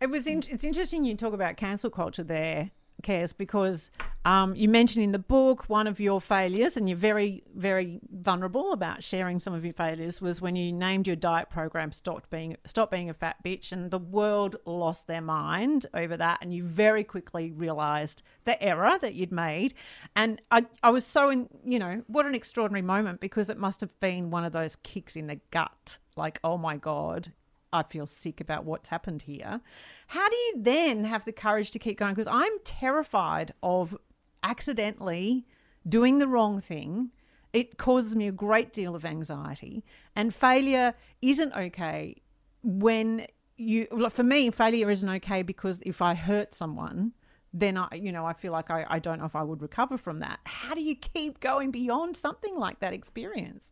It 0.00 0.10
was. 0.10 0.26
In, 0.26 0.42
it's 0.48 0.64
interesting 0.64 1.04
you 1.04 1.16
talk 1.16 1.32
about 1.32 1.56
cancel 1.56 1.90
culture 1.90 2.22
there, 2.22 2.70
Cares, 3.02 3.32
because 3.32 3.90
Um, 4.28 4.54
you 4.54 4.68
mentioned 4.68 5.02
in 5.02 5.12
the 5.12 5.18
book 5.18 5.70
one 5.70 5.86
of 5.86 5.98
your 5.98 6.20
failures, 6.20 6.76
and 6.76 6.86
you're 6.86 6.98
very, 6.98 7.44
very 7.54 7.98
vulnerable 8.12 8.74
about 8.74 9.02
sharing 9.02 9.38
some 9.38 9.54
of 9.54 9.64
your 9.64 9.72
failures, 9.72 10.20
was 10.20 10.38
when 10.38 10.54
you 10.54 10.70
named 10.70 11.06
your 11.06 11.16
diet 11.16 11.48
program 11.48 11.92
"Stop 11.92 12.28
Being 12.28 12.58
Stop 12.66 12.90
Being 12.90 13.08
a 13.08 13.14
Fat 13.14 13.36
Bitch," 13.42 13.72
and 13.72 13.90
the 13.90 13.98
world 13.98 14.56
lost 14.66 15.06
their 15.06 15.22
mind 15.22 15.86
over 15.94 16.14
that, 16.18 16.40
and 16.42 16.52
you 16.52 16.62
very 16.62 17.04
quickly 17.04 17.52
realised 17.52 18.22
the 18.44 18.62
error 18.62 18.98
that 19.00 19.14
you'd 19.14 19.32
made. 19.32 19.72
And 20.14 20.42
I, 20.50 20.66
I 20.82 20.90
was 20.90 21.06
so, 21.06 21.30
in, 21.30 21.48
you 21.64 21.78
know, 21.78 22.02
what 22.06 22.26
an 22.26 22.34
extraordinary 22.34 22.82
moment 22.82 23.20
because 23.20 23.48
it 23.48 23.56
must 23.56 23.80
have 23.80 23.98
been 23.98 24.28
one 24.28 24.44
of 24.44 24.52
those 24.52 24.76
kicks 24.76 25.16
in 25.16 25.28
the 25.28 25.40
gut, 25.50 25.96
like, 26.18 26.38
oh 26.44 26.58
my 26.58 26.76
god, 26.76 27.32
I 27.72 27.82
feel 27.82 28.06
sick 28.06 28.42
about 28.42 28.66
what's 28.66 28.90
happened 28.90 29.22
here. 29.22 29.62
How 30.08 30.28
do 30.28 30.36
you 30.36 30.52
then 30.58 31.04
have 31.04 31.24
the 31.24 31.32
courage 31.32 31.70
to 31.70 31.78
keep 31.78 31.98
going? 31.98 32.12
Because 32.12 32.26
I'm 32.26 32.52
terrified 32.64 33.52
of 33.62 33.96
accidentally 34.42 35.46
doing 35.88 36.18
the 36.18 36.28
wrong 36.28 36.60
thing. 36.60 37.10
It 37.52 37.78
causes 37.78 38.14
me 38.14 38.28
a 38.28 38.32
great 38.32 38.72
deal 38.72 38.94
of 38.94 39.04
anxiety, 39.04 39.84
and 40.14 40.34
failure 40.34 40.94
isn't 41.22 41.54
okay 41.54 42.16
when 42.62 43.26
you. 43.56 43.86
For 44.10 44.22
me, 44.22 44.50
failure 44.50 44.90
isn't 44.90 45.08
okay 45.08 45.42
because 45.42 45.80
if 45.86 46.02
I 46.02 46.14
hurt 46.14 46.52
someone, 46.52 47.12
then 47.52 47.78
I, 47.78 47.88
you 47.94 48.12
know, 48.12 48.26
I 48.26 48.34
feel 48.34 48.52
like 48.52 48.70
I, 48.70 48.84
I 48.88 48.98
don't 48.98 49.18
know 49.18 49.24
if 49.24 49.34
I 49.34 49.42
would 49.42 49.62
recover 49.62 49.96
from 49.96 50.20
that. 50.20 50.40
How 50.44 50.74
do 50.74 50.82
you 50.82 50.94
keep 50.94 51.40
going 51.40 51.70
beyond 51.70 52.16
something 52.16 52.56
like 52.56 52.80
that 52.80 52.92
experience? 52.92 53.70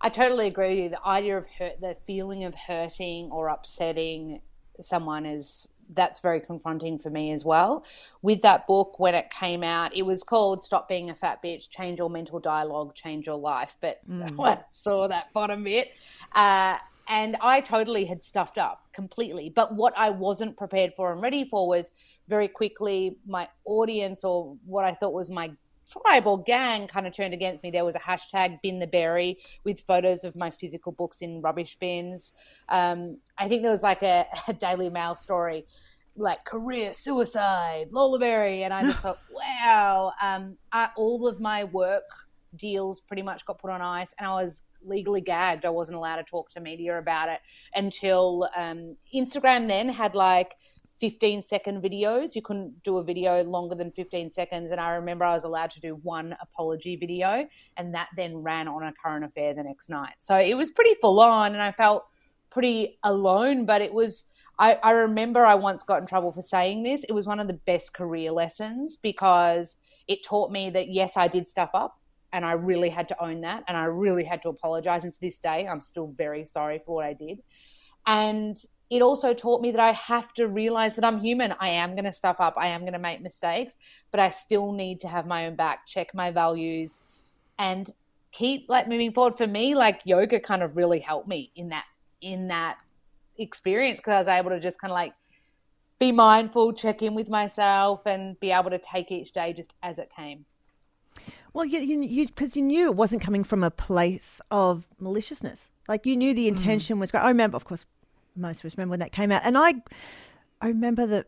I 0.00 0.08
totally 0.10 0.46
agree 0.46 0.68
with 0.68 0.78
you. 0.78 0.88
The 0.90 1.06
idea 1.06 1.38
of 1.38 1.46
hurt, 1.58 1.80
the 1.80 1.96
feeling 2.06 2.44
of 2.44 2.54
hurting 2.54 3.30
or 3.32 3.48
upsetting 3.48 4.40
someone 4.80 5.26
is 5.26 5.68
that's 5.92 6.20
very 6.20 6.40
confronting 6.40 6.98
for 6.98 7.10
me 7.10 7.32
as 7.32 7.44
well. 7.44 7.84
With 8.22 8.42
that 8.42 8.66
book, 8.66 8.98
when 8.98 9.14
it 9.14 9.30
came 9.30 9.62
out, 9.62 9.94
it 9.94 10.02
was 10.02 10.22
called 10.22 10.62
Stop 10.62 10.88
Being 10.88 11.10
a 11.10 11.14
Fat 11.14 11.42
Bitch, 11.42 11.68
Change 11.68 11.98
Your 11.98 12.10
Mental 12.10 12.40
Dialogue, 12.40 12.94
Change 12.94 13.26
Your 13.26 13.36
Life. 13.36 13.76
But 13.80 14.00
mm. 14.08 14.34
I 14.44 14.60
saw 14.70 15.08
that 15.08 15.32
bottom 15.32 15.64
bit, 15.64 15.88
uh, 16.34 16.78
and 17.08 17.36
I 17.40 17.60
totally 17.60 18.04
had 18.04 18.22
stuffed 18.22 18.58
up 18.58 18.84
completely. 18.92 19.50
But 19.50 19.74
what 19.74 19.92
I 19.96 20.10
wasn't 20.10 20.56
prepared 20.56 20.94
for 20.96 21.12
and 21.12 21.20
ready 21.20 21.44
for 21.44 21.68
was 21.68 21.90
very 22.28 22.48
quickly 22.48 23.18
my 23.26 23.48
audience 23.66 24.24
or 24.24 24.56
what 24.64 24.84
I 24.84 24.94
thought 24.94 25.12
was 25.12 25.28
my 25.28 25.50
tribe 25.90 26.26
or 26.26 26.42
gang 26.42 26.86
kind 26.86 27.06
of 27.06 27.12
turned 27.12 27.34
against 27.34 27.62
me. 27.62 27.70
There 27.70 27.84
was 27.84 27.94
a 27.94 28.00
hashtag 28.00 28.60
bin 28.62 28.78
the 28.78 28.86
berry 28.86 29.38
with 29.64 29.80
photos 29.80 30.24
of 30.24 30.36
my 30.36 30.50
physical 30.50 30.92
books 30.92 31.20
in 31.20 31.40
rubbish 31.40 31.76
bins. 31.78 32.32
Um, 32.68 33.18
I 33.38 33.48
think 33.48 33.62
there 33.62 33.70
was 33.70 33.82
like 33.82 34.02
a, 34.02 34.26
a, 34.48 34.52
Daily 34.52 34.88
Mail 34.88 35.16
story 35.16 35.66
like 36.16 36.44
career 36.44 36.92
suicide, 36.92 37.88
Lola 37.90 38.18
Berry. 38.18 38.62
And 38.62 38.72
I 38.72 38.82
just 38.82 39.00
thought, 39.02 39.18
wow, 39.32 40.12
um, 40.22 40.56
I, 40.72 40.90
all 40.96 41.26
of 41.26 41.40
my 41.40 41.64
work 41.64 42.04
deals 42.56 43.00
pretty 43.00 43.22
much 43.22 43.44
got 43.44 43.58
put 43.58 43.70
on 43.70 43.82
ice 43.82 44.14
and 44.18 44.26
I 44.26 44.32
was 44.34 44.62
legally 44.86 45.20
gagged. 45.20 45.64
I 45.64 45.70
wasn't 45.70 45.96
allowed 45.96 46.16
to 46.16 46.24
talk 46.24 46.50
to 46.50 46.60
media 46.60 46.98
about 46.98 47.28
it 47.28 47.40
until 47.74 48.48
um, 48.56 48.96
Instagram 49.14 49.68
then 49.68 49.88
had 49.88 50.14
like 50.14 50.54
15 51.04 51.42
second 51.42 51.82
videos. 51.82 52.34
You 52.34 52.40
couldn't 52.40 52.82
do 52.82 52.96
a 52.96 53.04
video 53.04 53.44
longer 53.44 53.74
than 53.74 53.90
15 53.90 54.30
seconds. 54.30 54.70
And 54.70 54.80
I 54.80 54.92
remember 54.92 55.26
I 55.26 55.34
was 55.34 55.44
allowed 55.44 55.70
to 55.72 55.80
do 55.80 55.96
one 55.96 56.34
apology 56.40 56.96
video, 56.96 57.46
and 57.76 57.94
that 57.94 58.08
then 58.16 58.38
ran 58.38 58.68
on 58.68 58.82
a 58.82 58.92
current 59.04 59.22
affair 59.22 59.52
the 59.52 59.62
next 59.62 59.90
night. 59.90 60.14
So 60.18 60.34
it 60.38 60.54
was 60.54 60.70
pretty 60.70 60.94
full 61.02 61.20
on, 61.20 61.52
and 61.52 61.62
I 61.62 61.72
felt 61.72 62.06
pretty 62.48 62.98
alone, 63.02 63.66
but 63.66 63.82
it 63.82 63.92
was. 63.92 64.24
I, 64.58 64.74
I 64.82 64.92
remember 64.92 65.44
I 65.44 65.56
once 65.56 65.82
got 65.82 66.00
in 66.00 66.06
trouble 66.06 66.32
for 66.32 66.40
saying 66.40 66.84
this. 66.84 67.04
It 67.04 67.12
was 67.12 67.26
one 67.26 67.38
of 67.38 67.48
the 67.48 67.60
best 67.66 67.92
career 67.92 68.30
lessons 68.30 68.96
because 68.96 69.76
it 70.08 70.24
taught 70.24 70.50
me 70.50 70.70
that 70.70 70.88
yes, 70.88 71.18
I 71.18 71.28
did 71.28 71.50
stuff 71.50 71.70
up 71.74 71.98
and 72.32 72.46
I 72.46 72.52
really 72.52 72.88
had 72.88 73.08
to 73.08 73.22
own 73.22 73.40
that 73.40 73.64
and 73.66 73.76
I 73.76 73.86
really 73.86 74.22
had 74.22 74.42
to 74.42 74.48
apologize. 74.48 75.02
And 75.02 75.12
to 75.12 75.20
this 75.20 75.40
day, 75.40 75.66
I'm 75.66 75.80
still 75.80 76.06
very 76.06 76.44
sorry 76.44 76.78
for 76.78 76.94
what 76.94 77.04
I 77.04 77.14
did. 77.14 77.42
And 78.06 78.56
it 78.94 79.02
also 79.02 79.34
taught 79.34 79.60
me 79.60 79.72
that 79.72 79.80
I 79.80 79.90
have 79.90 80.32
to 80.34 80.46
realize 80.46 80.94
that 80.94 81.04
I'm 81.04 81.18
human. 81.18 81.52
I 81.58 81.70
am 81.70 81.96
going 81.96 82.04
to 82.04 82.12
stuff 82.12 82.36
up. 82.38 82.54
I 82.56 82.68
am 82.68 82.82
going 82.82 82.92
to 82.92 83.00
make 83.00 83.20
mistakes, 83.20 83.76
but 84.12 84.20
I 84.20 84.30
still 84.30 84.70
need 84.70 85.00
to 85.00 85.08
have 85.08 85.26
my 85.26 85.46
own 85.46 85.56
back, 85.56 85.84
check 85.84 86.14
my 86.14 86.30
values, 86.30 87.00
and 87.58 87.92
keep 88.30 88.66
like 88.68 88.86
moving 88.86 89.12
forward. 89.12 89.34
For 89.34 89.48
me, 89.48 89.74
like 89.74 90.00
yoga 90.04 90.38
kind 90.38 90.62
of 90.62 90.76
really 90.76 91.00
helped 91.00 91.26
me 91.26 91.50
in 91.56 91.70
that 91.70 91.86
in 92.20 92.46
that 92.48 92.78
experience 93.36 93.98
because 93.98 94.28
I 94.28 94.36
was 94.36 94.40
able 94.40 94.50
to 94.50 94.60
just 94.60 94.80
kind 94.80 94.92
of 94.92 94.94
like 94.94 95.12
be 95.98 96.12
mindful, 96.12 96.72
check 96.72 97.02
in 97.02 97.16
with 97.16 97.28
myself, 97.28 98.06
and 98.06 98.38
be 98.38 98.52
able 98.52 98.70
to 98.70 98.78
take 98.78 99.10
each 99.10 99.32
day 99.32 99.52
just 99.52 99.74
as 99.82 99.98
it 99.98 100.08
came. 100.14 100.44
Well, 101.52 101.64
you 101.64 101.80
you 101.80 102.26
because 102.28 102.54
you, 102.54 102.62
you, 102.62 102.68
knew 102.68 102.86
it 102.86 102.94
wasn't 102.94 103.22
coming 103.22 103.42
from 103.42 103.64
a 103.64 103.72
place 103.72 104.40
of 104.52 104.86
maliciousness. 105.00 105.72
Like 105.88 106.06
you 106.06 106.16
knew 106.16 106.32
the 106.32 106.46
intention 106.46 106.96
mm. 106.96 107.00
was 107.00 107.10
great. 107.10 107.22
I 107.22 107.28
remember, 107.28 107.56
of 107.56 107.64
course, 107.64 107.86
most 108.36 108.60
of 108.60 108.66
us 108.66 108.76
remember 108.76 108.92
when 108.92 109.00
that 109.00 109.12
came 109.12 109.32
out. 109.32 109.42
And 109.44 109.56
I, 109.56 109.74
I 110.60 110.68
remember 110.68 111.06
the 111.06 111.26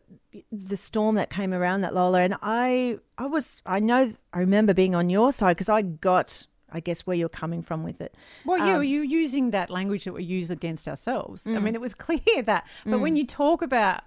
the 0.51 0.77
storm 0.77 1.15
that 1.15 1.29
came 1.29 1.53
around 1.53 1.81
that 1.81 1.93
Lola, 1.93 2.21
and 2.21 2.35
I 2.41 2.99
I 3.17 3.25
was 3.25 3.61
I 3.65 3.79
know 3.79 4.13
I 4.33 4.39
remember 4.39 4.73
being 4.73 4.95
on 4.95 5.09
your 5.09 5.31
side 5.31 5.55
because 5.55 5.69
I 5.69 5.81
got 5.81 6.47
I 6.71 6.79
guess 6.79 7.01
where 7.01 7.15
you're 7.15 7.29
coming 7.29 7.61
from 7.61 7.83
with 7.83 8.01
it. 8.01 8.15
Well, 8.45 8.61
um, 8.61 8.67
you 8.67 8.81
you 8.81 9.01
using 9.01 9.51
that 9.51 9.69
language 9.69 10.05
that 10.05 10.13
we 10.13 10.23
use 10.23 10.51
against 10.51 10.87
ourselves. 10.87 11.43
Mm. 11.43 11.55
I 11.55 11.59
mean, 11.59 11.75
it 11.75 11.81
was 11.81 11.93
clear 12.07 12.41
that. 12.43 12.67
But 12.83 12.97
mm. 12.97 13.01
when 13.01 13.15
you 13.15 13.25
talk 13.25 13.61
about 13.61 14.03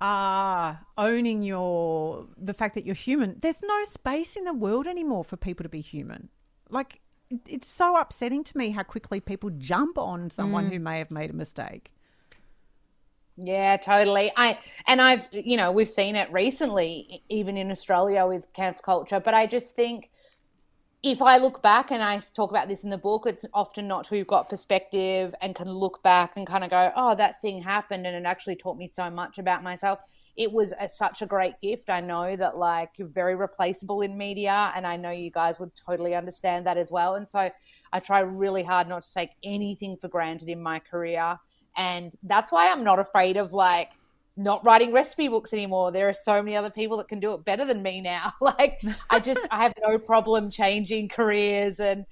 uh, 0.00 0.74
owning 0.98 1.42
your 1.42 2.26
the 2.36 2.54
fact 2.54 2.74
that 2.74 2.84
you're 2.84 2.94
human, 2.94 3.36
there's 3.40 3.62
no 3.62 3.84
space 3.84 4.36
in 4.36 4.44
the 4.44 4.54
world 4.54 4.86
anymore 4.86 5.24
for 5.24 5.36
people 5.36 5.62
to 5.62 5.70
be 5.70 5.80
human. 5.80 6.28
Like 6.70 7.00
it's 7.46 7.68
so 7.68 7.96
upsetting 7.96 8.44
to 8.44 8.58
me 8.58 8.70
how 8.70 8.82
quickly 8.82 9.20
people 9.20 9.50
jump 9.50 9.96
on 9.96 10.28
someone 10.30 10.66
mm. 10.66 10.72
who 10.72 10.80
may 10.80 10.98
have 10.98 11.10
made 11.10 11.30
a 11.30 11.34
mistake. 11.34 11.92
Yeah, 13.36 13.76
totally. 13.78 14.30
I 14.36 14.58
and 14.86 15.00
I've 15.00 15.26
you 15.32 15.56
know 15.56 15.72
we've 15.72 15.88
seen 15.88 16.16
it 16.16 16.30
recently, 16.32 17.22
even 17.28 17.56
in 17.56 17.70
Australia 17.70 18.26
with 18.26 18.46
cancel 18.52 18.82
culture. 18.84 19.20
But 19.20 19.34
I 19.34 19.46
just 19.46 19.74
think 19.74 20.10
if 21.02 21.22
I 21.22 21.38
look 21.38 21.62
back 21.62 21.90
and 21.90 22.02
I 22.02 22.18
talk 22.34 22.50
about 22.50 22.68
this 22.68 22.84
in 22.84 22.90
the 22.90 22.98
book, 22.98 23.24
it's 23.26 23.44
often 23.54 23.88
not 23.88 24.06
who 24.06 24.16
you've 24.16 24.28
got 24.28 24.48
perspective 24.48 25.34
and 25.42 25.54
can 25.54 25.70
look 25.70 26.02
back 26.02 26.36
and 26.36 26.46
kind 26.46 26.62
of 26.64 26.70
go, 26.70 26.92
oh, 26.96 27.14
that 27.16 27.40
thing 27.42 27.62
happened 27.62 28.06
and 28.06 28.16
it 28.16 28.28
actually 28.28 28.56
taught 28.56 28.76
me 28.78 28.88
so 28.92 29.10
much 29.10 29.38
about 29.38 29.62
myself. 29.64 29.98
It 30.36 30.52
was 30.52 30.72
a, 30.80 30.88
such 30.88 31.20
a 31.22 31.26
great 31.26 31.54
gift. 31.60 31.90
I 31.90 32.00
know 32.00 32.36
that 32.36 32.56
like 32.56 32.90
you're 32.98 33.08
very 33.08 33.34
replaceable 33.34 34.02
in 34.02 34.16
media, 34.16 34.72
and 34.76 34.86
I 34.86 34.96
know 34.96 35.10
you 35.10 35.30
guys 35.30 35.60
would 35.60 35.72
totally 35.74 36.14
understand 36.14 36.66
that 36.66 36.78
as 36.78 36.92
well. 36.92 37.16
And 37.16 37.28
so 37.28 37.50
I 37.92 38.00
try 38.00 38.20
really 38.20 38.62
hard 38.62 38.88
not 38.88 39.02
to 39.02 39.12
take 39.12 39.30
anything 39.44 39.96
for 40.00 40.08
granted 40.08 40.48
in 40.48 40.62
my 40.62 40.78
career 40.78 41.38
and 41.76 42.12
that's 42.22 42.52
why 42.52 42.70
I'm 42.70 42.84
not 42.84 42.98
afraid 42.98 43.36
of 43.36 43.52
like 43.52 43.92
not 44.36 44.64
writing 44.64 44.92
recipe 44.92 45.28
books 45.28 45.52
anymore. 45.52 45.92
There 45.92 46.08
are 46.08 46.14
so 46.14 46.42
many 46.42 46.56
other 46.56 46.70
people 46.70 46.96
that 46.98 47.08
can 47.08 47.20
do 47.20 47.34
it 47.34 47.44
better 47.44 47.64
than 47.64 47.82
me 47.82 48.00
now. 48.00 48.32
like 48.40 48.80
I 49.10 49.20
just 49.20 49.46
I 49.50 49.62
have 49.62 49.74
no 49.86 49.98
problem 49.98 50.50
changing 50.50 51.08
careers 51.08 51.80
and 51.80 52.06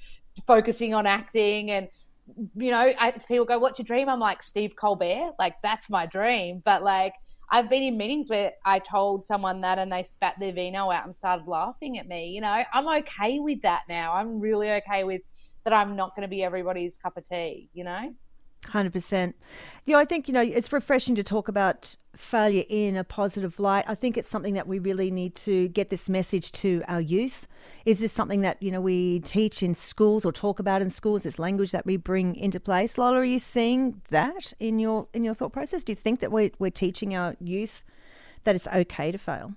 focusing 0.47 0.95
on 0.95 1.07
acting 1.07 1.71
and 1.71 1.89
you 2.57 2.71
know, 2.71 2.93
I, 2.99 3.13
people 3.13 3.45
go, 3.45 3.59
"What's 3.59 3.79
your 3.79 3.85
dream?" 3.85 4.09
I'm 4.09 4.21
like 4.21 4.43
Steve 4.43 4.77
Colbert, 4.77 5.33
like 5.39 5.57
that's 5.63 5.91
my 5.91 6.07
dream. 6.07 6.63
But 6.65 6.83
like, 6.83 7.15
I've 7.51 7.69
been 7.69 7.83
in 7.83 7.97
meetings 7.97 8.31
where 8.31 8.53
I 8.65 8.79
told 8.79 9.25
someone 9.25 9.61
that, 9.63 9.79
and 9.79 9.91
they 9.91 10.03
spat 10.03 10.39
their 10.39 10.53
vino 10.53 10.91
out 10.91 11.05
and 11.05 11.15
started 11.15 11.49
laughing 11.49 11.99
at 11.99 12.07
me. 12.07 12.29
You 12.29 12.41
know, 12.41 12.63
I'm 12.73 12.89
okay 13.03 13.41
with 13.41 13.63
that 13.63 13.83
now. 13.89 14.13
I'm 14.13 14.41
really 14.41 14.71
okay 14.73 15.05
with 15.05 15.23
that. 15.65 15.73
I'm 15.73 15.97
not 15.97 16.15
going 16.15 16.23
to 16.23 16.29
be 16.31 16.45
everybody's 16.45 16.97
cup 16.97 17.17
of 17.17 17.29
tea. 17.29 17.69
You 17.73 17.85
know. 17.85 18.15
Hundred 18.67 18.93
percent. 18.93 19.37
Yeah, 19.87 19.97
I 19.97 20.05
think 20.05 20.29
you 20.29 20.35
know 20.35 20.43
it's 20.43 20.73
refreshing 20.73 21.15
to 21.15 21.23
talk 21.23 21.49
about 21.49 21.97
failure 22.15 22.65
in 22.69 22.95
a 22.95 23.03
positive 23.03 23.59
light. 23.59 23.85
I 23.89 23.95
think 23.95 24.19
it's 24.19 24.29
something 24.29 24.55
that 24.55 24.69
we 24.69 24.79
really 24.79 25.11
need 25.11 25.35
to 25.37 25.69
get 25.69 25.89
this 25.89 26.09
message 26.11 26.53
to 26.53 26.83
our 26.87 27.01
youth. 27.01 27.49
Is 27.87 28.01
this 28.01 28.13
something 28.13 28.43
that 28.43 28.63
you 28.63 28.71
know 28.71 28.81
we 28.81 29.21
teach 29.21 29.63
in 29.63 29.75
schools 29.75 30.27
or 30.27 30.33
talk 30.33 30.59
about 30.59 30.83
in 30.83 30.91
schools? 30.91 31.23
This 31.23 31.39
language 31.39 31.73
that 31.73 31.87
we 31.87 31.97
bring 31.97 32.37
into 32.37 32.61
place. 32.61 32.99
Lola, 32.99 33.21
are 33.21 33.25
you 33.25 33.39
seeing 33.39 34.03
that 34.11 34.53
in 34.61 34.79
your 34.79 35.09
in 35.15 35.25
your 35.25 35.35
thought 35.35 35.53
process? 35.53 35.83
Do 35.83 35.93
you 35.93 35.97
think 35.97 36.21
that 36.21 36.31
we're 36.31 36.51
we're 36.59 36.71
teaching 36.71 37.15
our 37.15 37.37
youth 37.41 37.83
that 38.45 38.55
it's 38.55 38.69
okay 38.69 39.11
to 39.11 39.19
fail? 39.19 39.55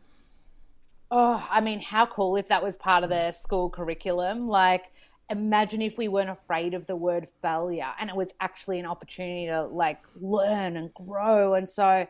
Oh, 1.16 1.48
I 1.52 1.62
mean, 1.62 1.80
how 1.80 2.08
cool 2.08 2.38
if 2.38 2.48
that 2.48 2.64
was 2.64 2.76
part 2.76 3.04
of 3.04 3.12
the 3.12 3.32
school 3.34 3.70
curriculum. 3.70 4.48
Like, 4.48 4.92
imagine 5.34 5.82
if 5.82 5.98
we 5.98 6.08
weren't 6.08 6.30
afraid 6.30 6.74
of 6.74 6.86
the 6.88 6.96
word 6.96 7.28
failure 7.42 7.92
and 8.00 8.10
it 8.10 8.16
was 8.16 8.34
actually 8.40 8.80
an 8.80 8.86
opportunity 8.86 9.48
to 9.48 9.66
like 9.66 10.00
learn 10.22 10.78
and 10.78 10.94
grow. 10.94 11.56
And 11.56 11.70
so 11.70 12.08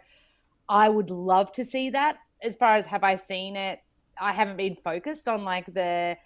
i 0.69 0.87
would 0.87 1.09
love 1.09 1.51
to 1.53 1.65
see 1.65 1.89
that. 1.89 2.17
As 2.41 2.55
far 2.55 2.75
as 2.75 2.85
have 2.85 3.03
i 3.03 3.15
seen 3.15 3.55
it 3.55 3.79
i 4.19 4.31
haven't 4.31 4.57
been 4.57 4.75
focused 4.75 5.27
on 5.27 5.43
like 5.43 5.65
the 5.73 6.17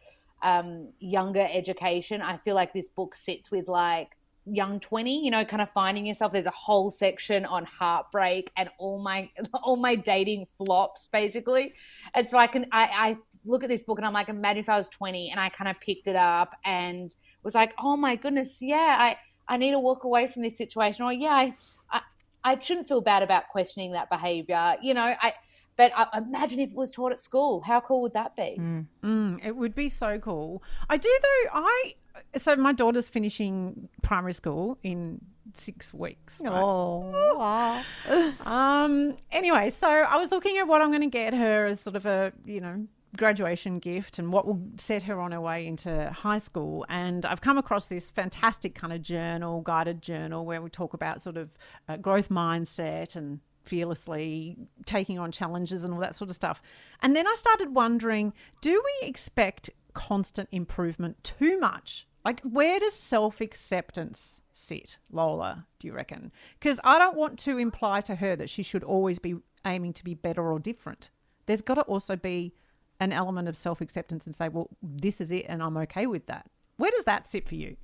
um, 0.44 0.90
younger 1.00 1.48
education. 1.52 2.22
I 2.22 2.38
feel 2.38 2.56
like 2.56 2.74
this 2.74 2.88
book 2.88 3.16
sits 3.16 3.50
with 3.50 3.68
like 3.68 4.12
young 4.50 4.80
20 4.80 5.26
you 5.26 5.30
know 5.30 5.44
kind 5.44 5.62
of 5.62 5.70
finding 5.72 6.06
yourself. 6.06 6.32
There's 6.32 6.46
a 6.46 6.52
whole 6.52 6.90
section 6.90 7.46
on 7.46 7.66
heartbreak 7.66 8.52
and 8.56 8.70
all 8.78 9.02
my 9.02 9.30
all 9.64 9.78
my 9.78 9.96
dating 9.96 10.48
flops 10.58 11.08
basically. 11.08 11.74
And 12.14 12.30
so 12.30 12.38
i 12.38 12.48
can 12.48 12.66
i 12.72 12.84
i 12.84 13.18
look 13.48 13.64
at 13.64 13.70
this 13.70 13.84
book 13.84 13.98
and 13.98 14.06
i'm 14.06 14.14
like 14.14 14.30
imagine 14.30 14.60
if 14.60 14.70
i 14.70 14.78
was 14.78 14.90
20 14.90 15.32
and 15.32 15.40
i 15.40 15.50
kind 15.50 15.70
of 15.70 15.80
picked 15.80 16.08
it 16.08 16.16
up 16.16 16.54
and 16.66 17.16
was 17.44 17.56
like 17.56 17.74
oh 17.80 17.96
my 17.98 18.16
goodness 18.16 18.62
yeah 18.62 18.98
i 19.00 19.18
i 19.48 19.58
need 19.58 19.72
to 19.72 19.80
walk 19.80 20.04
away 20.04 20.28
from 20.28 20.42
this 20.42 20.58
situation 20.58 21.06
or 21.06 21.14
yeah 21.14 21.34
i 21.34 21.54
i, 21.92 22.02
I 22.44 22.60
shouldn't 22.60 22.88
feel 22.88 23.02
bad 23.02 23.24
about 23.24 23.48
questioning 23.50 23.94
that 23.94 24.10
behavior 24.10 24.76
you 24.82 24.94
know 24.94 25.02
i 25.22 25.34
but 25.78 25.92
I, 25.96 26.18
imagine 26.18 26.60
if 26.60 26.72
it 26.72 26.76
was 26.76 26.92
taught 26.92 27.12
at 27.12 27.20
school 27.20 27.62
how 27.62 27.80
cool 27.82 28.02
would 28.02 28.14
that 28.14 28.36
be 28.36 28.56
Mm, 29.04 29.40
it 29.46 29.56
would 29.56 29.76
be 29.76 29.88
so 29.90 30.20
cool. 30.20 30.64
I 30.90 30.98
do 30.98 31.10
though. 31.22 31.50
I 31.54 31.96
so 32.36 32.56
my 32.56 32.74
daughter's 32.74 33.10
finishing 33.10 33.88
primary 34.02 34.34
school 34.34 34.78
in 34.84 35.22
six 35.54 35.94
weeks. 35.94 36.42
right? 36.42 36.52
Oh, 36.52 37.38
wow. 37.38 37.84
Um. 38.46 39.16
Anyway, 39.32 39.70
so 39.70 39.88
I 39.88 40.18
was 40.18 40.32
looking 40.32 40.58
at 40.58 40.68
what 40.68 40.82
I'm 40.82 40.90
going 40.90 41.02
to 41.02 41.08
get 41.08 41.34
her 41.34 41.68
as 41.68 41.80
sort 41.80 41.96
of 41.96 42.06
a 42.06 42.34
you 42.46 42.60
know 42.60 42.88
graduation 43.16 43.80
gift 43.80 44.20
and 44.20 44.34
what 44.34 44.46
will 44.46 44.62
set 44.78 45.04
her 45.04 45.20
on 45.20 45.32
her 45.32 45.42
way 45.42 45.66
into 45.66 46.10
high 46.12 46.40
school. 46.40 46.86
And 46.90 47.26
I've 47.26 47.42
come 47.42 47.58
across 47.58 47.88
this 47.88 48.10
fantastic 48.10 48.76
kind 48.76 48.94
of 48.94 49.02
journal, 49.02 49.62
guided 49.62 50.02
journal, 50.02 50.46
where 50.46 50.62
we 50.62 50.70
talk 50.70 50.94
about 50.94 51.22
sort 51.22 51.38
of 51.38 51.58
uh, 51.88 51.98
growth 51.98 52.30
mindset 52.30 53.16
and 53.16 53.40
fearlessly 53.64 54.58
taking 54.86 55.20
on 55.20 55.32
challenges 55.32 55.84
and 55.84 55.94
all 55.94 56.00
that 56.00 56.16
sort 56.16 56.30
of 56.30 56.36
stuff. 56.36 56.62
And 57.02 57.16
then 57.16 57.28
I 57.28 57.36
started 57.38 57.74
wondering 57.74 58.34
do 58.62 58.82
we 58.84 59.08
expect 59.08 59.70
constant 59.94 60.50
improvement 60.52 61.24
too 61.24 61.60
much? 61.60 62.08
Like, 62.24 62.42
where 62.42 62.80
does 62.80 62.94
self 62.94 63.40
acceptance 63.42 64.42
sit, 64.54 64.98
Lola, 65.12 65.66
do 65.80 65.88
you 65.88 65.94
reckon? 65.94 66.32
Because 66.60 66.80
I 66.84 67.00
don't 67.00 67.16
want 67.16 67.40
to 67.40 67.58
imply 67.58 68.02
to 68.02 68.16
her 68.16 68.36
that 68.36 68.50
she 68.50 68.64
should 68.64 68.84
always 68.84 69.20
be 69.20 69.36
aiming 69.66 69.94
to 69.94 70.04
be 70.04 70.14
better 70.14 70.52
or 70.52 70.60
different. 70.60 71.10
There's 71.46 71.62
got 71.62 71.76
to 71.76 71.82
also 71.82 72.16
be 72.16 72.54
an 73.00 73.14
element 73.14 73.48
of 73.48 73.56
self 73.56 73.82
acceptance 73.82 74.26
and 74.26 74.36
say, 74.36 74.50
well, 74.50 74.70
this 74.82 75.22
is 75.22 75.32
it 75.32 75.46
and 75.48 75.62
I'm 75.62 75.78
okay 75.78 76.08
with 76.08 76.26
that. 76.28 76.48
Where 76.78 76.92
does 76.92 77.06
that 77.06 77.26
sit 77.26 77.48
for 77.48 77.56
you? 77.56 77.78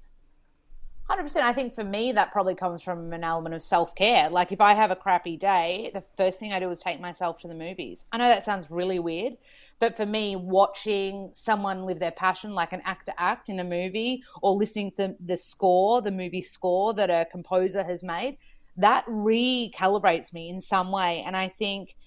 Hundred 1.06 1.24
percent. 1.24 1.46
I 1.46 1.52
think 1.52 1.74
for 1.74 1.84
me 1.84 2.14
that 2.14 2.32
probably 2.32 2.56
comes 2.56 2.82
from 2.82 3.12
an 3.12 3.26
element 3.26 3.54
of 3.54 3.62
self 3.62 3.94
care. 3.94 4.30
Like 4.30 4.54
if 4.54 4.62
I 4.62 4.74
have 4.74 4.90
a 4.90 4.96
crappy 4.96 5.36
day, 5.36 5.92
the 5.94 6.00
first 6.00 6.40
thing 6.40 6.54
I 6.54 6.60
do 6.60 6.70
is 6.70 6.80
take 6.80 7.02
myself 7.02 7.42
to 7.42 7.48
the 7.50 7.56
movies. 7.56 8.06
I 8.14 8.18
know 8.18 8.30
that 8.30 8.46
sounds 8.46 8.72
really 8.72 9.00
weird, 9.00 9.34
but 9.80 9.98
for 9.98 10.06
me, 10.06 10.38
watching 10.38 11.30
someone 11.34 11.84
live 11.84 12.00
their 12.00 12.12
passion, 12.12 12.54
like 12.54 12.72
an 12.72 12.82
actor 12.86 13.12
act 13.18 13.50
in 13.50 13.60
a 13.60 13.66
movie, 13.66 14.24
or 14.42 14.54
listening 14.54 14.92
to 14.92 15.14
the 15.20 15.36
score, 15.36 16.02
the 16.02 16.12
movie 16.12 16.42
score 16.42 16.94
that 16.94 17.10
a 17.10 17.28
composer 17.30 17.84
has 17.84 18.02
made, 18.02 18.38
that 18.78 19.06
recalibrates 19.08 20.32
me 20.32 20.50
in 20.50 20.62
some 20.62 20.90
way. 20.90 21.22
And 21.28 21.36
I 21.36 21.50
think 21.50 21.98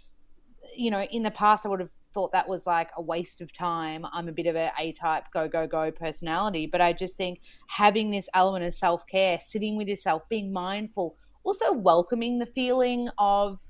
you 0.79 0.91
know, 0.91 1.03
in 1.03 1.23
the 1.23 1.31
past, 1.31 1.67
I 1.67 1.69
would 1.69 1.81
have 1.81 1.93
thought 2.13 2.33
that 2.33 2.49
was 2.49 2.67
like 2.67 2.91
a 2.97 3.03
waste 3.03 3.41
of 3.41 3.53
time. 3.53 4.07
I'm 4.13 4.29
a 4.29 4.33
bit 4.33 4.47
of 4.47 4.57
a 4.57 4.71
A 4.79 4.93
type, 4.93 5.25
go, 5.33 5.49
go, 5.49 5.67
go 5.67 5.91
personality. 5.91 6.67
But 6.67 6.81
I 6.81 6.93
just 6.93 7.17
think 7.17 7.41
having 7.69 8.11
this 8.11 8.29
element 8.35 8.65
of 8.65 8.73
self 8.73 9.07
care, 9.07 9.39
sitting 9.41 9.77
with 9.77 9.89
yourself, 9.89 10.29
being 10.29 10.53
mindful, 10.53 11.17
also 11.45 11.73
welcoming 11.73 12.39
the 12.39 12.47
feeling 12.47 13.09
of, 13.19 13.63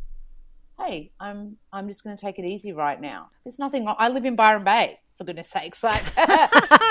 hey, 0.79 1.13
I'm 1.21 1.57
I'm 1.73 1.89
just 1.89 2.05
going 2.05 2.17
to 2.17 2.21
take 2.21 2.39
it 2.39 2.45
easy 2.45 2.73
right 2.73 3.01
now. 3.01 3.31
There's 3.45 3.59
nothing 3.59 3.85
wrong. 3.85 3.97
I 3.99 4.09
live 4.09 4.25
in 4.25 4.37
Byron 4.37 4.65
Bay. 4.65 4.99
For 5.17 5.25
goodness 5.25 5.49
sakes, 5.49 5.83
like 5.83 6.05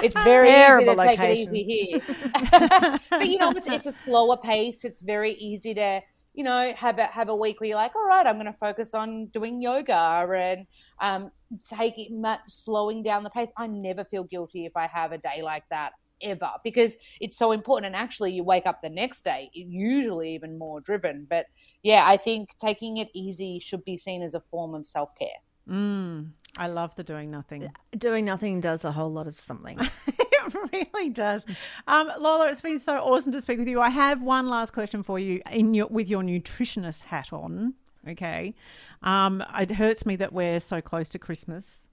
it's 0.04 0.18
very 0.24 0.50
Terrible 0.50 0.94
easy 0.94 0.96
to 0.96 1.16
take 1.16 1.20
it 1.20 1.38
easy 1.38 1.64
here. 1.64 2.02
but 3.12 3.28
you 3.28 3.38
know, 3.38 3.52
it's, 3.52 3.68
it's 3.68 3.86
a 3.86 3.92
slower 3.92 4.36
pace. 4.36 4.84
It's 4.84 5.00
very 5.00 5.34
easy 5.34 5.76
to 5.76 6.02
you 6.36 6.44
know, 6.44 6.74
have 6.76 7.00
a 7.00 7.06
have 7.06 7.30
a 7.30 7.36
week 7.36 7.62
where 7.62 7.70
you're 7.70 7.78
like, 7.78 7.96
all 7.96 8.06
right, 8.06 8.28
I'm 8.28 8.36
going 8.36 8.46
to 8.46 8.54
focus 8.54 8.94
on 8.94 9.28
doing 9.28 9.62
yoga 9.62 10.28
and 10.36 10.68
um, 11.00 11.32
take 11.70 11.98
it 11.98 12.12
much 12.12 12.42
slowing 12.48 13.02
down 13.02 13.24
the 13.24 13.30
pace. 13.30 13.50
I 13.58 13.68
never 13.68 14.04
feel 14.04 14.26
guilty 14.26 14.66
if 14.66 14.76
I 14.76 14.88
have 14.88 15.14
a 15.14 15.18
day 15.18 15.42
like 15.42 15.64
that 15.70 15.94
ever 16.22 16.52
because 16.64 16.98
it's 17.22 17.38
so 17.38 17.54
important. 17.54 17.88
And 17.88 17.96
actually, 17.96 18.34
you 18.34 18.44
wake 18.44 18.66
up 18.66 18.82
the 18.82 18.90
next 18.90 19.24
day 19.24 19.50
usually 19.54 20.36
even 20.36 20.58
more 20.58 20.82
driven. 20.82 21.26
But 21.30 21.46
yeah, 21.84 22.04
I 22.06 22.18
think 22.18 22.50
taking 22.60 22.98
it 22.98 23.08
easy 23.14 23.60
should 23.60 23.86
be 23.86 23.96
seen 23.96 24.22
as 24.22 24.36
a 24.36 24.42
form 24.42 24.76
of 24.76 24.86
self 24.86 25.18
care. 25.18 25.30
Mm, 25.70 26.32
I 26.58 26.68
love 26.68 26.96
the 26.96 27.04
doing 27.04 27.32
nothing. 27.32 27.70
Doing 27.98 28.26
nothing 28.26 28.60
does 28.60 28.84
a 28.84 28.92
whole 28.92 29.10
lot 29.10 29.28
of 29.28 29.40
something. 29.40 29.80
it 30.46 30.90
really 30.94 31.10
does. 31.10 31.46
Um, 31.88 32.12
Lola, 32.20 32.50
it's 32.50 32.62
been 32.62 32.80
so 32.80 32.98
awesome 32.98 33.32
to 33.34 33.42
speak 33.42 33.60
with 33.60 33.68
you. 33.68 33.82
I 33.82 33.90
have 33.90 34.22
one 34.22 34.48
last 34.48 34.74
question 34.74 35.04
for 35.04 35.20
you 35.20 35.42
in 35.52 35.74
your 35.74 35.88
with 35.88 36.10
your 36.10 36.24
nutritionist 36.24 37.04
hat 37.04 37.32
on. 37.34 37.74
Okay, 38.08 38.54
um, 39.02 39.44
it 39.60 39.72
hurts 39.72 40.06
me 40.06 40.16
that 40.18 40.32
we're 40.32 40.60
so 40.60 40.80
close 40.82 41.10
to 41.10 41.20
Christmas, 41.20 41.88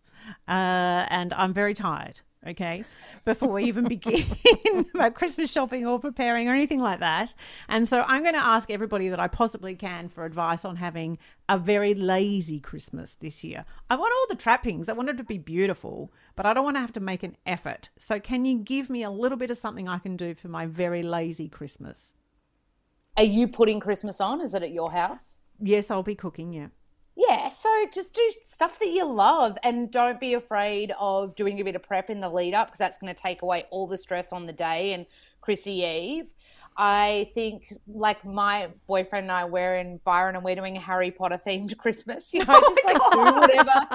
uh, 0.48 1.06
and 1.08 1.32
I'm 1.32 1.54
very 1.54 1.74
tired. 1.74 2.20
Okay, 2.44 2.84
before 3.24 3.52
we 3.52 3.64
even 3.64 3.84
begin 3.84 4.26
about 4.94 5.14
Christmas 5.14 5.50
shopping 5.50 5.86
or 5.86 6.00
preparing 6.00 6.48
or 6.48 6.54
anything 6.54 6.80
like 6.80 6.98
that, 6.98 7.34
and 7.68 7.88
so 7.88 8.02
I'm 8.02 8.22
going 8.22 8.34
to 8.34 8.44
ask 8.44 8.68
everybody 8.68 9.08
that 9.08 9.20
I 9.20 9.28
possibly 9.28 9.76
can 9.76 10.08
for 10.08 10.24
advice 10.24 10.64
on 10.64 10.76
having 10.76 11.18
a 11.48 11.56
very 11.56 11.94
lazy 11.94 12.58
Christmas 12.58 13.14
this 13.20 13.44
year. 13.44 13.64
I 13.88 13.94
want 13.94 14.12
all 14.12 14.26
the 14.28 14.42
trappings. 14.42 14.88
I 14.88 14.92
want 14.92 15.08
it 15.08 15.18
to 15.18 15.24
be 15.24 15.38
beautiful, 15.38 16.12
but 16.36 16.46
I 16.46 16.54
don't 16.54 16.64
want 16.64 16.76
to 16.76 16.80
have 16.80 16.92
to 16.92 17.00
make 17.00 17.22
an 17.22 17.36
effort. 17.46 17.90
So, 17.98 18.20
can 18.20 18.44
you 18.44 18.58
give 18.58 18.90
me 18.90 19.02
a 19.02 19.10
little 19.10 19.38
bit 19.38 19.50
of 19.50 19.56
something 19.56 19.88
I 19.88 19.98
can 19.98 20.16
do 20.16 20.34
for 20.34 20.48
my 20.48 20.66
very 20.66 21.02
lazy 21.02 21.48
Christmas? 21.48 22.12
Are 23.16 23.24
you 23.24 23.48
putting 23.48 23.80
Christmas 23.80 24.20
on? 24.20 24.40
Is 24.40 24.54
it 24.54 24.62
at 24.62 24.72
your 24.72 24.90
house? 24.90 25.36
Yes, 25.60 25.90
I'll 25.90 26.02
be 26.02 26.14
cooking. 26.14 26.52
Yeah. 26.52 26.68
Yeah, 27.14 27.50
so 27.50 27.68
just 27.92 28.14
do 28.14 28.32
stuff 28.42 28.78
that 28.78 28.88
you 28.88 29.04
love 29.04 29.58
and 29.62 29.90
don't 29.90 30.18
be 30.18 30.32
afraid 30.32 30.94
of 30.98 31.34
doing 31.36 31.60
a 31.60 31.64
bit 31.64 31.76
of 31.76 31.82
prep 31.82 32.08
in 32.08 32.20
the 32.20 32.28
lead 32.28 32.54
up 32.54 32.68
because 32.68 32.78
that's 32.78 32.96
going 32.96 33.14
to 33.14 33.20
take 33.20 33.42
away 33.42 33.66
all 33.70 33.86
the 33.86 33.98
stress 33.98 34.32
on 34.32 34.46
the 34.46 34.52
day 34.52 34.94
and 34.94 35.04
Chrissy 35.42 35.84
Eve. 35.84 36.32
I 36.74 37.30
think, 37.34 37.74
like 37.86 38.24
my 38.24 38.68
boyfriend 38.86 39.24
and 39.24 39.32
I, 39.32 39.44
we're 39.44 39.76
in 39.76 40.00
Byron 40.04 40.36
and 40.36 40.44
we're 40.44 40.54
doing 40.54 40.78
a 40.78 40.80
Harry 40.80 41.10
Potter 41.10 41.36
themed 41.36 41.76
Christmas. 41.78 42.32
You 42.32 42.40
know, 42.40 42.46
oh 42.48 42.74
just 42.74 42.86
like 42.86 43.12
do 43.12 43.40
whatever. 43.40 43.88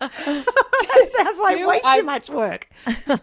That 0.00 1.12
sounds 1.16 1.38
like 1.38 1.66
way 1.66 1.80
I- 1.84 1.98
too 1.98 2.04
much 2.04 2.28
work. 2.30 2.68
no, 2.86 3.16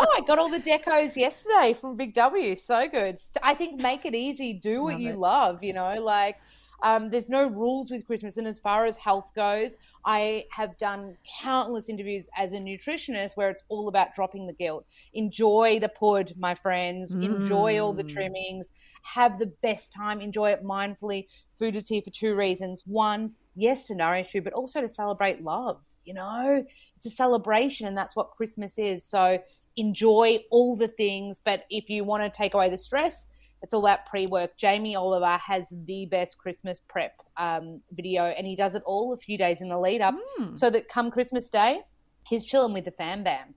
I 0.00 0.20
got 0.26 0.38
all 0.38 0.48
the 0.50 0.58
decos 0.60 1.16
yesterday 1.16 1.74
from 1.78 1.96
Big 1.96 2.14
W. 2.14 2.56
So 2.56 2.88
good. 2.88 3.16
I 3.42 3.54
think 3.54 3.80
make 3.80 4.04
it 4.04 4.14
easy. 4.14 4.52
Do 4.52 4.82
what 4.82 4.98
you 5.00 5.14
love. 5.14 5.62
You 5.62 5.72
know, 5.72 6.00
like 6.00 6.36
um, 6.82 7.10
there's 7.10 7.28
no 7.28 7.46
rules 7.46 7.90
with 7.90 8.06
Christmas. 8.06 8.36
And 8.36 8.46
as 8.46 8.58
far 8.58 8.84
as 8.86 8.96
health 8.96 9.32
goes, 9.34 9.78
I 10.04 10.44
have 10.50 10.76
done 10.78 11.16
countless 11.42 11.88
interviews 11.88 12.28
as 12.36 12.52
a 12.52 12.58
nutritionist 12.58 13.32
where 13.36 13.50
it's 13.50 13.62
all 13.68 13.88
about 13.88 14.14
dropping 14.14 14.46
the 14.46 14.52
guilt. 14.52 14.84
Enjoy 15.14 15.78
the 15.80 15.88
pud, 15.88 16.34
my 16.38 16.54
friends. 16.54 17.14
Enjoy 17.14 17.80
all 17.80 17.92
the 17.92 18.04
Mm. 18.04 18.12
trimmings. 18.12 18.72
Have 19.02 19.38
the 19.38 19.46
best 19.62 19.92
time. 19.92 20.20
Enjoy 20.20 20.50
it 20.50 20.62
mindfully. 20.64 21.26
Food 21.58 21.76
is 21.76 21.88
here 21.88 22.02
for 22.02 22.10
two 22.10 22.34
reasons. 22.34 22.82
One, 22.86 23.32
yes, 23.56 23.86
to 23.88 23.94
nourish 23.94 24.34
you, 24.34 24.42
but 24.42 24.52
also 24.52 24.80
to 24.80 24.88
celebrate 24.88 25.42
love. 25.42 25.82
You 26.04 26.14
know, 26.14 26.64
it's 26.96 27.06
a 27.06 27.10
celebration, 27.10 27.86
and 27.86 27.96
that's 27.96 28.14
what 28.14 28.30
Christmas 28.30 28.78
is. 28.78 29.02
So 29.04 29.38
enjoy 29.76 30.38
all 30.50 30.76
the 30.76 30.88
things. 30.88 31.40
But 31.40 31.64
if 31.70 31.90
you 31.90 32.04
want 32.04 32.22
to 32.22 32.36
take 32.36 32.54
away 32.54 32.70
the 32.70 32.78
stress, 32.78 33.26
it's 33.62 33.74
all 33.74 33.80
about 33.80 34.06
pre-work. 34.06 34.56
Jamie 34.56 34.94
Oliver 34.94 35.36
has 35.38 35.72
the 35.86 36.06
best 36.06 36.38
Christmas 36.38 36.80
prep 36.88 37.20
um, 37.36 37.80
video, 37.92 38.24
and 38.24 38.46
he 38.46 38.54
does 38.54 38.74
it 38.74 38.82
all 38.84 39.12
a 39.12 39.16
few 39.16 39.36
days 39.36 39.62
in 39.62 39.68
the 39.68 39.78
lead 39.78 40.00
up, 40.00 40.14
so 40.52 40.70
that 40.70 40.88
come 40.88 41.10
Christmas 41.10 41.48
Day, 41.48 41.80
he's 42.24 42.44
chilling 42.44 42.72
with 42.72 42.84
the 42.84 42.90
fam 42.92 43.24
bam. 43.24 43.54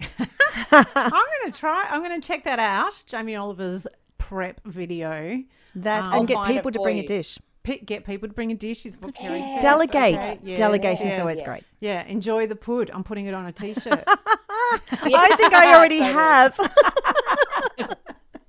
I'm 0.72 1.10
going 1.10 1.52
to 1.52 1.52
try. 1.52 1.86
I'm 1.90 2.02
going 2.02 2.18
to 2.18 2.26
check 2.26 2.44
that 2.44 2.58
out. 2.58 3.02
Jamie 3.06 3.36
Oliver's 3.36 3.86
prep 4.18 4.60
video. 4.64 5.42
That 5.74 6.04
Um, 6.04 6.12
and 6.20 6.28
get 6.28 6.46
people 6.46 6.70
to 6.72 6.78
for 6.78 6.84
bring 6.84 6.98
a 6.98 7.06
dish. 7.06 7.38
Pe- 7.70 7.78
get 7.78 8.04
people 8.04 8.26
to 8.28 8.34
bring 8.34 8.50
a 8.50 8.56
dish 8.56 8.84
is 8.84 9.00
what 9.00 9.14
Kerry 9.14 9.40
says. 9.40 9.62
Delegate. 9.62 10.16
Okay, 10.16 10.38
yes, 10.42 10.58
Delegation's 10.58 11.10
yes. 11.10 11.20
always 11.20 11.40
great. 11.40 11.62
Yeah, 11.78 12.04
enjoy 12.04 12.48
the 12.48 12.56
pud. 12.56 12.90
I'm 12.92 13.04
putting 13.04 13.26
it 13.26 13.34
on 13.34 13.46
a 13.46 13.52
t-shirt. 13.60 14.02
I 14.08 15.36
think 15.38 15.54
I 15.54 15.76
already 15.76 16.00
Totally. 16.00 16.12
have. 16.18 17.96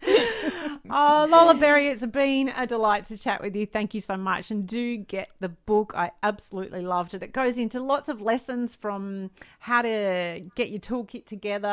oh, 0.89 1.27
Lola 1.29 1.53
Berry, 1.53 1.89
it's 1.89 2.03
been 2.03 2.49
a 2.49 2.65
delight 2.65 3.03
to 3.05 3.17
chat 3.17 3.41
with 3.41 3.55
you. 3.55 3.67
Thank 3.67 3.93
you 3.93 4.01
so 4.01 4.17
much. 4.17 4.49
And 4.49 4.67
do 4.67 4.97
get 4.97 5.29
the 5.39 5.49
book. 5.49 5.93
I 5.95 6.11
absolutely 6.23 6.81
loved 6.81 7.13
it. 7.13 7.21
It 7.21 7.31
goes 7.31 7.59
into 7.59 7.79
lots 7.79 8.09
of 8.09 8.21
lessons 8.21 8.73
from 8.73 9.29
how 9.59 9.83
to 9.83 10.41
get 10.55 10.71
your 10.71 10.79
toolkit 10.79 11.27
together 11.27 11.67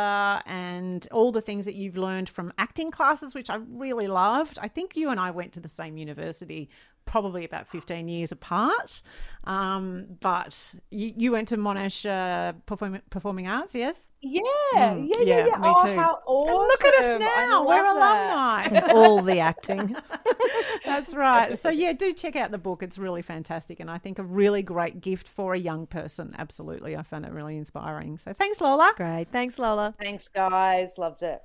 and 0.44 1.08
all 1.12 1.32
the 1.32 1.40
things 1.40 1.64
that 1.64 1.76
you've 1.76 1.96
learned 1.96 2.28
from 2.28 2.52
acting 2.58 2.90
classes, 2.90 3.34
which 3.34 3.48
I 3.48 3.56
really 3.70 4.06
loved. 4.06 4.58
I 4.60 4.68
think 4.68 4.98
you 4.98 5.08
and 5.08 5.18
I 5.18 5.30
went 5.30 5.54
to 5.54 5.60
the 5.60 5.68
same 5.70 5.96
university. 5.96 6.68
Probably 7.08 7.44
about 7.44 7.66
15 7.66 8.08
years 8.08 8.32
apart. 8.32 9.02
Um, 9.44 10.06
but 10.20 10.74
you, 10.90 11.12
you 11.16 11.32
went 11.32 11.48
to 11.48 11.56
Monash 11.56 12.04
uh, 12.08 12.52
Perform- 12.66 13.02
Performing 13.10 13.48
Arts, 13.48 13.74
yes? 13.74 13.98
Yeah, 14.20 14.42
yeah, 14.74 14.94
yeah, 14.96 15.20
yeah, 15.20 15.46
yeah. 15.46 15.56
me 15.58 15.68
oh, 15.68 15.84
too. 15.84 15.94
how 15.94 16.18
awesome! 16.26 16.48
And 16.48 16.68
look 16.68 16.84
at 16.84 16.94
us 16.94 17.20
now. 17.20 17.64
We're 17.64 17.82
that. 17.82 18.72
alumni. 18.72 18.92
All 18.92 19.22
the 19.22 19.38
acting. 19.38 19.94
That's 20.84 21.14
right. 21.14 21.56
So 21.56 21.70
yeah, 21.70 21.92
do 21.92 22.12
check 22.12 22.34
out 22.34 22.50
the 22.50 22.58
book. 22.58 22.82
It's 22.82 22.98
really 22.98 23.22
fantastic, 23.22 23.78
and 23.78 23.88
I 23.88 23.98
think 23.98 24.18
a 24.18 24.24
really 24.24 24.62
great 24.62 25.00
gift 25.00 25.28
for 25.28 25.54
a 25.54 25.58
young 25.58 25.86
person. 25.86 26.34
Absolutely, 26.36 26.96
I 26.96 27.04
found 27.04 27.26
it 27.26 27.32
really 27.32 27.56
inspiring. 27.56 28.18
So 28.18 28.32
thanks, 28.32 28.60
Lola. 28.60 28.92
Great. 28.96 29.28
Thanks, 29.30 29.56
Lola. 29.56 29.94
Thanks, 30.00 30.26
guys. 30.26 30.98
Loved 30.98 31.22
it. 31.22 31.40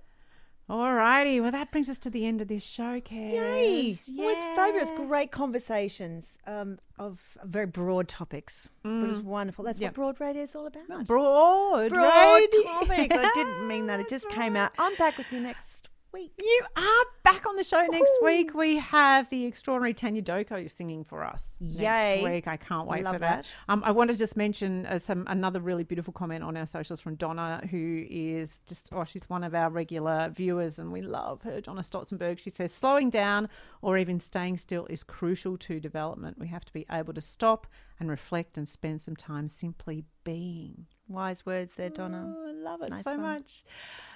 Alrighty, 0.70 1.41
well 1.41 1.51
that 1.51 1.72
brings 1.72 1.89
us 1.89 1.97
to 1.99 2.09
the 2.09 2.26
end 2.26 2.39
of 2.41 2.47
this 2.47 2.64
show, 2.64 2.99
Kaz. 3.01 3.34
Yay! 3.34 3.89
It 3.91 4.09
was 4.18 4.38
fabulous. 4.55 4.91
Great 4.91 5.32
conversations 5.32 6.38
um, 6.47 6.80
of 6.97 7.20
very 7.43 7.66
broad 7.66 8.07
topics. 8.07 8.70
But 8.82 8.89
it 8.89 9.07
was 9.07 9.20
wonderful. 9.20 9.66
That's 9.66 9.80
Yep. 9.80 9.91
what 9.97 10.18
broad 10.18 10.22
radio 10.26 10.43
is 10.43 10.55
all 10.55 10.66
about. 10.68 11.05
Broad, 11.05 11.89
broad 11.89 12.39
radio. 12.39 12.64
topics. 12.72 13.16
I 13.16 13.32
didn't 13.36 13.68
mean 13.68 13.88
that. 13.88 13.99
It 13.99 14.07
just 14.16 14.30
came 14.30 14.55
out. 14.55 14.72
I'm 14.80 14.95
back 14.95 15.18
with 15.18 15.32
you 15.34 15.41
next 15.41 15.89
week. 16.14 16.32
You 16.39 16.61
are 16.78 17.05
back 17.24 17.45
on 17.47 17.55
the 17.55 17.64
show 17.64 17.84
next 17.89 18.11
week. 18.24 18.53
We 18.53 18.78
have 18.78 19.30
the 19.30 19.45
extraordinary 19.45 19.95
Tania 19.95 20.22
Doko 20.22 20.70
singing 20.70 21.03
for 21.03 21.24
us 21.24 21.57
Yay. 21.59 22.22
next 22.22 22.24
week. 22.24 22.47
I 22.47 22.57
can't 22.57 22.88
wait 22.88 23.03
Love 23.03 23.16
for 23.16 23.20
that. 23.20 23.45
that. 23.45 23.51
Um, 23.68 23.82
I 23.84 23.91
want 23.91 24.11
to 24.11 24.18
just 24.18 24.38
mention 24.38 24.86
uh, 24.86 24.99
some 24.99 25.26
another 25.28 25.59
really 25.59 25.84
beautiful 25.84 26.14
comment 26.14 26.43
on 26.43 26.55
our 26.55 26.68
socials 26.68 27.01
from 27.01 27.16
Donna, 27.16 27.68
who 27.72 28.05
is 28.07 28.61
just 28.68 28.89
oh, 28.91 29.03
she's 29.03 29.28
one 29.28 29.43
of 29.43 29.55
our 29.55 29.72
regular 29.72 30.30
viewers, 30.30 30.78
and 30.78 30.93
we 30.93 31.01
love 31.01 31.41
her. 31.41 31.59
Donna 31.59 31.82
Stotzenberg. 31.82 32.38
She 32.39 32.51
says 32.51 32.72
slowing 32.72 33.09
down 33.09 33.49
or 33.82 33.97
even 33.97 34.20
staying 34.20 34.57
still 34.57 34.86
is 34.86 35.03
crucial 35.03 35.57
to 35.57 35.80
development. 35.80 36.38
We 36.38 36.47
have 36.47 36.64
to 36.66 36.74
be 36.74 36.86
able 36.91 37.16
to 37.16 37.22
stop 37.22 37.66
and 37.99 38.09
reflect 38.09 38.57
and 38.57 38.68
spend 38.68 39.01
some 39.01 39.16
time 39.16 39.47
simply 39.47 40.05
being. 40.24 40.86
Wise 41.14 41.45
words 41.45 41.76
there, 41.76 41.89
Donna. 41.89 42.36
Oh, 42.38 42.49
I 42.49 42.51
love 42.51 42.82
it 42.82 42.89
Nice 42.89 43.03
so 43.03 43.11
one. 43.11 43.22
much. 43.22 43.64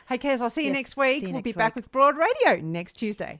Hey, 0.10 0.18
Kaz, 0.18 0.42
I'll 0.42 0.50
see 0.50 0.62
you 0.64 0.68
Yes, 0.68 0.76
next 0.76 0.98
week. 0.98 1.22
you 1.22 1.30
we'll 1.32 1.42
be 1.42 1.50
next 1.52 1.58
back 1.58 1.76
with 1.76 1.92
Broad 1.92 2.16
Radio 2.18 2.62
next 2.62 2.94
Tuesday. 2.94 3.40